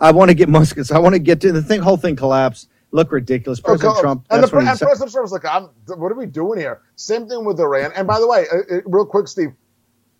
I 0.00 0.12
want 0.12 0.30
to 0.30 0.34
get 0.34 0.48
muskets. 0.48 0.92
I 0.92 0.98
want 0.98 1.14
to 1.14 1.18
get 1.18 1.40
to 1.42 1.52
the 1.52 1.62
thing. 1.62 1.80
Whole 1.80 1.96
thing 1.96 2.16
collapsed. 2.16 2.68
Look 2.92 3.10
ridiculous. 3.10 3.58
Oh, 3.60 3.68
President. 3.68 3.98
Trump. 4.00 4.26
And, 4.30 4.42
That's 4.42 4.52
the, 4.52 4.58
and 4.58 4.78
said. 4.78 4.84
President 4.84 5.12
Trump 5.12 5.24
was 5.24 5.32
like, 5.32 5.46
I'm, 5.46 5.70
"What 5.98 6.12
are 6.12 6.14
we 6.14 6.26
doing 6.26 6.60
here?" 6.60 6.82
Same 6.96 7.26
thing 7.26 7.44
with 7.44 7.58
Iran. 7.58 7.90
And 7.96 8.06
by 8.06 8.20
the 8.20 8.28
way, 8.28 8.44
uh, 8.52 8.76
uh, 8.76 8.80
real 8.84 9.06
quick, 9.06 9.28
Steve, 9.28 9.54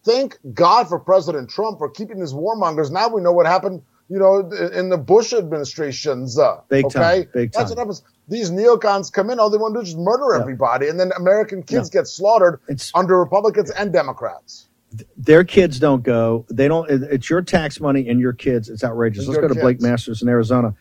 thank 0.05 0.39
God 0.55 0.89
for 0.89 0.99
President 0.99 1.51
Trump 1.51 1.79
for 1.79 1.91
keeping 1.91 2.19
these 2.19 2.33
warmongers. 2.33 2.91
Now 2.91 3.09
we 3.09 3.21
know 3.21 3.33
what 3.33 3.47
happened. 3.47 3.83
You 4.09 4.19
know, 4.19 4.41
in 4.75 4.91
the 4.91 4.99
Bush 4.99 5.33
administrations. 5.33 6.39
Uh, 6.39 6.61
Big 6.69 6.87
okay? 6.87 6.99
time, 6.99 7.29
big 7.33 7.53
time. 7.53 7.61
That's 7.61 7.71
what 7.71 7.79
happens. 7.79 8.03
These 8.29 8.51
neocons 8.51 9.13
come 9.13 9.31
in. 9.31 9.39
All 9.39 9.49
they 9.49 9.59
want 9.59 9.75
to 9.75 9.79
do 9.79 9.83
is 9.83 9.89
just 9.91 9.99
murder 9.99 10.35
everybody, 10.35 10.89
and 10.89 10.99
then 10.99 11.13
American 11.17 11.63
kids 11.63 11.89
get 11.91 12.07
slaughtered 12.07 12.61
it's, 12.69 12.91
under 12.95 13.19
Republicans 13.19 13.71
and 13.71 13.93
Democrats. 13.93 14.69
their 15.17 15.45
kids 15.45 15.79
don't 15.79 16.03
go. 16.03 16.45
They 16.51 16.69
don't. 16.69 16.91
it- 16.91 17.03
It's 17.05 17.31
your 17.31 17.43
tax 17.43 17.81
money 17.81 18.09
and 18.09 18.19
your 18.21 18.33
kids. 18.33 18.69
It's 18.69 18.85
outrageous. 18.85 19.25
It's 19.25 19.29
Let's 19.29 19.41
go 19.41 19.49
to 19.49 19.61
Blake. 19.61 19.81
Masters 19.81 20.21
in 20.23 20.29
Arizona. 20.29 20.75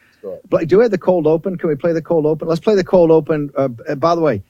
Blake, 0.50 0.68
do 0.68 0.78
we 0.78 0.84
have 0.84 0.92
the 0.92 0.98
cold 0.98 1.28
open? 1.28 1.58
Can 1.58 1.70
we 1.70 1.76
play 1.76 1.94
the 1.94 2.02
cold 2.02 2.26
open? 2.26 2.48
Let's 2.48 2.62
play 2.62 2.76
the 2.76 2.84
cold 2.84 3.12
open. 3.12 3.52
Uh, 3.56 3.70
uh, 3.88 3.96
by 3.96 4.16
the 4.16 4.22
way, 4.22 4.44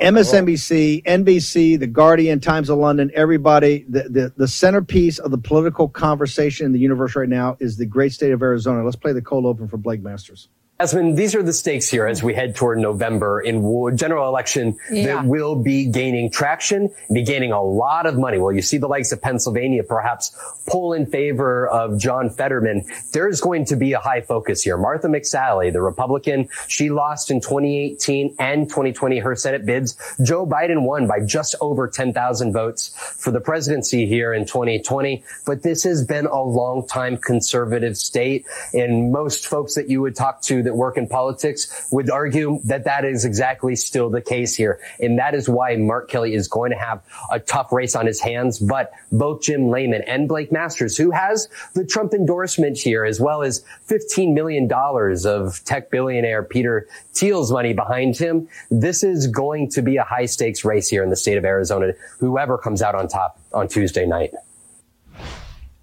MSNBC, 0.00 1.04
NBC, 1.04 1.78
The 1.78 1.86
Guardian, 1.86 2.40
Times 2.40 2.68
of 2.68 2.78
London, 2.78 3.10
everybody. 3.14 3.84
The, 3.88 4.08
the 4.08 4.32
the 4.36 4.48
centerpiece 4.48 5.18
of 5.18 5.30
the 5.30 5.38
political 5.38 5.88
conversation 5.88 6.66
in 6.66 6.72
the 6.72 6.80
universe 6.80 7.14
right 7.14 7.28
now 7.28 7.56
is 7.60 7.76
the 7.76 7.86
great 7.86 8.12
state 8.12 8.32
of 8.32 8.42
Arizona. 8.42 8.84
Let's 8.84 8.96
play 8.96 9.12
the 9.12 9.22
cold 9.22 9.46
open 9.46 9.68
for 9.68 9.76
Blake 9.76 10.02
Masters. 10.02 10.48
Asmin, 10.80 11.14
these 11.14 11.36
are 11.36 11.42
the 11.42 11.52
stakes 11.52 11.88
here 11.88 12.04
as 12.04 12.20
we 12.20 12.34
head 12.34 12.56
toward 12.56 12.78
November 12.80 13.40
in 13.40 13.64
a 13.64 13.92
general 13.94 14.28
election 14.28 14.76
Yeah. 14.90 15.06
that 15.06 15.24
will 15.26 15.54
be 15.54 15.86
gaining 15.86 16.30
traction, 16.32 16.90
be 17.12 17.22
gaining 17.22 17.52
a 17.52 17.62
lot 17.62 18.06
of 18.06 18.18
money. 18.18 18.38
Well, 18.38 18.50
you 18.52 18.60
see 18.60 18.78
the 18.78 18.88
likes 18.88 19.12
of 19.12 19.22
Pennsylvania 19.22 19.84
perhaps 19.84 20.36
pull 20.66 20.92
in 20.92 21.06
favor 21.06 21.68
of 21.68 21.96
John 21.96 22.28
Fetterman. 22.28 22.86
There's 23.12 23.40
going 23.40 23.66
to 23.66 23.76
be 23.76 23.92
a 23.92 24.00
high 24.00 24.22
focus 24.22 24.62
here. 24.62 24.76
Martha 24.76 25.06
McSally, 25.06 25.72
the 25.72 25.80
Republican, 25.80 26.48
she 26.66 26.90
lost 26.90 27.30
in 27.30 27.40
2018 27.40 28.34
and 28.40 28.68
2020 28.68 29.20
her 29.20 29.36
Senate 29.36 29.64
bids. 29.64 29.96
Joe 30.24 30.44
Biden 30.44 30.82
won 30.82 31.06
by 31.06 31.20
just 31.20 31.54
over 31.60 31.86
10,000 31.86 32.52
votes 32.52 32.92
for 33.16 33.30
the 33.30 33.40
presidency 33.40 34.06
here 34.06 34.34
in 34.34 34.44
2020. 34.44 35.22
But 35.46 35.62
this 35.62 35.84
has 35.84 36.04
been 36.04 36.26
a 36.26 36.42
long 36.42 36.84
time 36.88 37.16
conservative 37.16 37.96
state. 37.96 38.44
And 38.72 39.12
most 39.12 39.46
folks 39.46 39.76
that 39.76 39.88
you 39.88 40.00
would 40.02 40.16
talk 40.16 40.42
to 40.42 40.63
that 40.64 40.74
work 40.74 40.96
in 40.96 41.06
politics 41.06 41.88
would 41.90 42.10
argue 42.10 42.60
that 42.64 42.84
that 42.84 43.04
is 43.04 43.24
exactly 43.24 43.76
still 43.76 44.10
the 44.10 44.20
case 44.20 44.54
here. 44.54 44.80
And 45.00 45.18
that 45.18 45.34
is 45.34 45.48
why 45.48 45.76
Mark 45.76 46.08
Kelly 46.08 46.34
is 46.34 46.48
going 46.48 46.70
to 46.72 46.78
have 46.78 47.02
a 47.30 47.38
tough 47.38 47.72
race 47.72 47.94
on 47.94 48.06
his 48.06 48.20
hands. 48.20 48.58
But 48.58 48.92
both 49.12 49.42
Jim 49.42 49.68
Lamon 49.68 50.02
and 50.06 50.28
Blake 50.28 50.50
Masters, 50.52 50.96
who 50.96 51.10
has 51.10 51.48
the 51.74 51.84
Trump 51.84 52.14
endorsement 52.14 52.78
here, 52.78 53.04
as 53.04 53.20
well 53.20 53.42
as 53.42 53.64
$15 53.88 54.34
million 54.34 54.70
of 54.72 55.64
tech 55.64 55.90
billionaire 55.90 56.42
Peter 56.42 56.88
Thiel's 57.12 57.52
money 57.52 57.72
behind 57.72 58.16
him, 58.16 58.48
this 58.70 59.02
is 59.04 59.26
going 59.26 59.70
to 59.70 59.82
be 59.82 59.96
a 59.96 60.04
high 60.04 60.26
stakes 60.26 60.64
race 60.64 60.88
here 60.88 61.02
in 61.02 61.10
the 61.10 61.16
state 61.16 61.38
of 61.38 61.44
Arizona, 61.44 61.92
whoever 62.18 62.58
comes 62.58 62.82
out 62.82 62.94
on 62.94 63.08
top 63.08 63.38
on 63.52 63.68
Tuesday 63.68 64.06
night. 64.06 64.32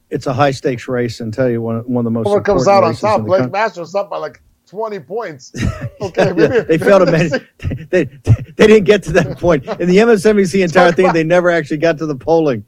It's 0.10 0.28
a 0.28 0.34
high 0.34 0.52
stakes 0.52 0.90
race, 0.90 1.22
and 1.22 1.34
tell 1.34 1.50
you 1.50 1.62
one 1.62 1.78
one 1.88 2.06
of 2.06 2.06
the 2.06 2.12
most. 2.12 2.28
Whoever 2.28 2.44
comes 2.44 2.68
out 2.68 2.84
on 2.84 2.94
top, 2.96 3.24
Blake 3.24 3.44
country. 3.44 3.52
Masters 3.52 3.96
up 3.96 4.10
by 4.10 4.18
like 4.18 4.42
20 4.72 5.00
points. 5.02 5.52
Okay, 6.02 6.30
Yeah, 6.30 6.34
maybe, 6.34 6.60
they 6.62 6.78
failed 6.80 7.06
to 7.06 7.12
manage. 7.12 7.48
They, 7.92 8.06
they 8.06 8.68
didn't 8.68 8.86
get 8.86 9.04
to 9.04 9.12
that 9.12 9.38
point 9.40 9.68
in 9.68 9.88
the 9.88 9.98
MSNBC 9.98 10.64
entire 10.64 10.92
thing. 10.92 11.14
They 11.14 11.24
never 11.24 11.52
actually 11.52 11.78
got 11.78 12.00
to 12.00 12.08
the 12.08 12.16
polling. 12.16 12.66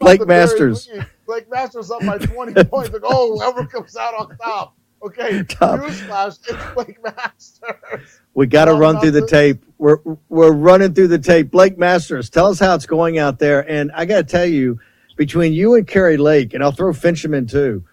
Blake 0.00 0.26
Masters. 0.26 0.88
Blake 1.26 1.48
Masters 1.48 1.92
up 1.92 2.00
by 2.04 2.18
20 2.18 2.64
points. 2.64 2.90
Like, 2.90 3.02
oh, 3.04 3.36
whoever 3.36 3.66
comes 3.66 3.96
out 3.96 4.14
on 4.14 4.36
top. 4.36 4.74
Okay, 5.04 5.44
Top. 5.44 5.78
newsflash, 5.80 6.40
it's 6.48 6.74
Blake 6.74 6.98
Masters. 7.04 8.20
We 8.34 8.46
got 8.46 8.64
to 8.64 8.74
run 8.74 8.98
through 8.98 9.12
the 9.12 9.26
tape. 9.26 9.64
We're 9.78 9.98
we're 10.28 10.52
running 10.52 10.94
through 10.94 11.08
the 11.08 11.18
tape. 11.18 11.52
Blake 11.52 11.78
Masters, 11.78 12.30
tell 12.30 12.46
us 12.46 12.58
how 12.58 12.74
it's 12.74 12.86
going 12.86 13.18
out 13.18 13.38
there. 13.38 13.68
And 13.70 13.92
I 13.94 14.06
got 14.06 14.16
to 14.16 14.24
tell 14.24 14.46
you, 14.46 14.80
between 15.16 15.52
you 15.52 15.74
and 15.74 15.86
Kari 15.86 16.16
Lake, 16.16 16.54
and 16.54 16.64
I'll 16.64 16.72
throw 16.72 16.92
Finchem 16.92 17.36
in 17.36 17.46
too. 17.46 17.84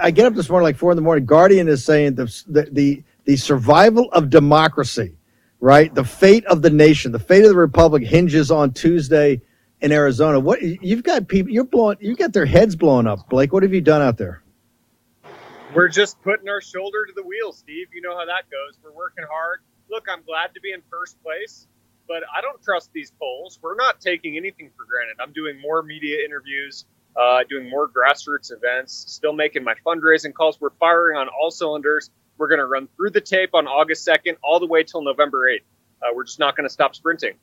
I 0.00 0.10
get 0.10 0.26
up 0.26 0.34
this 0.34 0.50
morning 0.50 0.64
like 0.64 0.76
four 0.76 0.92
in 0.92 0.96
the 0.96 1.02
morning. 1.02 1.26
Guardian 1.26 1.68
is 1.68 1.84
saying 1.84 2.16
the 2.16 2.26
the 2.48 2.68
the, 2.72 3.04
the 3.24 3.36
survival 3.36 4.10
of 4.12 4.30
democracy, 4.30 5.16
right? 5.60 5.94
The 5.94 6.04
fate 6.04 6.44
of 6.46 6.62
the 6.62 6.70
nation, 6.70 7.12
the 7.12 7.18
fate 7.18 7.44
of 7.44 7.50
the 7.50 7.56
republic 7.56 8.04
hinges 8.04 8.50
on 8.50 8.72
Tuesday 8.72 9.40
in 9.80 9.92
Arizona. 9.92 10.40
What 10.40 10.62
you've 10.62 11.02
got 11.04 11.28
people, 11.28 11.52
you're 11.52 11.64
blowing, 11.64 11.98
you 12.00 12.16
got 12.16 12.32
their 12.32 12.46
heads 12.46 12.76
blown 12.76 13.06
up. 13.06 13.28
Blake, 13.30 13.52
what 13.52 13.62
have 13.62 13.74
you 13.74 13.80
done 13.80 14.02
out 14.02 14.18
there? 14.18 14.42
We're 15.74 15.88
just 15.88 16.22
putting 16.22 16.48
our 16.48 16.60
shoulder 16.62 17.06
to 17.06 17.12
the 17.16 17.22
wheel, 17.24 17.52
Steve. 17.52 17.88
You 17.92 18.02
know 18.02 18.16
how 18.16 18.26
that 18.26 18.44
goes. 18.50 18.78
We're 18.82 18.92
working 18.92 19.24
hard. 19.30 19.60
Look, 19.90 20.06
I'm 20.10 20.22
glad 20.22 20.54
to 20.54 20.60
be 20.60 20.72
in 20.72 20.82
first 20.90 21.22
place, 21.22 21.68
but 22.08 22.22
I 22.36 22.40
don't 22.42 22.62
trust 22.62 22.92
these 22.94 23.12
polls. 23.18 23.58
We're 23.62 23.76
not 23.76 24.00
taking 24.00 24.36
anything 24.36 24.70
for 24.76 24.84
granted. 24.86 25.16
I'm 25.20 25.32
doing 25.32 25.60
more 25.60 25.82
media 25.82 26.24
interviews, 26.24 26.86
uh, 27.16 27.44
doing 27.48 27.70
more 27.70 27.88
grassroots 27.88 28.52
events, 28.52 29.04
still 29.08 29.32
making 29.32 29.64
my 29.64 29.74
fundraising 29.86 30.32
calls. 30.34 30.60
We're 30.60 30.70
firing 30.80 31.16
on 31.16 31.28
all 31.28 31.50
cylinders. 31.50 32.10
We're 32.38 32.48
going 32.48 32.58
to 32.58 32.66
run 32.66 32.88
through 32.96 33.10
the 33.10 33.20
tape 33.20 33.50
on 33.54 33.66
August 33.66 34.06
2nd 34.06 34.36
all 34.42 34.60
the 34.60 34.66
way 34.66 34.82
till 34.82 35.02
November 35.02 35.50
8th. 35.50 35.60
Uh, 36.02 36.12
we're 36.14 36.24
just 36.24 36.38
not 36.38 36.56
going 36.56 36.68
to 36.68 36.72
stop 36.72 36.94
sprinting. 36.94 37.34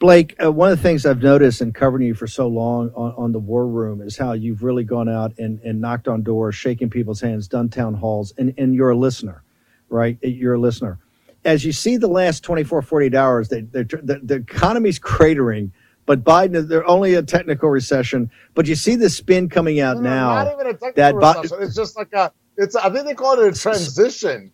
Blake, 0.00 0.34
uh, 0.42 0.50
one 0.50 0.72
of 0.72 0.78
the 0.78 0.82
things 0.82 1.04
I've 1.04 1.22
noticed 1.22 1.60
in 1.60 1.74
covering 1.74 2.06
you 2.06 2.14
for 2.14 2.26
so 2.26 2.48
long 2.48 2.90
on, 2.94 3.12
on 3.18 3.32
the 3.32 3.38
War 3.38 3.66
Room 3.66 4.00
is 4.00 4.16
how 4.16 4.32
you've 4.32 4.62
really 4.62 4.82
gone 4.82 5.10
out 5.10 5.38
and, 5.38 5.60
and 5.60 5.78
knocked 5.78 6.08
on 6.08 6.22
doors, 6.22 6.54
shaking 6.54 6.88
people's 6.88 7.20
hands, 7.20 7.48
done 7.48 7.68
town 7.68 7.92
halls, 7.92 8.32
and, 8.38 8.54
and 8.56 8.74
you're 8.74 8.88
a 8.88 8.96
listener, 8.96 9.42
right? 9.90 10.16
You're 10.22 10.54
a 10.54 10.58
listener. 10.58 10.98
As 11.44 11.66
you 11.66 11.72
see 11.72 11.98
the 11.98 12.08
last 12.08 12.42
24, 12.42 12.80
48 12.80 13.14
hours, 13.14 13.48
they, 13.50 13.60
they're, 13.60 13.84
the, 13.84 14.20
the 14.22 14.36
economy's 14.36 14.98
cratering, 15.00 15.70
but 16.06 16.24
Biden, 16.24 16.66
they're 16.68 16.86
only 16.88 17.14
a 17.14 17.22
technical 17.22 17.68
recession. 17.70 18.30
But 18.54 18.66
you 18.66 18.74
see 18.74 18.96
the 18.96 19.08
spin 19.10 19.48
coming 19.48 19.80
out 19.80 20.00
now. 20.00 20.44
Not 20.44 20.52
even 20.54 20.66
a 20.66 20.72
technical 20.72 20.92
that 20.96 21.14
Bi- 21.20 21.40
recession. 21.40 21.62
It's 21.62 21.74
just 21.76 21.96
like 21.96 22.12
a, 22.12 22.32
it's, 22.56 22.74
I 22.76 22.90
think 22.90 23.06
they 23.06 23.14
call 23.14 23.38
it 23.40 23.46
a 23.56 23.58
transition. 23.58 24.52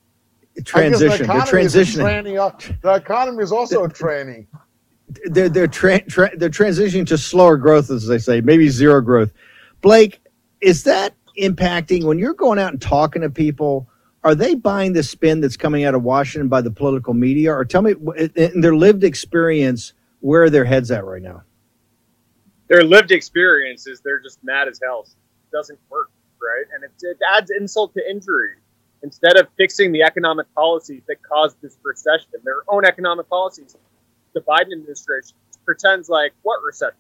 transition. 0.65 1.09
They're 1.09 1.19
the 1.19 1.25
economy 1.25 1.63
is 1.63 1.75
a 1.75 1.79
transitioning. 1.81 2.39
uh, 2.39 2.75
The 2.83 2.95
economy 2.95 3.43
is 3.43 3.53
also 3.53 3.85
a 3.85 3.89
tranny. 3.89 4.47
they're 5.27 5.49
they're 5.49 5.67
tra- 5.69 6.03
tra- 6.03 6.37
they're 6.37 6.51
transitioning 6.51 7.07
to 7.09 7.19
slower 7.19 7.57
growth, 7.57 7.91
as 7.91 8.07
they 8.07 8.19
say, 8.19 8.41
maybe 8.41 8.69
zero 8.69 9.01
growth. 9.01 9.33
Blake, 9.81 10.21
is 10.61 10.85
that 10.85 11.15
impacting 11.39 12.05
when 12.05 12.19
you're 12.19 12.35
going 12.35 12.59
out 12.59 12.73
and 12.73 12.81
talking 12.83 13.23
to 13.23 13.31
people? 13.31 13.89
Are 14.25 14.35
they 14.35 14.57
buying 14.57 14.93
the 14.93 15.05
spin 15.05 15.41
that's 15.41 15.57
coming 15.57 15.85
out 15.85 15.95
of 15.95 16.03
Washington 16.03 16.49
by 16.49 16.61
the 16.61 16.71
political 16.71 17.15
media, 17.15 17.53
or 17.53 17.65
tell 17.65 17.83
me 17.83 17.95
in 18.35 18.61
their 18.61 18.75
lived 18.75 19.05
experience 19.05 19.93
where 20.21 20.43
are 20.43 20.51
their 20.51 20.65
heads 20.65 20.91
at 20.91 21.05
right 21.05 21.23
now? 21.23 21.43
their 22.69 22.83
lived 22.83 23.13
experiences, 23.13 24.01
they're 24.05 24.21
just 24.21 24.43
mad 24.43 24.69
as 24.69 24.81
hell. 24.83 25.07
It 25.07 25.57
doesn't 25.57 25.79
work, 25.89 26.11
right? 26.41 26.65
And 26.75 26.85
it, 26.85 26.91
it 27.01 27.19
adds 27.37 27.51
insult 27.51 27.95
to 27.95 28.11
injury. 28.11 28.55
Instead 29.03 29.37
of 29.37 29.47
fixing 29.57 29.93
the 29.93 30.03
economic 30.03 30.53
policies 30.55 31.03
that 31.07 31.23
caused 31.23 31.61
this 31.61 31.77
recession, 31.85 32.29
their 32.45 32.63
own 32.69 32.85
economic 32.85 33.29
policies, 33.29 33.77
the 34.35 34.41
Biden 34.41 34.73
administration 34.73 35.37
pretends 35.65 36.09
like 36.09 36.33
what 36.43 36.61
recession? 36.65 36.97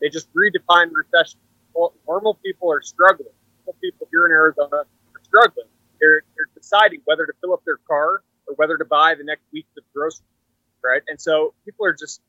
They 0.00 0.08
just 0.08 0.32
redefine 0.34 0.90
recession. 0.92 1.40
Well, 1.74 1.92
normal 2.06 2.34
people 2.34 2.72
are 2.72 2.80
struggling. 2.82 3.32
Normal 3.66 3.76
people 3.82 4.08
here 4.10 4.26
in 4.26 4.32
Arizona 4.32 4.76
are 4.76 5.22
struggling. 5.24 5.66
They're, 6.00 6.22
they're 6.36 6.48
deciding 6.54 7.00
whether 7.04 7.26
to 7.26 7.32
fill 7.40 7.52
up 7.52 7.64
their 7.64 7.78
car 7.88 8.22
or 8.46 8.54
whether 8.56 8.78
to 8.78 8.84
buy 8.84 9.14
the 9.14 9.24
next 9.24 9.42
week's 9.52 9.76
of 9.76 9.84
groceries, 9.94 10.22
right? 10.82 11.02
And 11.08 11.20
so 11.20 11.54
people 11.64 11.84
are 11.86 11.94
just 11.94 12.20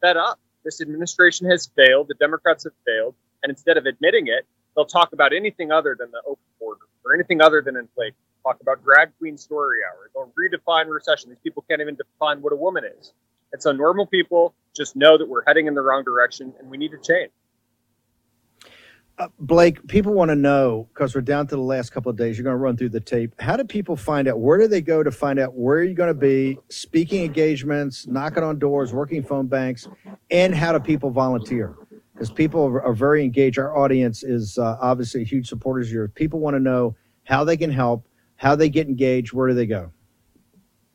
fed 0.00 0.16
up. 0.16 0.38
This 0.64 0.80
administration 0.80 1.50
has 1.50 1.66
failed. 1.76 2.08
The 2.08 2.14
Democrats 2.14 2.64
have 2.64 2.72
failed. 2.86 3.14
And 3.42 3.50
instead 3.50 3.76
of 3.76 3.86
admitting 3.86 4.28
it, 4.28 4.46
they'll 4.74 4.86
talk 4.86 5.12
about 5.12 5.32
anything 5.32 5.70
other 5.70 5.96
than 5.98 6.10
the 6.10 6.20
open 6.26 6.44
border 6.58 6.80
or 7.04 7.14
anything 7.14 7.40
other 7.40 7.60
than 7.62 7.76
inflation. 7.76 8.16
Talk 8.42 8.60
about 8.60 8.82
drag 8.84 9.16
queen 9.18 9.36
story 9.36 9.78
hour. 9.86 10.10
They'll 10.14 10.32
redefine 10.38 10.88
recession. 10.88 11.30
These 11.30 11.38
people 11.42 11.64
can't 11.68 11.80
even 11.80 11.96
define 11.96 12.42
what 12.42 12.52
a 12.52 12.56
woman 12.56 12.84
is. 12.84 13.12
And 13.52 13.62
so 13.62 13.72
normal 13.72 14.06
people 14.06 14.54
just 14.74 14.96
know 14.96 15.16
that 15.16 15.28
we're 15.28 15.44
heading 15.46 15.66
in 15.66 15.74
the 15.74 15.82
wrong 15.82 16.04
direction 16.04 16.52
and 16.58 16.68
we 16.68 16.76
need 16.76 16.90
to 16.90 16.98
change. 16.98 17.30
Uh, 19.16 19.28
Blake, 19.38 19.86
people 19.86 20.12
want 20.12 20.30
to 20.30 20.34
know 20.34 20.88
because 20.92 21.14
we're 21.14 21.20
down 21.20 21.46
to 21.46 21.54
the 21.54 21.62
last 21.62 21.90
couple 21.90 22.10
of 22.10 22.16
days. 22.16 22.36
You're 22.36 22.42
going 22.42 22.54
to 22.54 22.62
run 22.62 22.76
through 22.76 22.88
the 22.88 23.00
tape. 23.00 23.32
How 23.40 23.56
do 23.56 23.62
people 23.62 23.94
find 23.94 24.26
out? 24.26 24.40
Where 24.40 24.58
do 24.58 24.66
they 24.66 24.80
go 24.80 25.04
to 25.04 25.12
find 25.12 25.38
out 25.38 25.54
where 25.54 25.84
you're 25.84 25.94
going 25.94 26.12
to 26.12 26.14
be? 26.14 26.58
Speaking 26.68 27.24
engagements, 27.24 28.08
knocking 28.08 28.42
on 28.42 28.58
doors, 28.58 28.92
working 28.92 29.22
phone 29.22 29.46
banks, 29.46 29.86
and 30.32 30.52
how 30.52 30.72
do 30.72 30.80
people 30.80 31.10
volunteer? 31.10 31.76
Because 32.12 32.30
people 32.30 32.64
are, 32.64 32.92
very 32.92 33.24
engaged. 33.24 33.58
Our 33.58 33.76
audience 33.76 34.24
is 34.24 34.58
uh, 34.58 34.78
obviously 34.80 35.22
huge 35.24 35.48
supporters 35.48 35.92
yours. 35.92 36.10
People 36.14 36.40
want 36.40 36.54
to 36.54 36.60
know 36.60 36.96
how 37.22 37.44
they 37.44 37.56
can 37.56 37.70
help, 37.70 38.06
how 38.36 38.56
they 38.56 38.68
get 38.68 38.88
engaged. 38.88 39.32
Where 39.32 39.48
do 39.48 39.54
they 39.54 39.66
go? 39.66 39.92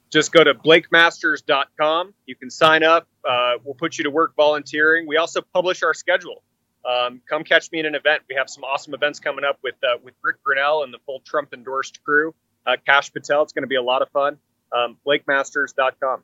just 0.09 0.31
go 0.31 0.43
to 0.43 0.53
blakemasters.com. 0.53 2.13
You 2.25 2.35
can 2.35 2.49
sign 2.49 2.83
up. 2.83 3.07
Uh, 3.27 3.53
we'll 3.63 3.75
put 3.75 3.97
you 3.97 4.03
to 4.05 4.09
work 4.09 4.35
volunteering. 4.35 5.07
We 5.07 5.17
also 5.17 5.41
publish 5.53 5.83
our 5.83 5.93
schedule. 5.93 6.43
Um, 6.85 7.21
come 7.29 7.43
catch 7.43 7.71
me 7.71 7.79
at 7.79 7.85
an 7.85 7.95
event. 7.95 8.23
We 8.29 8.35
have 8.35 8.49
some 8.49 8.63
awesome 8.63 8.93
events 8.93 9.19
coming 9.19 9.43
up 9.43 9.59
with 9.63 9.75
uh, 9.83 9.97
with 10.03 10.13
Rick 10.23 10.43
Grinnell 10.43 10.83
and 10.83 10.93
the 10.93 10.99
full 11.05 11.21
Trump 11.25 11.53
endorsed 11.53 12.03
crew. 12.03 12.33
Uh, 12.65 12.77
Kash 12.85 13.11
Patel. 13.11 13.43
It's 13.43 13.53
going 13.53 13.63
to 13.63 13.67
be 13.67 13.75
a 13.75 13.81
lot 13.81 14.01
of 14.01 14.09
fun. 14.09 14.37
Um, 14.71 14.97
blakemasters.com. 15.05 16.23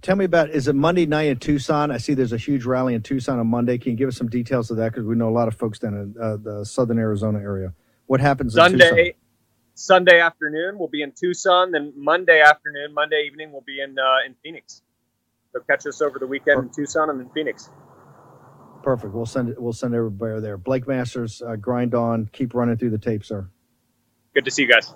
Tell 0.00 0.16
me 0.16 0.24
about 0.24 0.50
is 0.50 0.68
it 0.68 0.74
Monday 0.74 1.06
night 1.06 1.28
in 1.28 1.38
Tucson? 1.38 1.90
I 1.90 1.98
see 1.98 2.14
there's 2.14 2.32
a 2.32 2.38
huge 2.38 2.64
rally 2.64 2.94
in 2.94 3.02
Tucson 3.02 3.38
on 3.38 3.46
Monday. 3.46 3.78
Can 3.78 3.92
you 3.92 3.98
give 3.98 4.08
us 4.08 4.16
some 4.16 4.28
details 4.28 4.70
of 4.70 4.78
that? 4.78 4.92
Because 4.92 5.04
we 5.04 5.14
know 5.14 5.28
a 5.28 5.30
lot 5.30 5.48
of 5.48 5.54
folks 5.54 5.78
down 5.78 5.94
in 5.94 6.14
uh, 6.20 6.36
the 6.38 6.64
southern 6.64 6.98
Arizona 6.98 7.38
area. 7.38 7.74
What 8.06 8.20
happens 8.20 8.56
in 8.56 8.62
Tucson? 8.64 8.80
Sunday, 8.80 9.14
Sunday 9.74 10.20
afternoon 10.20 10.78
we'll 10.78 10.88
be 10.88 11.02
in 11.02 11.12
Tucson. 11.12 11.72
Then 11.72 11.92
Monday 11.96 12.40
afternoon, 12.40 12.94
Monday 12.94 13.24
evening 13.26 13.52
we'll 13.52 13.60
be 13.60 13.80
in 13.80 13.98
uh, 13.98 14.26
in 14.26 14.34
Phoenix. 14.42 14.82
So 15.52 15.60
catch 15.60 15.86
us 15.86 16.00
over 16.00 16.18
the 16.18 16.26
weekend 16.26 16.62
in 16.62 16.70
Tucson 16.70 17.10
and 17.10 17.20
then 17.20 17.30
Phoenix. 17.34 17.70
Perfect. 18.82 19.14
We'll 19.14 19.26
send 19.26 19.50
it. 19.50 19.60
We'll 19.60 19.72
send 19.72 19.94
everybody 19.94 20.40
there. 20.40 20.56
Blake 20.56 20.88
Masters, 20.88 21.42
uh, 21.42 21.56
grind 21.56 21.94
on. 21.94 22.28
Keep 22.32 22.54
running 22.54 22.76
through 22.76 22.90
the 22.90 22.98
tape, 22.98 23.24
sir. 23.24 23.48
Good 24.34 24.44
to 24.44 24.50
see 24.50 24.62
you 24.62 24.68
guys. 24.68 24.94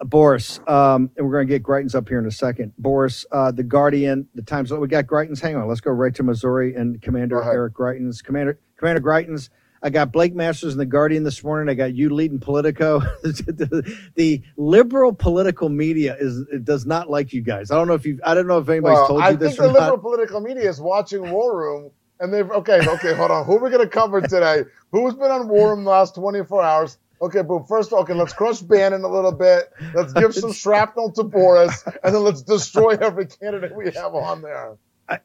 Uh, 0.00 0.04
Boris, 0.04 0.60
um, 0.66 1.10
and 1.16 1.26
we're 1.26 1.32
going 1.32 1.46
to 1.46 1.52
get 1.52 1.62
Greitens 1.62 1.94
up 1.94 2.08
here 2.08 2.18
in 2.18 2.26
a 2.26 2.30
second. 2.30 2.72
Boris, 2.78 3.26
uh, 3.32 3.50
the 3.52 3.62
Guardian, 3.62 4.28
the 4.34 4.42
Times. 4.42 4.72
We 4.72 4.88
got 4.88 5.06
Greitens. 5.06 5.40
Hang 5.40 5.56
on. 5.56 5.68
Let's 5.68 5.80
go 5.80 5.90
right 5.90 6.14
to 6.14 6.22
Missouri 6.22 6.74
and 6.74 7.00
Commander 7.02 7.42
Eric 7.42 7.74
Greitens. 7.74 8.22
Commander 8.22 8.58
Commander 8.76 9.00
Greitens. 9.00 9.48
I 9.82 9.90
got 9.90 10.12
Blake 10.12 10.34
Masters 10.34 10.72
in 10.72 10.78
the 10.78 10.86
Guardian 10.86 11.24
this 11.24 11.42
morning. 11.42 11.68
I 11.68 11.74
got 11.74 11.92
you 11.94 12.14
leading 12.14 12.38
Politico. 12.38 13.00
the, 13.00 13.98
the 14.14 14.42
liberal 14.56 15.12
political 15.12 15.68
media 15.68 16.16
is 16.18 16.38
it 16.52 16.64
does 16.64 16.86
not 16.86 17.10
like 17.10 17.32
you 17.32 17.42
guys. 17.42 17.70
I 17.70 17.76
don't 17.76 17.88
know 17.88 17.94
if 17.94 18.06
you. 18.06 18.20
I 18.24 18.34
don't 18.34 18.46
know 18.46 18.58
if 18.58 18.68
anybody's 18.68 18.96
Well, 18.98 19.08
told 19.08 19.20
you 19.20 19.26
I 19.26 19.32
this 19.34 19.58
I 19.58 19.62
think 19.62 19.74
the 19.74 19.80
not. 19.80 19.90
liberal 19.92 19.98
political 19.98 20.40
media 20.40 20.68
is 20.68 20.80
watching 20.80 21.28
War 21.30 21.56
Room, 21.58 21.90
and 22.20 22.32
they've 22.32 22.48
okay, 22.50 22.80
okay, 22.88 23.14
hold 23.14 23.32
on. 23.32 23.44
Who 23.44 23.56
are 23.56 23.64
we 23.64 23.70
going 23.70 23.82
to 23.82 23.88
cover 23.88 24.20
today? 24.20 24.62
Who's 24.92 25.14
been 25.14 25.30
on 25.32 25.48
War 25.48 25.70
Room 25.70 25.84
the 25.84 25.90
last 25.90 26.14
24 26.14 26.62
hours? 26.62 26.98
Okay, 27.20 27.42
but 27.42 27.68
first, 27.68 27.92
okay, 27.92 28.14
let's 28.14 28.32
crush 28.32 28.60
Bannon 28.60 29.02
a 29.04 29.08
little 29.08 29.32
bit. 29.32 29.70
Let's 29.94 30.12
give 30.12 30.34
some 30.34 30.52
shrapnel 30.54 31.12
to 31.12 31.24
Boris, 31.24 31.84
and 32.04 32.14
then 32.14 32.22
let's 32.22 32.42
destroy 32.42 32.90
every 33.00 33.26
candidate 33.26 33.74
we 33.76 33.86
have 33.92 34.14
on 34.14 34.42
there. 34.42 34.76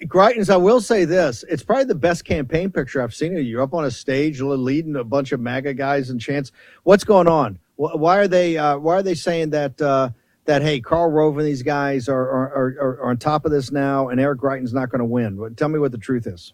Greitens, 0.04 0.50
I 0.50 0.58
will 0.58 0.82
say 0.82 1.06
this: 1.06 1.44
it's 1.50 1.64
probably 1.64 1.86
the 1.86 1.96
best 1.96 2.26
campaign 2.26 2.72
picture 2.72 3.02
I've 3.02 3.14
seen 3.14 3.34
of 3.34 3.40
you. 3.40 3.46
You're 3.46 3.62
up 3.62 3.74
on 3.74 3.86
a 3.86 3.92
stage 3.92 4.42
leading 4.42 4.96
a 4.96 5.04
bunch 5.04 5.32
of 5.32 5.40
MAGA 5.40 5.74
guys 5.76 6.10
and 6.10 6.20
chants. 6.20 6.52
What's 6.84 7.04
going 7.04 7.28
on? 7.28 7.60
Why 7.76 8.18
are 8.18 8.28
they? 8.28 8.58
Uh, 8.58 8.78
why 8.78 8.96
are 8.96 9.04
they 9.04 9.16
saying 9.16 9.52
that? 9.52 9.82
Uh, 9.82 10.10
that 10.46 10.62
hey, 10.62 10.80
Karl 10.80 11.12
Rove 11.12 11.38
and 11.38 11.46
these 11.46 11.62
guys 11.62 12.10
are 12.10 12.22
are, 12.22 12.48
are, 12.56 13.00
are 13.02 13.10
on 13.10 13.18
top 13.18 13.46
of 13.46 13.52
this 13.52 13.72
now, 13.72 14.10
and 14.10 14.20
Eric 14.20 14.40
Greitens 14.40 14.74
not 14.74 14.90
going 14.90 15.00
to 15.00 15.06
win. 15.06 15.54
Tell 15.56 15.70
me 15.70 15.78
what 15.78 15.92
the 15.92 15.98
truth 15.98 16.26
is. 16.26 16.54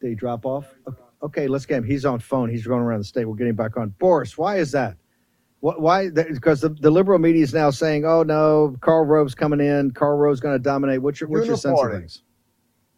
Did 0.00 0.08
he 0.08 0.14
drop 0.14 0.46
off? 0.46 0.74
Okay, 1.22 1.48
let's 1.48 1.66
get 1.66 1.78
him. 1.78 1.84
He's 1.84 2.04
on 2.04 2.20
phone. 2.20 2.48
He's 2.48 2.66
going 2.66 2.80
around 2.80 3.00
the 3.00 3.04
state. 3.04 3.24
We'll 3.26 3.34
get 3.34 3.46
him 3.46 3.56
back 3.56 3.76
on. 3.76 3.90
Boris, 3.98 4.38
why 4.38 4.56
is 4.56 4.72
that? 4.72 4.96
Wh- 5.60 5.78
Why? 5.78 6.10
Because 6.10 6.60
the, 6.60 6.70
the 6.70 6.90
liberal 6.90 7.18
media 7.18 7.42
is 7.42 7.54
now 7.54 7.70
saying, 7.70 8.04
"Oh 8.04 8.22
no, 8.22 8.76
Karl 8.80 9.04
Rove's 9.04 9.34
coming 9.34 9.60
in. 9.60 9.92
Karl 9.92 10.16
Rove's 10.16 10.40
going 10.40 10.54
to 10.54 10.62
dominate." 10.62 11.02
What's 11.02 11.20
your 11.20 11.28
what's 11.28 11.46
your 11.46 11.56
sense 11.56 11.82
of 11.82 11.90
things? 11.90 12.22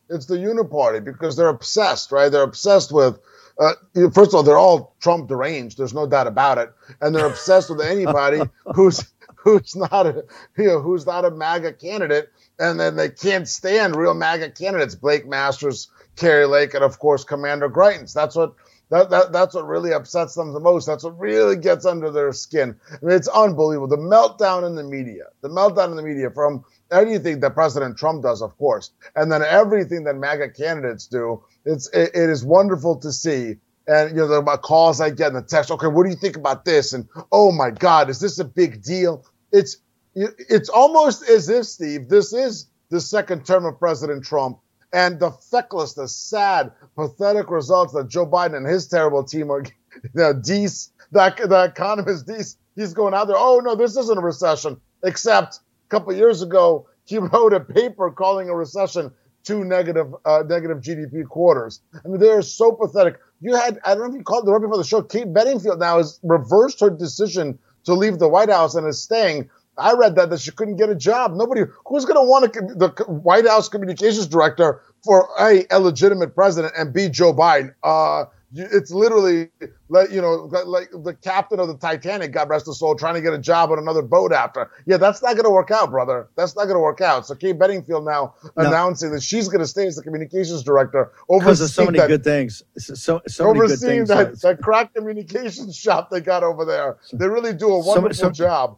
It's 0.09 0.27
the 0.27 0.37
uniparty 0.37 1.05
because 1.05 1.37
they're 1.37 1.49
obsessed, 1.49 2.13
right? 2.13 2.31
They're 2.31 2.43
obsessed 2.43 2.93
with. 2.93 3.19
Uh, 3.59 3.73
first 4.15 4.31
of 4.31 4.35
all, 4.35 4.43
they're 4.43 4.59
all 4.59 4.97
Trump 5.01 5.29
deranged. 5.29 5.79
There's 5.79 5.95
no 5.95 6.07
doubt 6.07 6.27
about 6.27 6.59
it, 6.59 6.73
and 7.01 7.15
they're 7.15 7.27
obsessed 7.27 7.71
with 7.71 7.81
anybody 7.81 8.41
who's 8.75 9.05
who's 9.37 9.77
not 9.77 10.07
a 10.07 10.25
you 10.57 10.67
know 10.67 10.81
who's 10.81 11.07
not 11.07 11.25
a 11.25 11.31
MAGA 11.31 11.75
candidate, 11.75 12.31
and 12.59 12.79
then 12.79 12.97
they 12.97 13.11
can't 13.11 13.49
stand 13.49 13.97
real 13.97 14.15
MAGA 14.15 14.51
candidates. 14.53 14.95
Blake 14.95 15.27
Masters, 15.27 15.91
Kari 16.17 16.47
Lake, 16.47 16.75
and 16.75 16.85
of 16.85 16.99
course 16.99 17.25
Commander 17.25 17.69
Greitens. 17.69 18.13
That's 18.13 18.37
what 18.37 18.55
that, 18.93 19.09
that 19.09 19.33
that's 19.33 19.55
what 19.55 19.67
really 19.67 19.93
upsets 19.93 20.35
them 20.35 20.53
the 20.53 20.61
most. 20.61 20.85
That's 20.85 21.03
what 21.03 21.19
really 21.19 21.57
gets 21.57 21.87
under 21.87 22.11
their 22.11 22.31
skin. 22.35 22.77
I 22.91 22.99
mean, 23.03 23.17
it's 23.17 23.27
unbelievable. 23.27 23.89
The 23.89 23.97
meltdown 23.97 24.67
in 24.67 24.75
the 24.75 24.85
media, 24.85 25.25
the 25.41 25.49
meltdown 25.49 25.91
in 25.91 25.97
the 25.97 26.03
media 26.03 26.31
from 26.31 26.63
anything 26.91 27.41
that 27.41 27.55
President 27.55 27.97
Trump 27.97 28.23
does, 28.23 28.43
of 28.43 28.57
course, 28.59 28.91
and 29.17 29.33
then 29.33 29.43
everything 29.43 30.05
that 30.05 30.17
MAGA 30.17 30.51
candidates 30.51 31.07
do. 31.07 31.43
It's 31.65 31.89
it, 31.89 32.11
it 32.15 32.29
is 32.29 32.45
wonderful 32.45 32.97
to 32.99 33.13
see. 33.13 33.57
And 33.87 34.11
you 34.11 34.17
know 34.17 34.29
the 34.29 34.59
calls 34.59 35.01
I 35.01 35.09
get 35.09 35.29
in 35.29 35.35
the 35.35 35.43
text. 35.43 35.71
Okay, 35.71 35.87
what 35.87 36.05
do 36.05 36.11
you 36.11 36.17
think 36.17 36.37
about 36.37 36.67
this? 36.67 36.93
And 36.93 37.09
oh 37.33 37.51
my 37.51 37.71
God, 37.71 38.11
is 38.11 38.21
this 38.21 38.39
a 38.39 38.45
big 38.45 38.83
deal? 38.83 39.25
It's 39.53 39.79
it's 40.15 40.69
almost 40.69 41.27
as 41.31 41.49
if 41.49 41.65
Steve, 41.65 42.11
this 42.11 42.35
is 42.35 42.67
the 42.91 43.01
second 43.01 43.47
term 43.47 43.65
of 43.65 43.79
President 43.79 44.23
Trump, 44.23 44.59
and 44.93 45.19
the 45.21 45.31
feckless, 45.31 45.95
the 45.95 46.09
sad, 46.09 46.73
pathetic 46.97 47.51
results 47.51 47.93
that 47.95 48.09
Joe 48.09 48.27
Biden 48.27 48.57
and 48.57 48.67
his 48.67 48.87
terrible 48.89 49.25
team 49.25 49.51
are. 49.51 49.65
You 50.03 50.11
know, 50.15 50.33
Deese, 50.33 50.91
the, 51.13 51.67
economist 51.71 52.27
Deese, 52.27 52.57
he's 52.75 52.95
going 52.95 53.13
out 53.13 53.27
there. 53.27 53.37
Oh 53.37 53.61
no, 53.63 53.75
this 53.77 53.95
isn't 53.99 54.17
a 54.17 54.23
recession. 54.23 54.81
Except 55.05 55.57
a 55.57 55.89
couple 55.91 56.15
years 56.15 56.41
ago, 56.41 56.89
he 57.05 57.19
wrote 57.19 57.53
a 57.53 57.61
paper 57.61 58.11
calling 58.11 58.49
a 58.49 58.57
recession 58.57 59.13
two 59.45 59.65
negative 59.65 60.15
uh, 60.25 60.43
negative 60.49 60.79
GDP 60.79 61.27
quarters. 61.27 61.81
I 62.05 62.09
mean, 62.09 62.21
they're 62.21 62.43
so 62.43 62.73
pathetic. 62.73 63.19
You 63.41 63.55
had 63.55 63.79
I 63.85 63.95
don't 63.95 64.05
know 64.05 64.11
if 64.11 64.15
you 64.15 64.25
called 64.25 64.47
the 64.47 64.53
right 64.53 64.61
before 64.61 64.79
the 64.79 64.85
show. 64.85 65.03
Kate 65.03 65.33
Bedingfield 65.33 65.81
now 65.81 65.99
has 65.99 66.19
reversed 66.23 66.81
her 66.81 66.91
decision 66.91 67.59
to 67.85 67.95
leave 67.95 68.19
the 68.19 68.29
White 68.29 68.51
House 68.51 68.75
and 68.75 68.87
is 68.87 69.03
staying. 69.03 69.51
I 69.79 69.95
read 69.95 70.17
that 70.17 70.31
that 70.31 70.41
she 70.41 70.51
couldn't 70.51 70.77
get 70.77 70.89
a 70.91 70.95
job. 70.95 71.35
Nobody 71.35 71.63
who's 71.87 72.05
going 72.05 72.17
to 72.23 72.29
want 72.29 72.53
to, 72.53 72.61
the 72.75 72.89
White 73.09 73.47
House 73.47 73.69
communications 73.69 74.27
director 74.27 74.81
for 75.05 75.29
a 75.41 75.65
illegitimate 75.75 76.35
president 76.35 76.75
and 76.77 76.93
b 76.93 77.09
Joe 77.09 77.33
Biden. 77.33 77.75
Uh, 77.83 78.25
it's 78.55 78.91
literally 78.91 79.49
like 79.89 80.11
you 80.11 80.21
know 80.21 80.51
like- 80.67 80.91
the 80.93 81.15
captain 81.15 81.59
of 81.59 81.69
the 81.69 81.77
Titanic, 81.79 82.33
God 82.33 82.51
rest 82.51 82.67
his 82.67 82.79
soul, 82.79 82.95
trying 82.95 83.15
to 83.15 83.23
get 83.23 83.33
a 83.33 83.39
job 83.39 83.71
on 83.71 83.79
another 83.79 84.03
boat 84.03 84.31
after. 84.31 84.71
Yeah, 84.85 84.99
that's 84.99 85.23
not 85.23 85.33
going 85.37 85.45
to 85.45 85.51
work 85.51 85.71
out, 85.71 85.91
brother. 85.91 86.29
That's 86.37 86.55
not 86.55 86.65
going 86.65 86.77
to 86.77 86.81
work 86.81 87.01
out. 87.01 87.27
So 87.27 87.35
Kate 87.35 87.59
Bedingfield 87.59 88.05
now 88.05 88.35
No. 88.59 88.67
announcing 88.67 89.11
that 89.13 89.23
she's 89.23 89.49
going 89.49 89.61
to 89.63 89.67
stay 89.67 89.87
as 89.87 89.97
the 89.97 90.03
communications 90.03 90.63
director, 90.63 91.11
Because 91.31 91.63
of 91.63 91.71
so 91.71 91.87
many 91.87 91.99
that 91.99 92.09
good 92.09 92.25
things. 92.25 92.63
So 92.77 92.93
so, 92.95 93.23
so 93.27 93.45
many 93.47 93.61
good 93.61 93.65
overseeing 93.65 94.05
things. 94.07 94.09
that, 94.11 94.27
uh, 94.29 94.35
that 94.55 94.61
crack 94.63 94.93
communications 94.93 95.75
shop 95.85 96.11
they 96.11 96.21
got 96.21 96.43
over 96.45 96.67
there. 96.67 96.99
They 97.15 97.27
really 97.29 97.55
do 97.55 97.69
a 97.79 97.83
So- 97.83 97.89
wonderful 97.89 98.15
so- 98.15 98.31
job. 98.33 98.77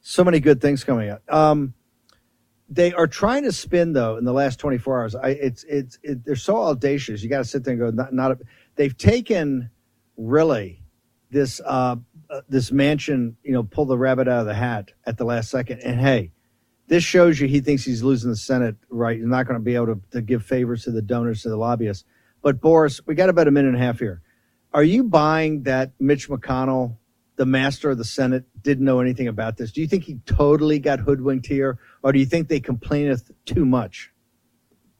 So 0.00 0.24
many 0.24 0.40
good 0.40 0.60
things 0.60 0.84
coming 0.84 1.10
out. 1.10 1.22
Um, 1.28 1.74
they 2.68 2.92
are 2.92 3.06
trying 3.06 3.44
to 3.44 3.52
spin 3.52 3.92
though 3.92 4.16
in 4.16 4.24
the 4.24 4.32
last 4.32 4.58
24 4.58 5.00
hours. 5.00 5.14
I 5.14 5.30
it's 5.30 5.64
it's 5.64 5.98
it, 6.02 6.24
they're 6.24 6.36
so 6.36 6.56
audacious. 6.62 7.22
You 7.22 7.28
got 7.28 7.38
to 7.38 7.44
sit 7.44 7.64
there 7.64 7.72
and 7.72 7.80
go. 7.80 7.90
Not 7.90 8.12
not. 8.12 8.32
A, 8.32 8.38
they've 8.76 8.96
taken 8.96 9.70
really 10.16 10.82
this 11.30 11.60
uh, 11.64 11.96
uh 12.28 12.40
this 12.48 12.70
mansion. 12.70 13.36
You 13.42 13.52
know, 13.52 13.62
pull 13.62 13.86
the 13.86 13.96
rabbit 13.96 14.28
out 14.28 14.40
of 14.40 14.46
the 14.46 14.54
hat 14.54 14.92
at 15.06 15.16
the 15.16 15.24
last 15.24 15.50
second. 15.50 15.80
And 15.80 15.98
hey, 15.98 16.32
this 16.88 17.04
shows 17.04 17.40
you 17.40 17.48
he 17.48 17.60
thinks 17.60 17.84
he's 17.84 18.02
losing 18.02 18.30
the 18.30 18.36
Senate. 18.36 18.76
Right, 18.90 19.16
he's 19.16 19.26
not 19.26 19.46
going 19.46 19.58
to 19.58 19.64
be 19.64 19.74
able 19.74 19.86
to, 19.86 20.00
to 20.10 20.20
give 20.20 20.44
favors 20.44 20.84
to 20.84 20.90
the 20.90 21.02
donors 21.02 21.42
to 21.42 21.48
the 21.48 21.56
lobbyists. 21.56 22.04
But 22.42 22.60
Boris, 22.60 23.00
we 23.06 23.14
got 23.14 23.30
about 23.30 23.48
a 23.48 23.50
minute 23.50 23.68
and 23.74 23.82
a 23.82 23.84
half 23.84 23.98
here. 23.98 24.20
Are 24.74 24.84
you 24.84 25.04
buying 25.04 25.62
that 25.62 25.92
Mitch 25.98 26.28
McConnell, 26.28 26.97
the 27.38 27.46
master 27.46 27.90
of 27.90 27.98
the 27.98 28.04
Senate, 28.04 28.44
didn't 28.62 28.84
know 28.84 29.00
anything 29.00 29.28
about 29.28 29.56
this? 29.56 29.72
Do 29.72 29.80
you 29.80 29.86
think 29.86 30.04
he 30.04 30.18
totally 30.26 30.78
got 30.78 30.98
hoodwinked 30.98 31.46
here, 31.46 31.78
or 32.02 32.12
do 32.12 32.18
you 32.18 32.26
think 32.26 32.48
they 32.48 32.60
complaineth 32.60 33.30
too 33.46 33.64
much? 33.64 34.10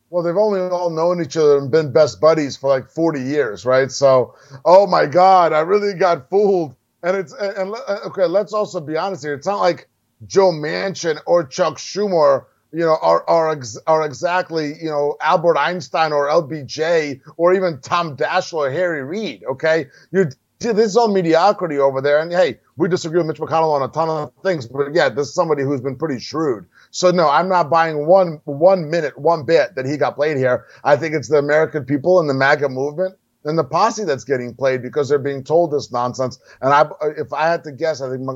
Well, 0.08 0.22
they've 0.22 0.36
only 0.36 0.60
all 0.60 0.88
known 0.88 1.20
each 1.20 1.36
other 1.36 1.58
and 1.58 1.70
been 1.70 1.92
best 1.92 2.20
buddies 2.20 2.56
for 2.56 2.70
like 2.70 2.88
40 2.88 3.20
years, 3.20 3.66
right? 3.66 3.90
So, 3.90 4.34
oh 4.64 4.86
my 4.86 5.04
God, 5.04 5.52
I 5.52 5.60
really 5.60 5.92
got 5.92 6.30
fooled. 6.30 6.74
And 7.02 7.16
it's, 7.16 7.34
and, 7.34 7.56
and 7.56 7.74
uh, 7.86 7.98
okay, 8.06 8.24
let's 8.24 8.54
also 8.54 8.80
be 8.80 8.96
honest 8.96 9.22
here. 9.22 9.34
It's 9.34 9.46
not 9.46 9.60
like 9.60 9.88
Joe 10.26 10.50
Manchin 10.50 11.18
or 11.26 11.44
Chuck 11.44 11.76
Schumer, 11.76 12.46
you 12.72 12.80
know, 12.80 12.96
are, 13.02 13.28
are, 13.28 13.50
ex, 13.50 13.76
are 13.86 14.04
exactly, 14.04 14.74
you 14.80 14.88
know, 14.88 15.16
Albert 15.20 15.58
Einstein 15.58 16.12
or 16.12 16.28
LBJ 16.28 17.20
or 17.36 17.52
even 17.52 17.80
Tom 17.82 18.16
Daschle 18.16 18.54
or 18.54 18.70
Harry 18.70 19.02
Reid, 19.02 19.44
okay? 19.44 19.86
You're, 20.10 20.30
this 20.60 20.78
is 20.78 20.96
all 20.96 21.08
mediocrity 21.08 21.78
over 21.78 22.00
there. 22.00 22.20
And 22.20 22.32
hey, 22.32 22.58
we 22.76 22.88
disagree 22.88 23.18
with 23.18 23.26
Mitch 23.26 23.38
McConnell 23.38 23.74
on 23.74 23.82
a 23.82 23.88
ton 23.88 24.08
of 24.08 24.32
things, 24.42 24.66
but 24.66 24.94
yeah, 24.94 25.08
this 25.08 25.28
is 25.28 25.34
somebody 25.34 25.62
who's 25.62 25.80
been 25.80 25.96
pretty 25.96 26.20
shrewd. 26.20 26.66
So 26.90 27.10
no, 27.10 27.28
I'm 27.28 27.48
not 27.48 27.70
buying 27.70 28.06
one 28.06 28.40
one 28.44 28.90
minute, 28.90 29.18
one 29.18 29.44
bit 29.44 29.74
that 29.76 29.86
he 29.86 29.96
got 29.96 30.16
played 30.16 30.36
here. 30.36 30.66
I 30.84 30.96
think 30.96 31.14
it's 31.14 31.28
the 31.28 31.38
American 31.38 31.84
people 31.84 32.20
and 32.20 32.28
the 32.28 32.34
MAGA 32.34 32.68
movement 32.68 33.16
and 33.44 33.58
the 33.58 33.64
posse 33.64 34.04
that's 34.04 34.24
getting 34.24 34.54
played 34.54 34.82
because 34.82 35.08
they're 35.08 35.18
being 35.18 35.44
told 35.44 35.72
this 35.72 35.92
nonsense. 35.92 36.38
And 36.60 36.72
I, 36.72 36.88
if 37.16 37.32
I 37.32 37.48
had 37.48 37.64
to 37.64 37.72
guess, 37.72 38.00
I 38.00 38.10
think 38.10 38.28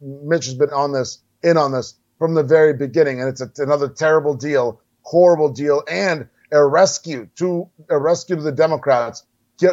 Mitch 0.00 0.46
has 0.46 0.54
been 0.54 0.70
on 0.70 0.92
this, 0.92 1.22
in 1.42 1.56
on 1.56 1.72
this 1.72 1.94
from 2.18 2.34
the 2.34 2.42
very 2.42 2.74
beginning, 2.74 3.20
and 3.20 3.28
it's 3.28 3.40
a, 3.40 3.50
another 3.58 3.88
terrible 3.88 4.34
deal, 4.34 4.80
horrible 5.02 5.50
deal, 5.50 5.82
and 5.88 6.28
a 6.50 6.66
rescue 6.66 7.28
to 7.36 7.68
a 7.90 7.98
rescue 7.98 8.36
to 8.36 8.42
the 8.42 8.52
Democrats, 8.52 9.24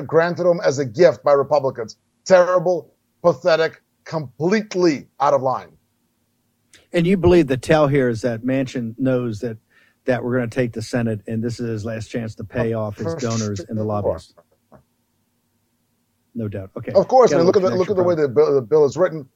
granted 0.05 0.43
them 0.45 0.59
as 0.63 0.79
a 0.79 0.85
gift 0.85 1.23
by 1.23 1.33
Republicans. 1.33 1.97
Terrible, 2.25 2.93
pathetic, 3.23 3.81
completely 4.05 5.07
out 5.19 5.33
of 5.33 5.41
line. 5.41 5.77
And 6.93 7.05
you 7.07 7.17
believe 7.17 7.47
the 7.47 7.57
tell 7.57 7.87
here 7.87 8.09
is 8.09 8.21
that 8.21 8.43
Manchin 8.43 8.95
knows 8.97 9.39
that 9.41 9.57
that 10.05 10.23
we're 10.23 10.37
going 10.37 10.49
to 10.49 10.55
take 10.55 10.73
the 10.73 10.83
Senate, 10.83 11.21
and 11.27 11.43
this 11.43 11.59
is 11.59 11.67
his 11.67 11.85
last 11.85 12.09
chance 12.09 12.35
to 12.35 12.43
pay 12.43 12.73
off 12.73 12.97
his 12.97 13.15
donors 13.15 13.65
and 13.67 13.77
the 13.77 13.83
lobbyists. 13.83 14.35
No 16.35 16.47
doubt. 16.47 16.71
Okay. 16.77 16.91
Of 16.93 17.07
course, 17.07 17.31
Got 17.31 17.37
a 17.37 17.39
man. 17.39 17.47
Look 17.47 17.57
at 17.57 17.63
the 17.63 17.71
look 17.71 17.89
at 17.89 17.95
the 17.95 18.03
way 18.03 18.15
the 18.15 18.29
bill, 18.29 18.55
the 18.55 18.61
bill 18.61 18.85
is 18.85 18.97
written. 18.97 19.27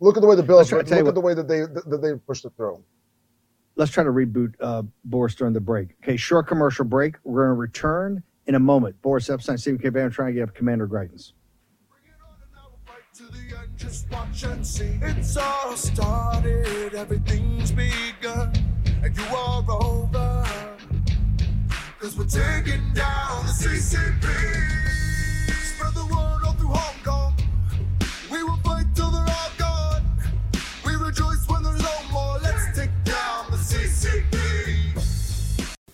Look 0.00 0.16
at 0.16 0.20
the 0.20 0.26
way 0.26 0.36
the 0.36 0.42
bill 0.42 0.60
is 0.60 0.72
written. 0.72 0.96
Look 0.96 1.08
at 1.08 1.14
the 1.14 1.20
way 1.20 1.34
that 1.34 1.48
they 1.48 1.60
that 1.60 2.00
they 2.02 2.14
pushed 2.26 2.44
it 2.44 2.52
through. 2.56 2.82
let's 3.76 3.92
try 3.92 4.04
to 4.04 4.10
reboot 4.10 4.54
uh, 4.60 4.82
Boris 5.04 5.34
during 5.34 5.54
the 5.54 5.60
break. 5.60 5.90
Okay, 6.02 6.16
short 6.16 6.48
commercial 6.48 6.84
break. 6.84 7.16
We're 7.24 7.46
going 7.46 7.56
to 7.56 7.60
return 7.60 8.22
in 8.48 8.54
a 8.54 8.58
moment. 8.58 9.00
Boris 9.02 9.28
Epshteyn, 9.28 9.60
Stephen 9.60 9.78
K. 9.78 9.90
Bannon, 9.90 10.10
trying 10.10 10.28
to 10.28 10.40
get 10.40 10.48
up 10.48 10.54
Commander 10.54 10.88
Greitens. 10.88 11.32
just 13.76 14.10
watch 14.10 14.42
and 14.42 14.66
see. 14.66 14.98
It's 15.02 15.36
all 15.36 15.76
started, 15.76 16.94
everything's 16.94 17.70
begun, 17.70 18.52
and 19.02 19.16
you 19.16 19.24
are 19.36 19.64
over. 19.70 20.44
Cause 22.00 22.16
we're 22.16 22.24
taking 22.24 22.92
down 22.92 23.46
the 23.46 23.52
CCP. 23.52 24.24
Spread 25.52 25.94
the 25.94 26.06
word 26.06 26.40
all 26.44 26.52
through 26.54 26.68
Hong 26.68 27.04
Kong. 27.04 27.07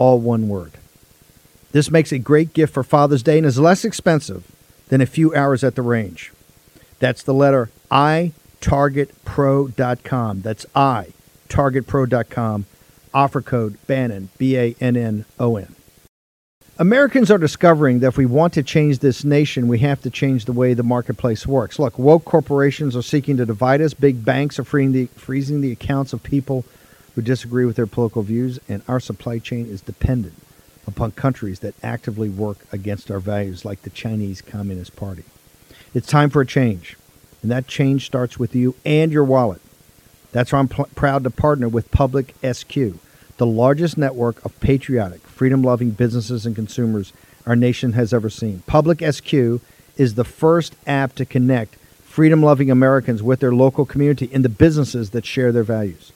all 0.00 0.18
one 0.18 0.48
word. 0.48 0.72
This 1.72 1.90
makes 1.90 2.10
a 2.10 2.18
great 2.18 2.54
gift 2.54 2.72
for 2.72 2.82
Father's 2.82 3.22
Day 3.22 3.36
and 3.36 3.46
is 3.46 3.58
less 3.58 3.84
expensive 3.84 4.50
than 4.88 5.02
a 5.02 5.06
few 5.06 5.34
hours 5.34 5.62
at 5.62 5.74
the 5.74 5.82
range. 5.82 6.32
That's 6.98 7.22
the 7.22 7.34
letter 7.34 7.70
I 7.90 8.32
targetpro.com. 8.62 10.40
That's 10.40 10.64
I 10.74 11.08
targetpro.com. 11.48 12.64
Offer 13.12 13.42
code 13.42 13.76
Bannon, 13.86 14.30
B 14.38 14.56
A 14.56 14.74
N 14.80 14.96
N 14.96 15.26
O 15.38 15.56
N. 15.56 15.76
Americans 16.78 17.30
are 17.30 17.36
discovering 17.36 17.98
that 17.98 18.06
if 18.06 18.16
we 18.16 18.24
want 18.24 18.54
to 18.54 18.62
change 18.62 19.00
this 19.00 19.22
nation, 19.22 19.68
we 19.68 19.80
have 19.80 20.00
to 20.00 20.08
change 20.08 20.46
the 20.46 20.52
way 20.52 20.72
the 20.72 20.82
marketplace 20.82 21.46
works. 21.46 21.78
Look, 21.78 21.98
woke 21.98 22.24
corporations 22.24 22.96
are 22.96 23.02
seeking 23.02 23.36
to 23.36 23.44
divide 23.44 23.82
us. 23.82 23.92
Big 23.92 24.24
banks 24.24 24.58
are 24.58 24.64
the, 24.64 25.06
freezing 25.14 25.60
the 25.60 25.72
accounts 25.72 26.14
of 26.14 26.22
people 26.22 26.64
who 27.14 27.22
disagree 27.22 27.64
with 27.64 27.76
their 27.76 27.86
political 27.86 28.22
views, 28.22 28.58
and 28.68 28.82
our 28.88 29.00
supply 29.00 29.38
chain 29.38 29.66
is 29.66 29.80
dependent 29.80 30.34
upon 30.86 31.12
countries 31.12 31.60
that 31.60 31.74
actively 31.82 32.28
work 32.28 32.58
against 32.72 33.10
our 33.10 33.20
values, 33.20 33.64
like 33.64 33.82
the 33.82 33.90
Chinese 33.90 34.40
Communist 34.40 34.96
Party. 34.96 35.24
It's 35.94 36.06
time 36.06 36.30
for 36.30 36.40
a 36.40 36.46
change, 36.46 36.96
and 37.42 37.50
that 37.50 37.66
change 37.66 38.06
starts 38.06 38.38
with 38.38 38.54
you 38.54 38.74
and 38.84 39.12
your 39.12 39.24
wallet. 39.24 39.60
That's 40.32 40.52
why 40.52 40.60
I'm 40.60 40.68
pl- 40.68 40.88
proud 40.94 41.24
to 41.24 41.30
partner 41.30 41.68
with 41.68 41.90
Public 41.90 42.34
SQ, 42.44 42.74
the 43.36 43.46
largest 43.46 43.98
network 43.98 44.44
of 44.44 44.58
patriotic, 44.60 45.20
freedom 45.22 45.62
loving 45.62 45.90
businesses 45.90 46.46
and 46.46 46.54
consumers 46.54 47.12
our 47.46 47.56
nation 47.56 47.94
has 47.94 48.12
ever 48.12 48.30
seen. 48.30 48.62
Public 48.66 49.00
SQ 49.00 49.32
is 49.96 50.14
the 50.14 50.24
first 50.24 50.76
app 50.86 51.14
to 51.16 51.24
connect 51.24 51.76
freedom 52.04 52.42
loving 52.42 52.70
Americans 52.70 53.22
with 53.22 53.40
their 53.40 53.54
local 53.54 53.84
community 53.84 54.28
and 54.32 54.44
the 54.44 54.48
businesses 54.48 55.10
that 55.10 55.24
share 55.24 55.52
their 55.52 55.64
values. 55.64 56.12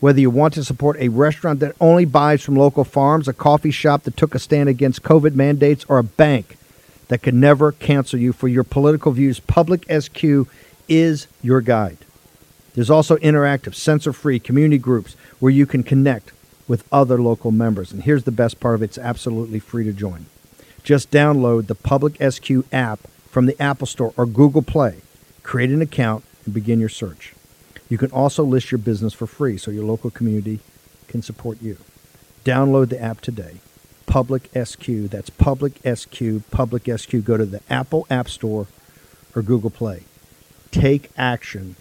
Whether 0.00 0.20
you 0.20 0.30
want 0.30 0.54
to 0.54 0.64
support 0.64 0.96
a 0.98 1.08
restaurant 1.08 1.60
that 1.60 1.74
only 1.80 2.04
buys 2.04 2.42
from 2.42 2.56
local 2.56 2.84
farms, 2.84 3.28
a 3.28 3.32
coffee 3.32 3.70
shop 3.70 4.02
that 4.02 4.16
took 4.16 4.34
a 4.34 4.38
stand 4.38 4.68
against 4.68 5.02
COVID 5.02 5.34
mandates, 5.34 5.84
or 5.88 5.98
a 5.98 6.04
bank 6.04 6.58
that 7.08 7.22
can 7.22 7.40
never 7.40 7.72
cancel 7.72 8.18
you 8.18 8.32
for 8.32 8.48
your 8.48 8.64
political 8.64 9.12
views, 9.12 9.40
Public 9.40 9.86
SQ 9.90 10.48
is 10.88 11.26
your 11.42 11.60
guide. 11.60 11.98
There's 12.74 12.90
also 12.90 13.16
interactive, 13.18 13.74
censor 13.74 14.12
free 14.12 14.38
community 14.38 14.78
groups 14.78 15.16
where 15.40 15.52
you 15.52 15.64
can 15.64 15.82
connect 15.82 16.32
with 16.68 16.86
other 16.92 17.18
local 17.20 17.50
members. 17.50 17.92
And 17.92 18.02
here's 18.02 18.24
the 18.24 18.32
best 18.32 18.60
part 18.60 18.74
of 18.74 18.82
it 18.82 18.86
it's 18.86 18.98
absolutely 18.98 19.60
free 19.60 19.84
to 19.84 19.92
join. 19.92 20.26
Just 20.82 21.10
download 21.10 21.66
the 21.66 21.74
Public 21.74 22.16
SQ 22.20 22.50
app 22.72 23.00
from 23.30 23.46
the 23.46 23.60
Apple 23.60 23.86
Store 23.86 24.12
or 24.16 24.26
Google 24.26 24.62
Play, 24.62 24.96
create 25.42 25.70
an 25.70 25.82
account, 25.82 26.22
and 26.44 26.52
begin 26.52 26.78
your 26.78 26.88
search. 26.88 27.35
You 27.88 27.98
can 27.98 28.10
also 28.10 28.42
list 28.42 28.70
your 28.70 28.78
business 28.78 29.12
for 29.12 29.26
free 29.26 29.58
so 29.58 29.70
your 29.70 29.84
local 29.84 30.10
community 30.10 30.60
can 31.08 31.22
support 31.22 31.62
you. 31.62 31.76
Download 32.44 32.88
the 32.88 33.00
app 33.00 33.20
today. 33.20 33.60
Public 34.06 34.50
SQ. 34.54 34.86
That's 35.10 35.30
Public 35.30 35.80
SQ. 35.84 36.42
Public 36.50 36.88
SQ. 36.98 37.24
Go 37.24 37.36
to 37.36 37.46
the 37.46 37.60
Apple 37.68 38.06
App 38.10 38.28
Store 38.28 38.66
or 39.34 39.42
Google 39.42 39.70
Play. 39.70 40.04
Take 40.70 41.10
action. 41.16 41.76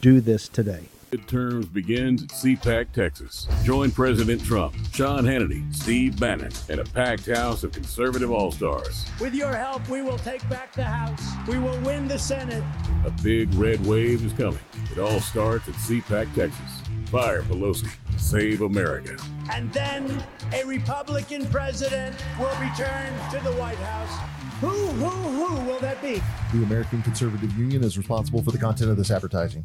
Do 0.00 0.20
this 0.20 0.48
today. 0.48 0.88
Midterms 1.10 1.72
begins 1.72 2.22
at 2.22 2.28
CPAC, 2.28 2.92
Texas. 2.92 3.48
Join 3.64 3.90
President 3.90 4.44
Trump, 4.44 4.74
Sean 4.92 5.24
Hannity, 5.24 5.74
Steve 5.74 6.20
Bannon, 6.20 6.52
and 6.68 6.80
a 6.80 6.84
packed 6.84 7.26
house 7.26 7.64
of 7.64 7.72
conservative 7.72 8.30
all 8.30 8.52
stars. 8.52 9.06
With 9.18 9.34
your 9.34 9.54
help, 9.54 9.88
we 9.88 10.02
will 10.02 10.18
take 10.18 10.46
back 10.50 10.72
the 10.72 10.84
House. 10.84 11.22
We 11.46 11.58
will 11.58 11.80
win 11.80 12.08
the 12.08 12.18
Senate. 12.18 12.62
A 13.06 13.10
big 13.22 13.52
red 13.54 13.84
wave 13.86 14.24
is 14.24 14.32
coming. 14.34 14.60
It 14.92 14.98
all 14.98 15.20
starts 15.20 15.68
at 15.68 15.74
CPAC, 15.74 16.34
Texas. 16.34 16.82
Fire 17.06 17.42
Pelosi. 17.42 17.88
Save 18.18 18.60
America. 18.60 19.16
And 19.52 19.72
then 19.72 20.22
a 20.52 20.64
Republican 20.64 21.46
president 21.46 22.16
will 22.38 22.54
return 22.60 23.12
to 23.30 23.38
the 23.42 23.52
White 23.52 23.78
House. 23.78 24.38
Who, 24.60 24.68
who, 24.68 25.08
who 25.08 25.66
will 25.66 25.78
that 25.78 26.02
be? 26.02 26.20
The 26.52 26.64
American 26.64 27.00
Conservative 27.02 27.56
Union 27.56 27.84
is 27.84 27.96
responsible 27.96 28.42
for 28.42 28.50
the 28.50 28.58
content 28.58 28.90
of 28.90 28.96
this 28.96 29.10
advertising. 29.10 29.64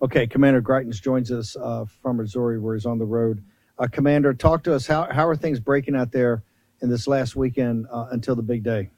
Okay, 0.00 0.26
Commander 0.26 0.62
Greitens 0.62 1.02
joins 1.02 1.32
us 1.32 1.56
uh, 1.56 1.84
from 2.02 2.18
Missouri, 2.18 2.60
where 2.60 2.74
he's 2.74 2.86
on 2.86 2.98
the 2.98 3.04
road. 3.04 3.42
Uh, 3.78 3.88
Commander, 3.90 4.32
talk 4.32 4.62
to 4.64 4.74
us. 4.74 4.86
How 4.86 5.08
how 5.10 5.26
are 5.26 5.36
things 5.36 5.58
breaking 5.60 5.96
out 5.96 6.12
there 6.12 6.42
in 6.80 6.88
this 6.88 7.08
last 7.08 7.34
weekend 7.34 7.86
uh, 7.90 8.06
until 8.10 8.36
the 8.36 8.42
big 8.42 8.62
day? 8.62 8.90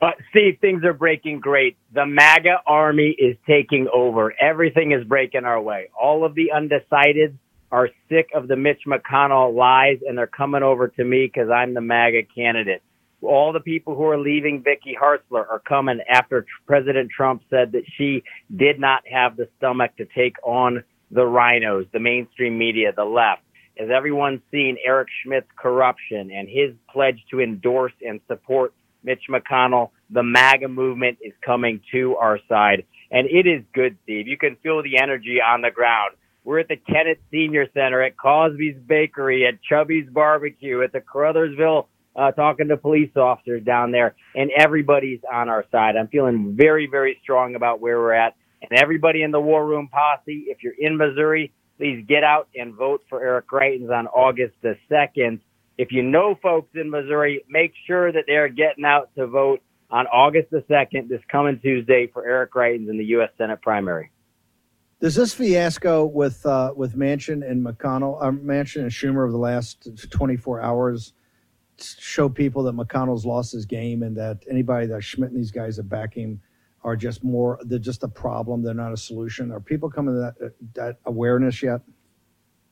Uh, 0.00 0.10
Steve, 0.30 0.58
things 0.60 0.84
are 0.84 0.92
breaking 0.92 1.40
great. 1.40 1.76
The 1.92 2.06
MAGA 2.06 2.58
army 2.66 3.16
is 3.18 3.36
taking 3.46 3.88
over. 3.92 4.32
Everything 4.40 4.92
is 4.92 5.04
breaking 5.04 5.44
our 5.44 5.60
way. 5.60 5.88
All 6.00 6.24
of 6.24 6.34
the 6.34 6.52
undecideds 6.54 7.36
are 7.72 7.88
sick 8.08 8.28
of 8.34 8.46
the 8.46 8.56
Mitch 8.56 8.82
McConnell 8.86 9.54
lies, 9.54 9.98
and 10.06 10.16
they're 10.16 10.26
coming 10.26 10.62
over 10.62 10.88
to 10.88 11.04
me 11.04 11.26
because 11.26 11.50
I'm 11.50 11.74
the 11.74 11.80
MAGA 11.80 12.24
candidate. 12.34 12.82
All 13.22 13.52
the 13.52 13.60
people 13.60 13.96
who 13.96 14.04
are 14.04 14.18
leaving 14.18 14.62
Vicky 14.62 14.96
Hartzler 15.00 15.48
are 15.48 15.60
coming 15.66 16.00
after 16.08 16.46
President 16.66 17.10
Trump 17.10 17.42
said 17.50 17.72
that 17.72 17.82
she 17.96 18.22
did 18.54 18.78
not 18.78 19.02
have 19.10 19.36
the 19.36 19.48
stomach 19.58 19.96
to 19.96 20.04
take 20.04 20.36
on 20.44 20.84
the 21.10 21.22
RINOs, 21.22 21.90
the 21.92 21.98
mainstream 21.98 22.58
media, 22.58 22.92
the 22.94 23.04
left. 23.04 23.42
As 23.78 23.88
everyone's 23.94 24.40
seen 24.50 24.76
Eric 24.84 25.08
Schmitt's 25.22 25.48
corruption 25.56 26.30
and 26.30 26.48
his 26.48 26.74
pledge 26.90 27.24
to 27.30 27.40
endorse 27.40 27.92
and 28.02 28.20
support 28.28 28.72
Mitch 29.02 29.22
McConnell, 29.30 29.90
the 30.10 30.22
MAGA 30.22 30.68
movement 30.68 31.18
is 31.22 31.32
coming 31.44 31.80
to 31.92 32.16
our 32.16 32.38
side. 32.48 32.84
And 33.10 33.28
it 33.28 33.46
is 33.46 33.62
good, 33.72 33.96
Steve. 34.04 34.26
You 34.26 34.36
can 34.36 34.56
feel 34.62 34.82
the 34.82 34.98
energy 35.00 35.38
on 35.40 35.62
the 35.62 35.70
ground. 35.70 36.14
We're 36.44 36.60
at 36.60 36.68
the 36.68 36.76
Kennett 36.76 37.20
Senior 37.30 37.66
Center, 37.72 38.02
at 38.02 38.16
Cosby's 38.16 38.76
Bakery, 38.86 39.46
at 39.46 39.62
Chubby's 39.62 40.08
Barbecue, 40.08 40.82
at 40.82 40.92
the 40.92 41.00
Caruthersville, 41.00 41.86
uh, 42.18 42.32
talking 42.32 42.68
to 42.68 42.76
police 42.76 43.16
officers 43.16 43.62
down 43.62 43.92
there, 43.92 44.16
and 44.34 44.50
everybody's 44.56 45.20
on 45.32 45.48
our 45.48 45.64
side. 45.70 45.96
I'm 45.96 46.08
feeling 46.08 46.54
very, 46.56 46.88
very 46.90 47.18
strong 47.22 47.54
about 47.54 47.80
where 47.80 47.98
we're 47.98 48.12
at. 48.12 48.34
And 48.60 48.78
everybody 48.78 49.22
in 49.22 49.30
the 49.30 49.40
War 49.40 49.64
Room 49.64 49.88
Posse, 49.92 50.46
if 50.48 50.58
you're 50.62 50.74
in 50.76 50.96
Missouri, 50.96 51.52
please 51.76 52.04
get 52.08 52.24
out 52.24 52.48
and 52.56 52.74
vote 52.74 53.02
for 53.08 53.22
Eric 53.22 53.46
Greitens 53.48 53.90
on 53.90 54.08
August 54.08 54.54
the 54.62 54.76
2nd. 54.90 55.38
If 55.78 55.92
you 55.92 56.02
know 56.02 56.36
folks 56.42 56.70
in 56.74 56.90
Missouri, 56.90 57.44
make 57.48 57.72
sure 57.86 58.10
that 58.10 58.24
they're 58.26 58.48
getting 58.48 58.84
out 58.84 59.10
to 59.14 59.28
vote 59.28 59.60
on 59.88 60.08
August 60.08 60.50
the 60.50 60.64
2nd, 60.68 61.08
this 61.08 61.20
coming 61.30 61.60
Tuesday, 61.60 62.08
for 62.12 62.26
Eric 62.26 62.52
Greitens 62.52 62.90
in 62.90 62.98
the 62.98 63.04
U.S. 63.04 63.30
Senate 63.38 63.62
primary. 63.62 64.10
Does 65.00 65.14
this 65.14 65.32
fiasco 65.32 66.04
with 66.04 66.44
uh, 66.44 66.72
with 66.74 66.96
Manchin 66.96 67.48
and 67.48 67.64
McConnell, 67.64 68.20
uh, 68.20 68.32
Manchin 68.32 68.82
and 68.82 68.90
Schumer 68.90 69.22
over 69.22 69.30
the 69.30 69.38
last 69.38 70.10
24 70.10 70.60
hours 70.60 71.12
show 71.82 72.28
people 72.28 72.62
that 72.64 72.74
McConnell's 72.76 73.26
lost 73.26 73.52
his 73.52 73.66
game 73.66 74.02
and 74.02 74.16
that 74.16 74.38
anybody 74.50 74.86
that 74.86 75.02
Schmitt 75.02 75.30
and 75.30 75.38
these 75.38 75.50
guys 75.50 75.76
that 75.76 75.88
back 75.88 76.14
him 76.14 76.40
are 76.82 76.96
just 76.96 77.24
more 77.24 77.58
they're 77.64 77.78
just 77.78 78.04
a 78.04 78.08
problem. 78.08 78.62
They're 78.62 78.74
not 78.74 78.92
a 78.92 78.96
solution. 78.96 79.50
Are 79.52 79.60
people 79.60 79.90
coming 79.90 80.14
to 80.14 80.20
that 80.20 80.52
that 80.74 80.96
awareness 81.06 81.62
yet? 81.62 81.80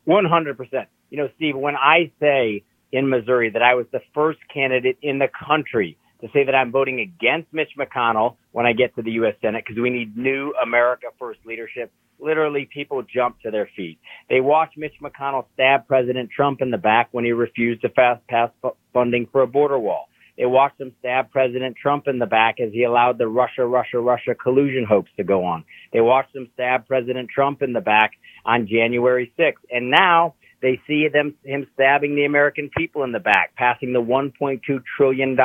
One 0.04 0.24
hundred 0.24 0.56
percent. 0.56 0.88
You 1.10 1.18
know, 1.18 1.28
Steve, 1.36 1.56
when 1.56 1.76
I 1.76 2.10
say 2.20 2.64
in 2.92 3.08
Missouri 3.08 3.50
that 3.50 3.62
I 3.62 3.74
was 3.74 3.86
the 3.92 4.00
first 4.14 4.38
candidate 4.52 4.98
in 5.02 5.18
the 5.18 5.28
country 5.46 5.98
to 6.20 6.28
say 6.32 6.44
that 6.44 6.54
I'm 6.54 6.72
voting 6.72 7.00
against 7.00 7.52
Mitch 7.52 7.70
McConnell 7.78 8.36
when 8.52 8.66
I 8.66 8.72
get 8.72 8.94
to 8.96 9.02
the 9.02 9.12
U.S. 9.12 9.34
Senate 9.42 9.64
because 9.66 9.80
we 9.80 9.90
need 9.90 10.16
new 10.16 10.54
America 10.62 11.06
First 11.18 11.40
leadership. 11.44 11.92
Literally, 12.18 12.68
people 12.72 13.02
jump 13.02 13.40
to 13.42 13.50
their 13.50 13.68
feet. 13.76 13.98
They 14.30 14.40
watched 14.40 14.78
Mitch 14.78 14.94
McConnell 15.02 15.44
stab 15.54 15.86
President 15.86 16.30
Trump 16.30 16.62
in 16.62 16.70
the 16.70 16.78
back 16.78 17.08
when 17.12 17.24
he 17.24 17.32
refused 17.32 17.82
to 17.82 17.90
fast 17.90 18.26
pass 18.28 18.50
funding 18.94 19.28
for 19.30 19.42
a 19.42 19.46
border 19.46 19.78
wall. 19.78 20.08
They 20.36 20.46
watched 20.46 20.80
him 20.80 20.92
stab 20.98 21.30
President 21.30 21.76
Trump 21.80 22.08
in 22.08 22.18
the 22.18 22.26
back 22.26 22.60
as 22.60 22.70
he 22.72 22.84
allowed 22.84 23.18
the 23.18 23.26
Russia, 23.26 23.64
Russia, 23.64 23.98
Russia 23.98 24.34
collusion 24.34 24.84
hoax 24.84 25.10
to 25.16 25.24
go 25.24 25.44
on. 25.44 25.64
They 25.92 26.00
watched 26.00 26.36
him 26.36 26.48
stab 26.54 26.86
President 26.86 27.30
Trump 27.30 27.62
in 27.62 27.72
the 27.72 27.80
back 27.80 28.12
on 28.44 28.66
January 28.66 29.32
6th. 29.38 29.64
And 29.70 29.90
now 29.90 30.34
they 30.60 30.80
see 30.86 31.08
them, 31.08 31.34
him 31.42 31.66
stabbing 31.74 32.16
the 32.16 32.24
American 32.24 32.70
people 32.76 33.02
in 33.04 33.12
the 33.12 33.20
back, 33.20 33.54
passing 33.56 33.92
the 33.92 34.02
$1.2 34.02 34.60
trillion 34.96 35.36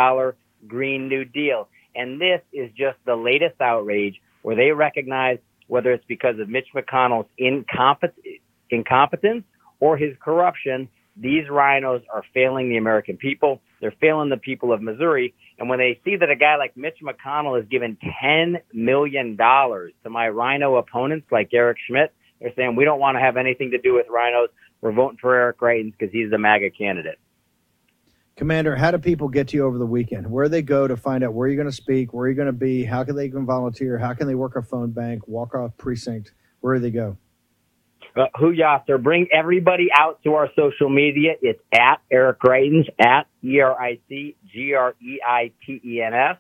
Green 0.68 1.08
New 1.08 1.26
Deal. 1.26 1.68
And 1.96 2.20
this 2.20 2.42
is 2.54 2.72
just 2.72 2.98
the 3.06 3.16
latest 3.16 3.60
outrage 3.60 4.16
where 4.42 4.56
they 4.56 4.72
recognize 4.72 5.40
whether 5.68 5.92
it's 5.92 6.06
because 6.08 6.40
of 6.40 6.50
Mitch 6.50 6.68
McConnell's 6.76 7.30
incompet- 7.38 8.16
incompetence 8.70 9.44
or 9.80 9.98
his 9.98 10.16
corruption, 10.20 10.90
these 11.16 11.46
RINOs 11.48 12.04
are 12.14 12.24
failing 12.34 12.70
the 12.70 12.78
American 12.78 13.18
people. 13.18 13.62
They're 13.80 13.94
failing 14.00 14.30
the 14.30 14.38
people 14.38 14.72
of 14.74 14.82
Missouri. 14.82 15.34
And 15.60 15.70
when 15.70 15.80
they 15.80 16.00
see 16.04 16.16
that 16.16 16.30
a 16.30 16.36
guy 16.36 16.56
like 16.58 16.78
Mitch 16.78 16.98
McConnell 17.04 17.60
has 17.60 17.68
given 17.70 17.98
$10 18.24 18.62
million 18.74 19.38
to 19.38 20.10
my 20.10 20.26
RINO 20.26 20.76
opponents 20.76 21.28
like 21.32 21.50
Eric 21.54 21.78
Schmitt, 21.88 22.14
they're 22.40 22.54
saying 22.56 22.76
we 22.76 22.86
don't 22.86 23.00
want 23.00 23.16
to 23.16 23.22
have 23.22 23.38
anything 23.38 23.72
to 23.72 23.78
do 23.78 23.94
with 23.94 24.08
RINOs. 24.08 24.48
We're 24.82 24.94
voting 24.94 25.20
for 25.22 25.36
Eric 25.36 25.60
Greitens 25.60 25.94
because 25.98 26.12
he's 26.12 26.32
the 26.32 26.38
MAGA 26.38 26.72
candidate. 26.72 27.20
Commander, 28.38 28.76
how 28.76 28.92
do 28.92 28.98
people 28.98 29.28
get 29.28 29.50
to 29.50 29.58
you 29.58 29.66
over 29.66 29.78
the 29.78 29.86
weekend? 29.86 30.30
Where 30.30 30.46
do 30.46 30.50
they 30.50 30.62
go 30.62 30.88
to 30.88 30.98
find 30.98 31.24
out 31.24 31.34
where 31.34 31.48
you're 31.48 31.58
going 31.58 31.70
to 31.70 31.76
speak, 31.76 32.14
where 32.14 32.28
you're 32.28 32.36
going 32.36 32.48
to 32.48 32.54
be, 32.54 32.84
how 32.84 33.04
can 33.04 33.16
they 33.16 33.30
can 33.30 33.46
volunteer, 33.46 33.98
how 33.98 34.14
can 34.14 34.26
they 34.28 34.36
work 34.36 34.56
a 34.56 34.62
phone 34.62 34.92
bank, 34.92 35.28
walk 35.28 35.54
off 35.54 35.78
precinct, 35.78 36.34
where 36.62 36.76
do 36.76 36.82
they 36.82 36.92
go? 36.92 37.18
Uh, 38.16 38.26
Huyasser, 38.36 39.02
bring 39.02 39.28
everybody 39.32 39.88
out 39.96 40.22
to 40.24 40.34
our 40.34 40.50
social 40.56 40.90
media. 40.90 41.34
It's 41.42 41.62
at 41.72 42.02
Eric 42.12 42.40
Greitens, 42.40 42.90
at 43.00 43.28
E 43.44 43.60
R 43.62 43.80
I 43.80 44.00
C 44.10 44.36
G 44.52 44.74
R 44.74 44.96
E 45.02 45.20
I 45.26 45.52
T 45.66 45.80
E 45.86 46.02
N 46.02 46.14
S, 46.14 46.38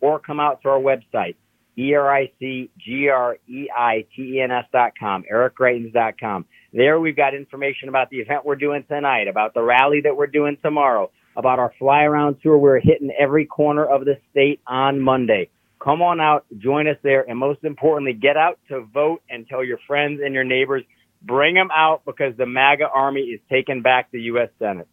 or 0.00 0.18
come 0.18 0.40
out 0.40 0.62
to 0.62 0.68
our 0.70 0.80
website, 0.80 1.36
E 1.78 1.94
R 1.94 2.12
I 2.12 2.32
C 2.40 2.70
G 2.76 3.08
R 3.08 3.36
E 3.46 3.68
I 3.76 4.04
T 4.16 4.36
E 4.36 4.40
N 4.40 4.50
S 4.50 4.64
dot 4.72 4.92
com, 4.98 5.22
ericgreitens 5.32 5.92
dot 5.92 6.18
com. 6.18 6.44
There 6.72 6.98
we've 6.98 7.16
got 7.16 7.34
information 7.34 7.88
about 7.88 8.10
the 8.10 8.16
event 8.16 8.44
we're 8.44 8.56
doing 8.56 8.84
tonight, 8.88 9.28
about 9.28 9.54
the 9.54 9.62
rally 9.62 10.00
that 10.00 10.16
we're 10.16 10.26
doing 10.26 10.56
tomorrow, 10.60 11.12
about 11.36 11.58
our 11.58 11.72
fly 11.78 12.02
around 12.04 12.36
tour. 12.42 12.58
We're 12.58 12.80
hitting 12.80 13.10
every 13.18 13.46
corner 13.46 13.84
of 13.84 14.04
the 14.04 14.18
state 14.30 14.60
on 14.66 15.00
Monday. 15.00 15.48
Come 15.82 16.00
on 16.02 16.20
out, 16.20 16.44
join 16.58 16.86
us 16.86 16.96
there, 17.02 17.28
and 17.28 17.38
most 17.38 17.64
importantly, 17.64 18.12
get 18.12 18.36
out 18.36 18.58
to 18.68 18.82
vote 18.94 19.22
and 19.28 19.48
tell 19.48 19.64
your 19.64 19.78
friends 19.86 20.20
and 20.24 20.32
your 20.34 20.44
neighbors. 20.44 20.84
Bring 21.22 21.54
them 21.54 21.70
out 21.74 22.02
because 22.04 22.36
the 22.36 22.46
MAGA 22.46 22.88
army 22.88 23.20
is 23.22 23.40
taking 23.50 23.82
back 23.82 24.10
the 24.12 24.20
U.S. 24.22 24.48
Senate. 24.58 24.86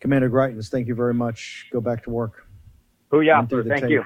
Commander 0.00 0.28
Greitens, 0.28 0.68
thank 0.68 0.86
you 0.86 0.94
very 0.94 1.14
much. 1.14 1.66
Go 1.72 1.80
back 1.80 2.04
to 2.04 2.10
work. 2.10 2.46
Huyasser, 3.10 3.32
Run 3.34 3.46
through 3.48 3.64
thank 3.64 3.82
tape. 3.82 3.90
you. 3.90 4.04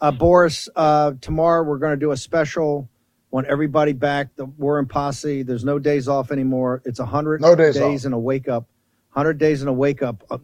Uh, 0.00 0.10
Boris, 0.10 0.68
uh, 0.74 1.12
tomorrow 1.20 1.62
we're 1.62 1.78
going 1.78 1.92
to 1.92 1.98
do 2.00 2.12
a 2.12 2.16
special. 2.16 2.88
Want 3.30 3.46
everybody 3.46 3.92
back. 3.92 4.34
The 4.36 4.46
War 4.46 4.78
and 4.78 4.88
Posse. 4.88 5.42
There's 5.42 5.64
no 5.64 5.78
days 5.78 6.08
off 6.08 6.30
anymore. 6.32 6.82
It's 6.84 6.98
a 6.98 7.04
hundred 7.06 7.40
No 7.42 7.54
days 7.54 7.74
days 7.74 8.02
off. 8.02 8.06
and 8.06 8.14
a 8.14 8.18
wake 8.18 8.48
up. 8.48 8.66
Hundred 9.10 9.38
days 9.38 9.60
in 9.60 9.68
a 9.68 9.72
wake 9.72 10.02
up. 10.02 10.22
Uh, 10.30 10.38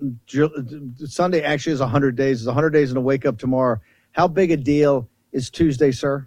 Sunday 1.05 1.43
actually 1.43 1.73
is 1.73 1.81
hundred 1.81 2.17
days. 2.17 2.43
It's 2.43 2.51
hundred 2.53 2.71
days 2.71 2.91
and 2.91 2.99
a 2.99 3.01
wake 3.01 3.25
up 3.25 3.39
tomorrow. 3.39 3.81
How 4.12 4.27
big 4.27 4.51
a 4.51 4.57
deal 4.57 5.09
is 5.31 5.51
Tuesday, 5.51 5.93
sir? 5.93 6.27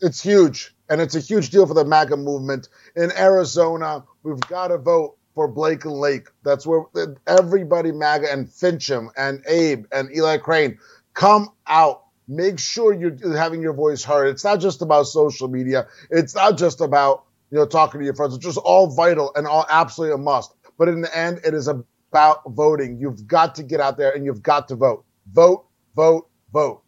It's 0.00 0.20
huge, 0.20 0.74
and 0.88 1.00
it's 1.00 1.14
a 1.14 1.20
huge 1.20 1.50
deal 1.50 1.66
for 1.66 1.74
the 1.74 1.84
MAGA 1.84 2.16
movement 2.16 2.68
in 2.96 3.12
Arizona. 3.12 4.02
We've 4.22 4.40
got 4.40 4.68
to 4.68 4.78
vote 4.78 5.16
for 5.34 5.46
Blake 5.46 5.84
and 5.84 5.94
Lake. 5.94 6.28
That's 6.42 6.66
where 6.66 6.82
everybody 7.26 7.92
MAGA 7.92 8.32
and 8.32 8.48
Finchem 8.48 9.08
and 9.16 9.44
Abe 9.46 9.84
and 9.92 10.10
Eli 10.14 10.38
Crane 10.38 10.78
come 11.14 11.48
out. 11.66 12.04
Make 12.26 12.58
sure 12.58 12.92
you're 12.92 13.36
having 13.36 13.60
your 13.60 13.72
voice 13.72 14.04
heard. 14.04 14.28
It's 14.28 14.44
not 14.44 14.60
just 14.60 14.82
about 14.82 15.04
social 15.04 15.48
media. 15.48 15.86
It's 16.10 16.34
not 16.34 16.58
just 16.58 16.80
about 16.80 17.24
you 17.50 17.58
know 17.58 17.66
talking 17.66 18.00
to 18.00 18.04
your 18.04 18.14
friends. 18.14 18.34
It's 18.34 18.44
just 18.44 18.58
all 18.58 18.88
vital 18.88 19.32
and 19.34 19.46
all 19.46 19.66
absolutely 19.68 20.14
a 20.14 20.18
must. 20.18 20.54
But 20.80 20.88
in 20.88 21.02
the 21.02 21.14
end, 21.14 21.40
it 21.44 21.52
is 21.52 21.68
about 21.68 22.40
voting. 22.46 22.98
You've 22.98 23.26
got 23.26 23.54
to 23.56 23.62
get 23.62 23.80
out 23.80 23.98
there 23.98 24.12
and 24.12 24.24
you've 24.24 24.42
got 24.42 24.66
to 24.68 24.76
vote. 24.76 25.04
Vote, 25.30 25.66
vote, 25.94 26.30
vote. 26.54 26.82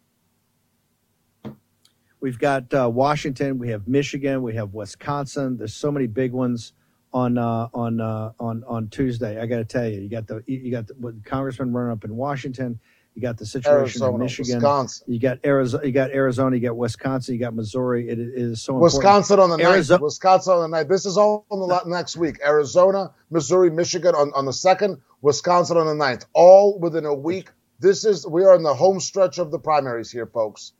We've 2.19 2.39
got 2.39 2.73
uh, 2.73 2.89
Washington, 2.91 3.59
we 3.59 3.69
have 3.69 3.87
Michigan, 3.87 4.41
we 4.41 4.55
have 4.55 4.73
Wisconsin. 4.73 5.57
There's 5.57 5.75
so 5.75 5.91
many 5.91 6.07
big 6.07 6.31
ones 6.31 6.73
on 7.13 7.37
uh, 7.37 7.67
on 7.71 8.01
uh, 8.01 8.31
on 8.39 8.63
on 8.65 8.87
Tuesday. 8.89 9.39
I 9.39 9.45
got 9.45 9.57
to 9.57 9.65
tell 9.65 9.87
you, 9.87 10.01
you 10.01 10.09
got 10.09 10.25
the 10.25 10.41
you 10.47 10.71
got 10.71 10.87
the 10.87 10.95
what, 10.95 11.23
congressman 11.23 11.71
running 11.71 11.91
up 11.91 12.03
in 12.03 12.15
Washington. 12.15 12.79
You 13.15 13.21
got 13.21 13.37
the 13.37 13.45
situation 13.45 14.01
Arizona, 14.01 14.13
in 14.15 14.19
Michigan. 14.21 14.55
Wisconsin. 14.55 15.05
You 15.07 15.19
got 15.19 15.37
Arizona. 15.45 15.85
You 15.85 15.91
got 15.91 16.09
Arizona. 16.11 16.55
You 16.55 16.61
got 16.63 16.75
Wisconsin. 16.77 17.35
You 17.35 17.39
got 17.39 17.53
Missouri. 17.53 18.09
It, 18.09 18.17
it 18.19 18.29
is 18.35 18.61
so 18.63 18.73
important. 18.73 18.97
Wisconsin 19.03 19.39
on 19.39 19.49
the 19.51 19.57
ninth. 19.57 19.69
Arizona- 19.69 20.03
Wisconsin 20.03 20.53
on 20.53 20.61
the 20.61 20.67
ninth. 20.77 20.89
This 20.89 21.05
is 21.05 21.15
all 21.17 21.45
on 21.51 21.59
the 21.59 21.65
la- 21.65 21.83
next 21.85 22.17
week. 22.17 22.39
Arizona, 22.43 23.11
Missouri, 23.29 23.69
Michigan 23.69 24.15
on, 24.15 24.31
on 24.33 24.45
the 24.45 24.53
second. 24.53 24.99
Wisconsin 25.21 25.77
on 25.77 25.85
the 25.85 25.93
ninth. 25.93 26.25
All 26.33 26.79
within 26.79 27.05
a 27.05 27.13
week. 27.13 27.49
This 27.79 28.03
is 28.03 28.25
we 28.25 28.45
are 28.45 28.55
in 28.55 28.63
the 28.63 28.73
home 28.73 28.99
stretch 28.99 29.37
of 29.37 29.51
the 29.51 29.59
primaries 29.59 30.09
here, 30.09 30.25
folks. 30.25 30.73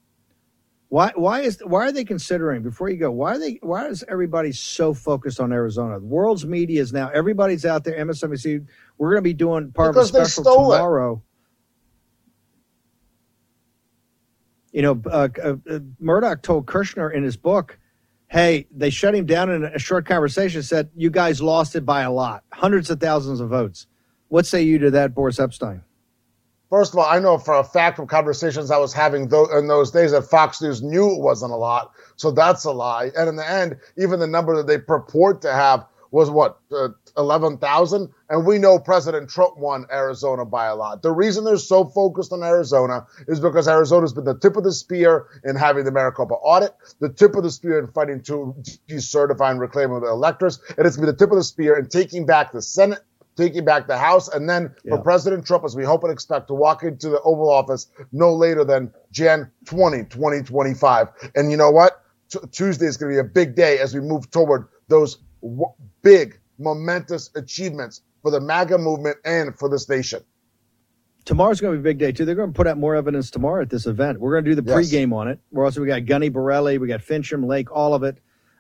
Why 0.90 1.12
why 1.16 1.42
is 1.42 1.60
why 1.66 1.88
are 1.88 1.92
they 1.92 2.04
considering 2.04 2.62
before 2.62 2.90
you 2.90 2.98
go? 2.98 3.12
Why 3.12 3.36
are 3.36 3.40
they 3.40 3.60
why 3.62 3.88
is 3.88 4.04
everybody 4.08 4.52
so 4.52 4.94
focused 4.94 5.40
on 5.40 5.52
Arizona? 5.52 6.00
The 6.00 6.06
world's 6.06 6.46
media 6.46 6.82
is 6.82 6.94
now 6.94 7.10
everybody's 7.14 7.66
out 7.66 7.84
there. 7.84 7.96
MSNBC. 8.06 8.66
We're 8.98 9.10
going 9.10 9.18
to 9.18 9.22
be 9.24 9.34
doing 9.34 9.72
part 9.72 9.94
Because 9.94 10.10
of 10.10 10.16
a 10.22 10.26
special 10.26 10.44
stole 10.44 10.74
it. 10.74 10.78
tomorrow. 10.78 11.22
You 14.74 14.82
know, 14.82 15.02
uh, 15.06 15.30
uh, 15.42 15.56
uh, 15.70 15.80
Murdoch 16.00 16.42
told 16.42 16.66
Kushner 16.66 17.14
in 17.14 17.24
his 17.24 17.38
book, 17.38 17.78
"Hey, 18.28 18.68
they 18.76 18.90
shut 18.90 19.16
him 19.16 19.26
down 19.26 19.50
in 19.50 19.64
a 19.64 19.80
short 19.80 20.06
conversation. 20.06 20.64
Said 20.64 20.90
you 20.96 21.10
guys 21.10 21.42
lost 21.42 21.76
it 21.76 21.86
by 21.86 22.02
a 22.02 22.12
lot, 22.12 22.44
hundreds 22.52 22.90
of 22.90 23.00
thousands 23.00 23.40
of 23.40 23.50
votes. 23.50 23.88
What 24.28 24.46
say 24.46 24.64
you 24.64 24.80
to 24.80 24.92
that, 24.92 25.14
Boris 25.14 25.38
Epshteyn?" 25.38 25.84
First 26.72 26.94
of 26.94 27.00
all, 27.00 27.06
I 27.06 27.20
know 27.20 27.38
for 27.38 27.54
a 27.54 27.64
fact 27.64 27.98
from 27.98 28.08
conversations 28.08 28.72
I 28.72 28.80
was 28.80 28.94
having 28.94 29.26
in 29.26 29.68
those 29.68 29.92
days 29.92 30.12
that 30.12 30.24
Fox 30.24 30.60
News 30.60 30.82
knew 30.82 31.14
it 31.14 31.22
wasn't 31.22 31.52
a 31.52 31.56
lot. 31.56 31.92
So 32.16 32.32
that's 32.32 32.66
a 32.66 32.72
lie. 32.72 33.12
And 33.16 33.30
in 33.30 33.36
the 33.36 33.48
end, 33.48 33.78
even 33.96 34.20
the 34.20 34.26
number 34.26 34.58
that 34.58 34.66
they 34.66 34.80
purport 34.80 35.44
to 35.44 35.54
have 35.54 35.86
was 36.14 36.30
what, 36.30 36.60
uh, 36.72 36.90
11,000? 37.18 38.08
And 38.30 38.46
we 38.46 38.60
know 38.60 38.78
President 38.78 39.32
Trump 39.32 39.58
won 39.58 39.88
Arizona 39.92 40.46
by 40.46 40.68
a 40.68 40.76
lot. 40.76 41.02
The 41.02 41.12
reason 41.12 41.44
they're 41.44 41.58
so 41.58 41.86
focused 41.86 42.32
on 42.32 42.44
Arizona 42.44 43.08
is 43.28 43.40
because 43.40 43.68
Arizona's 43.68 44.14
been 44.14 44.24
the 44.24 44.38
tip 44.38 44.56
of 44.56 44.64
the 44.64 44.72
spear 44.72 45.26
in 45.44 45.56
having 45.56 45.86
the 45.86 45.92
Maricopa 45.92 46.36
audit, 46.36 46.76
the 47.00 47.10
tip 47.10 47.36
of 47.36 47.42
the 47.42 47.50
spear 47.50 47.80
in 47.80 47.88
fighting 47.88 48.22
to 48.26 48.56
decertify 48.88 49.50
and 49.50 49.60
reclaim 49.60 49.90
the 49.90 50.08
electors, 50.08 50.60
and 50.78 50.86
it's 50.86 50.98
been 50.98 51.08
the 51.08 51.16
tip 51.16 51.32
of 51.32 51.38
the 51.38 51.44
spear 51.44 51.76
in 51.80 51.90
taking 51.90 52.28
back 52.28 52.52
the 52.52 52.62
Senate 52.62 53.00
taking 53.36 53.66
back 53.66 53.88
the 53.88 53.98
House, 53.98 54.28
and 54.28 54.48
then 54.48 54.76
for 54.88 55.00
President 55.00 55.44
Trump, 55.44 55.64
as 55.64 55.76
we 55.76 55.84
hope 55.84 56.04
and 56.04 56.14
expect, 56.14 56.50
to 56.50 56.54
walk 56.54 56.84
into 56.84 57.10
the 57.10 57.20
Oval 57.22 57.50
Office 57.50 57.88
no 58.12 58.32
later 58.32 58.64
than 58.64 58.94
Jan 59.12 59.50
20, 59.66 60.04
2025. 60.04 61.08
And 61.34 61.50
you 61.50 61.58
know 61.58 61.72
what? 61.72 62.04
T- 62.30 62.38
Tuesday 62.52 62.86
is 62.86 62.96
going 62.96 63.12
to 63.12 63.16
be 63.16 63.20
a 63.20 63.28
big 63.28 63.56
day 63.56 63.80
as 63.80 63.96
we 63.96 64.02
move 64.02 64.30
toward 64.30 64.68
those 64.88 65.18
w- 65.44 65.74
big, 66.02 66.40
momentous 66.60 67.30
achievements 67.36 68.02
for 68.24 68.32
the 68.32 68.42
MAGA 68.42 68.80
movement 68.80 69.18
and 69.26 69.58
for 69.60 69.70
this 69.70 69.90
nation. 69.90 70.22
Tomorrow's 71.26 71.62
going 71.62 71.74
to 71.76 71.82
be 71.82 71.90
a 71.90 71.92
big 71.94 72.00
day 72.00 72.12
too. 72.12 72.26
They're 72.26 72.36
going 72.36 72.52
to 72.52 72.58
put 72.58 72.68
out 72.68 72.78
more 72.78 72.96
evidence 72.96 73.32
tomorrow 73.32 73.62
at 73.62 73.70
this 73.70 73.86
event. 73.86 74.20
We're 74.20 74.34
going 74.34 74.46
to 74.46 74.52
do 74.56 74.62
the 74.62 74.70
Yes. 74.70 74.90
pregame 74.92 75.14
on 75.14 75.28
it. 75.30 75.40
We're 75.52 75.66
also 75.66 75.82
we 75.82 75.88
got 75.88 76.06
Gunny 76.06 76.30
Borrelli, 76.30 76.80
we 76.80 76.88
got 76.88 77.02
Finchem, 77.02 77.46
Lake, 77.46 77.72
all 77.72 77.94
of 77.94 78.04
it. 78.04 78.18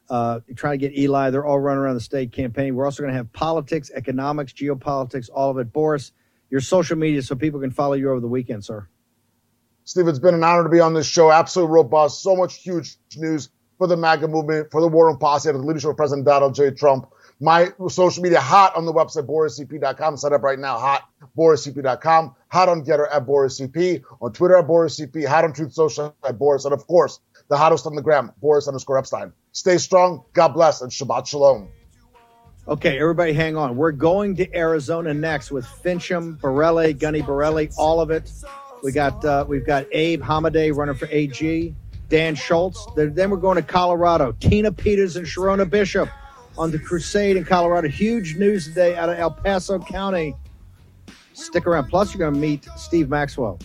Uh, 0.09 0.41
trying 0.55 0.77
to 0.79 0.89
get 0.89 0.97
Eli. 0.97 1.29
They're 1.29 1.45
all 1.45 1.59
running 1.59 1.79
around 1.81 1.95
the 1.95 2.01
state 2.01 2.31
campaigning. 2.33 2.75
We're 2.75 2.85
also 2.85 3.01
going 3.03 3.13
to 3.13 3.17
have 3.17 3.31
politics, 3.33 3.89
economics, 3.95 4.51
geopolitics, 4.53 5.29
all 5.33 5.49
of 5.49 5.57
it. 5.57 5.71
Boris, 5.71 6.11
your 6.49 6.61
social 6.61 6.97
media 6.97 7.21
so 7.23 7.35
people 7.35 7.61
can 7.61 7.71
follow 7.71 7.93
you 7.93 8.11
over 8.11 8.19
the 8.19 8.27
weekend, 8.27 8.65
sir. 8.65 8.87
Steve, 9.85 10.07
it's 10.07 10.19
been 10.19 10.35
an 10.35 10.43
honor 10.43 10.63
to 10.63 10.69
be 10.69 10.81
on 10.81 10.93
this 10.93 11.07
show. 11.07 11.31
Absolutely 11.31 11.73
robust. 11.73 12.21
So 12.21 12.35
much 12.35 12.55
huge 12.61 12.97
news 13.17 13.49
for 13.77 13.87
the 13.87 13.97
MAGA 13.97 14.27
movement, 14.27 14.71
for 14.71 14.81
the 14.81 14.87
war 14.87 15.09
on 15.09 15.17
posse, 15.17 15.49
under 15.49 15.61
the 15.61 15.67
leadership 15.67 15.91
of 15.91 15.97
President 15.97 16.25
Donald 16.25 16.55
J. 16.55 16.71
Trump. 16.71 17.07
My 17.39 17.69
social 17.89 18.23
media 18.23 18.39
hot 18.39 18.75
on 18.75 18.85
the 18.85 18.93
website, 18.93 19.25
borisep.com. 19.27 20.17
Set 20.17 20.31
up 20.33 20.43
right 20.43 20.59
now, 20.59 20.79
hot, 20.79 21.09
borisep.com. 21.37 22.35
Hot 22.49 22.69
on 22.69 22.85
GETTR 22.85 23.07
at 23.11 23.25
borisep. 23.25 24.03
On 24.21 24.31
Twitter 24.31 24.57
at 24.57 24.67
borisep. 24.67 25.27
Hot 25.27 25.43
on 25.43 25.53
Truth 25.53 25.73
Social 25.73 26.15
at 26.23 26.37
Boris. 26.37 26.65
And 26.65 26.73
of 26.73 26.87
course, 26.87 27.19
the 27.49 27.57
hottest 27.57 27.85
on 27.85 27.95
the 27.95 28.01
gram, 28.01 28.31
Boris 28.41 28.67
underscore 28.67 29.01
Epshteyn. 29.01 29.33
Stay 29.51 29.77
strong. 29.77 30.23
God 30.33 30.49
bless 30.49 30.81
and 30.81 30.91
Shabbat 30.91 31.27
Shalom. 31.27 31.69
Okay, 32.65 32.97
everybody 32.97 33.33
hang 33.33 33.57
on. 33.57 33.75
We're 33.75 33.91
going 33.91 34.37
to 34.37 34.55
Arizona 34.55 35.13
next 35.13 35.51
with 35.51 35.65
Finchem, 35.65 36.39
Borrelli, 36.39 36.97
Gunny 36.97 37.21
Borrelli, 37.21 37.73
all 37.77 37.99
of 37.99 38.09
it. 38.09 38.31
We 38.81 38.93
got 38.93 39.23
uh, 39.25 39.43
we've 39.47 39.65
got 39.65 39.85
Abe 39.91 40.21
Hamadeh 40.21 40.75
running 40.75 40.95
for 40.95 41.07
AG, 41.11 41.75
Dan 42.13 42.35
Schultz. 42.35 42.85
Then 42.95 43.31
we're 43.31 43.37
going 43.37 43.55
to 43.55 43.63
Colorado. 43.63 44.33
Tina 44.33 44.71
Peters 44.71 45.15
and 45.15 45.25
Sherronna 45.25 45.67
Bishop 45.67 46.07
on 46.59 46.69
the 46.69 46.77
crusade 46.77 47.37
in 47.37 47.43
Colorado. 47.43 47.87
Huge 47.87 48.35
news 48.35 48.65
today 48.65 48.95
out 48.95 49.09
of 49.09 49.17
El 49.17 49.31
Paso 49.31 49.79
County. 49.79 50.35
Stick 51.33 51.65
around. 51.65 51.87
Plus, 51.89 52.13
you're 52.13 52.19
going 52.19 52.35
to 52.35 52.39
meet 52.39 52.67
Steve 52.77 53.09
Maxwell, 53.09 53.57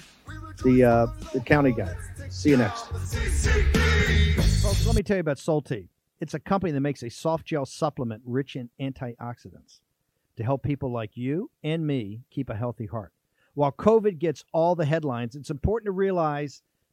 the 0.65 0.83
uh, 0.83 1.07
the 1.35 1.41
county 1.41 1.73
guy. 1.73 1.95
See 2.31 2.49
you 2.49 2.57
next. 2.57 2.87
Folks, 4.63 4.87
let 4.87 4.97
me 4.97 5.03
tell 5.03 5.19
you 5.19 5.21
about 5.21 5.37
Solti. 5.37 5.89
It's 6.19 6.33
a 6.33 6.41
company 6.41 6.73
that 6.73 6.81
makes 6.81 7.03
a 7.03 7.11
soft 7.11 7.45
gel 7.45 7.67
supplement 7.67 8.23
rich 8.25 8.57
in 8.57 8.71
antioxidants 8.81 9.81
to 10.39 10.43
help 10.43 10.63
people 10.63 10.91
like 10.91 11.19
you 11.19 11.51
and 11.63 11.87
me 11.87 12.23
keep 12.31 12.49
a 12.49 12.55
healthy 12.55 12.87
heart. 12.87 13.13
While 13.53 13.73
COVID 13.73 14.19
gets 14.19 14.43
all 14.55 14.75
the 14.75 14.87
headlines, 14.87 15.37
it's 15.37 15.51
important 15.51 15.89
to 15.89 15.93
realize 15.93 16.63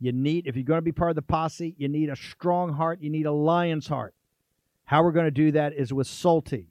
You 0.00 0.12
need, 0.12 0.46
if 0.46 0.54
you're 0.54 0.64
going 0.64 0.78
to 0.78 0.82
be 0.82 0.92
part 0.92 1.10
of 1.10 1.16
the 1.16 1.22
posse, 1.22 1.74
you 1.76 1.88
need 1.88 2.08
a 2.08 2.16
strong 2.16 2.72
heart. 2.72 3.00
You 3.00 3.10
need 3.10 3.26
a 3.26 3.32
lion's 3.32 3.88
heart. 3.88 4.14
How 4.84 5.02
we're 5.02 5.12
going 5.12 5.26
to 5.26 5.30
do 5.30 5.50
that 5.52 5.72
is 5.72 5.92
with 5.92 6.06
Salty. 6.06 6.68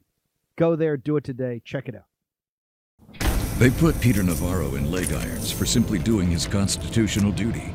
Go 0.55 0.75
there, 0.75 0.97
do 0.97 1.17
it 1.17 1.23
today. 1.23 1.61
Check 1.63 1.89
it 1.89 1.95
out. 1.95 2.05
They 3.59 3.69
put 3.69 3.99
Peter 3.99 4.23
Navarro 4.23 4.75
in 4.75 4.91
leg 4.91 5.11
irons 5.11 5.51
for 5.51 5.65
simply 5.65 5.99
doing 5.99 6.29
his 6.29 6.47
constitutional 6.47 7.31
duty. 7.31 7.73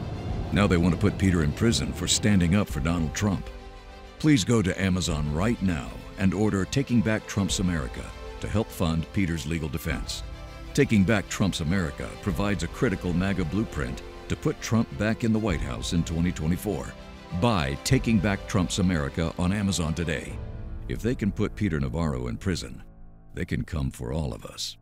Now 0.52 0.66
they 0.66 0.76
want 0.76 0.94
to 0.94 1.00
put 1.00 1.18
Peter 1.18 1.42
in 1.42 1.52
prison 1.52 1.92
for 1.92 2.08
standing 2.08 2.54
up 2.54 2.68
for 2.68 2.80
Donald 2.80 3.14
Trump. 3.14 3.48
Please 4.18 4.44
go 4.44 4.62
to 4.62 4.80
Amazon 4.80 5.32
right 5.34 5.60
now 5.60 5.90
and 6.18 6.32
order 6.32 6.64
Taking 6.64 7.00
Back 7.00 7.26
Trump's 7.26 7.58
America 7.58 8.04
to 8.40 8.48
help 8.48 8.68
fund 8.68 9.06
Peter's 9.12 9.46
legal 9.46 9.68
defense. 9.68 10.22
Taking 10.74 11.04
Back 11.04 11.28
Trump's 11.28 11.60
America 11.60 12.08
provides 12.22 12.62
a 12.62 12.68
critical 12.68 13.12
MAGA 13.12 13.44
blueprint 13.46 14.02
to 14.32 14.36
put 14.36 14.58
Trump 14.62 14.88
back 14.96 15.24
in 15.24 15.32
the 15.32 15.38
White 15.38 15.60
House 15.60 15.92
in 15.92 16.02
2024. 16.04 16.86
Buy 17.38 17.76
Taking 17.84 18.18
Back 18.18 18.48
Trump's 18.48 18.78
America 18.78 19.30
on 19.38 19.52
Amazon 19.52 19.92
today. 19.92 20.32
If 20.88 21.02
they 21.02 21.14
can 21.14 21.30
put 21.30 21.54
Peter 21.54 21.78
Navarro 21.78 22.28
in 22.28 22.38
prison, 22.38 22.82
they 23.34 23.44
can 23.44 23.62
come 23.62 23.90
for 23.90 24.10
all 24.10 24.32
of 24.32 24.46
us. 24.46 24.78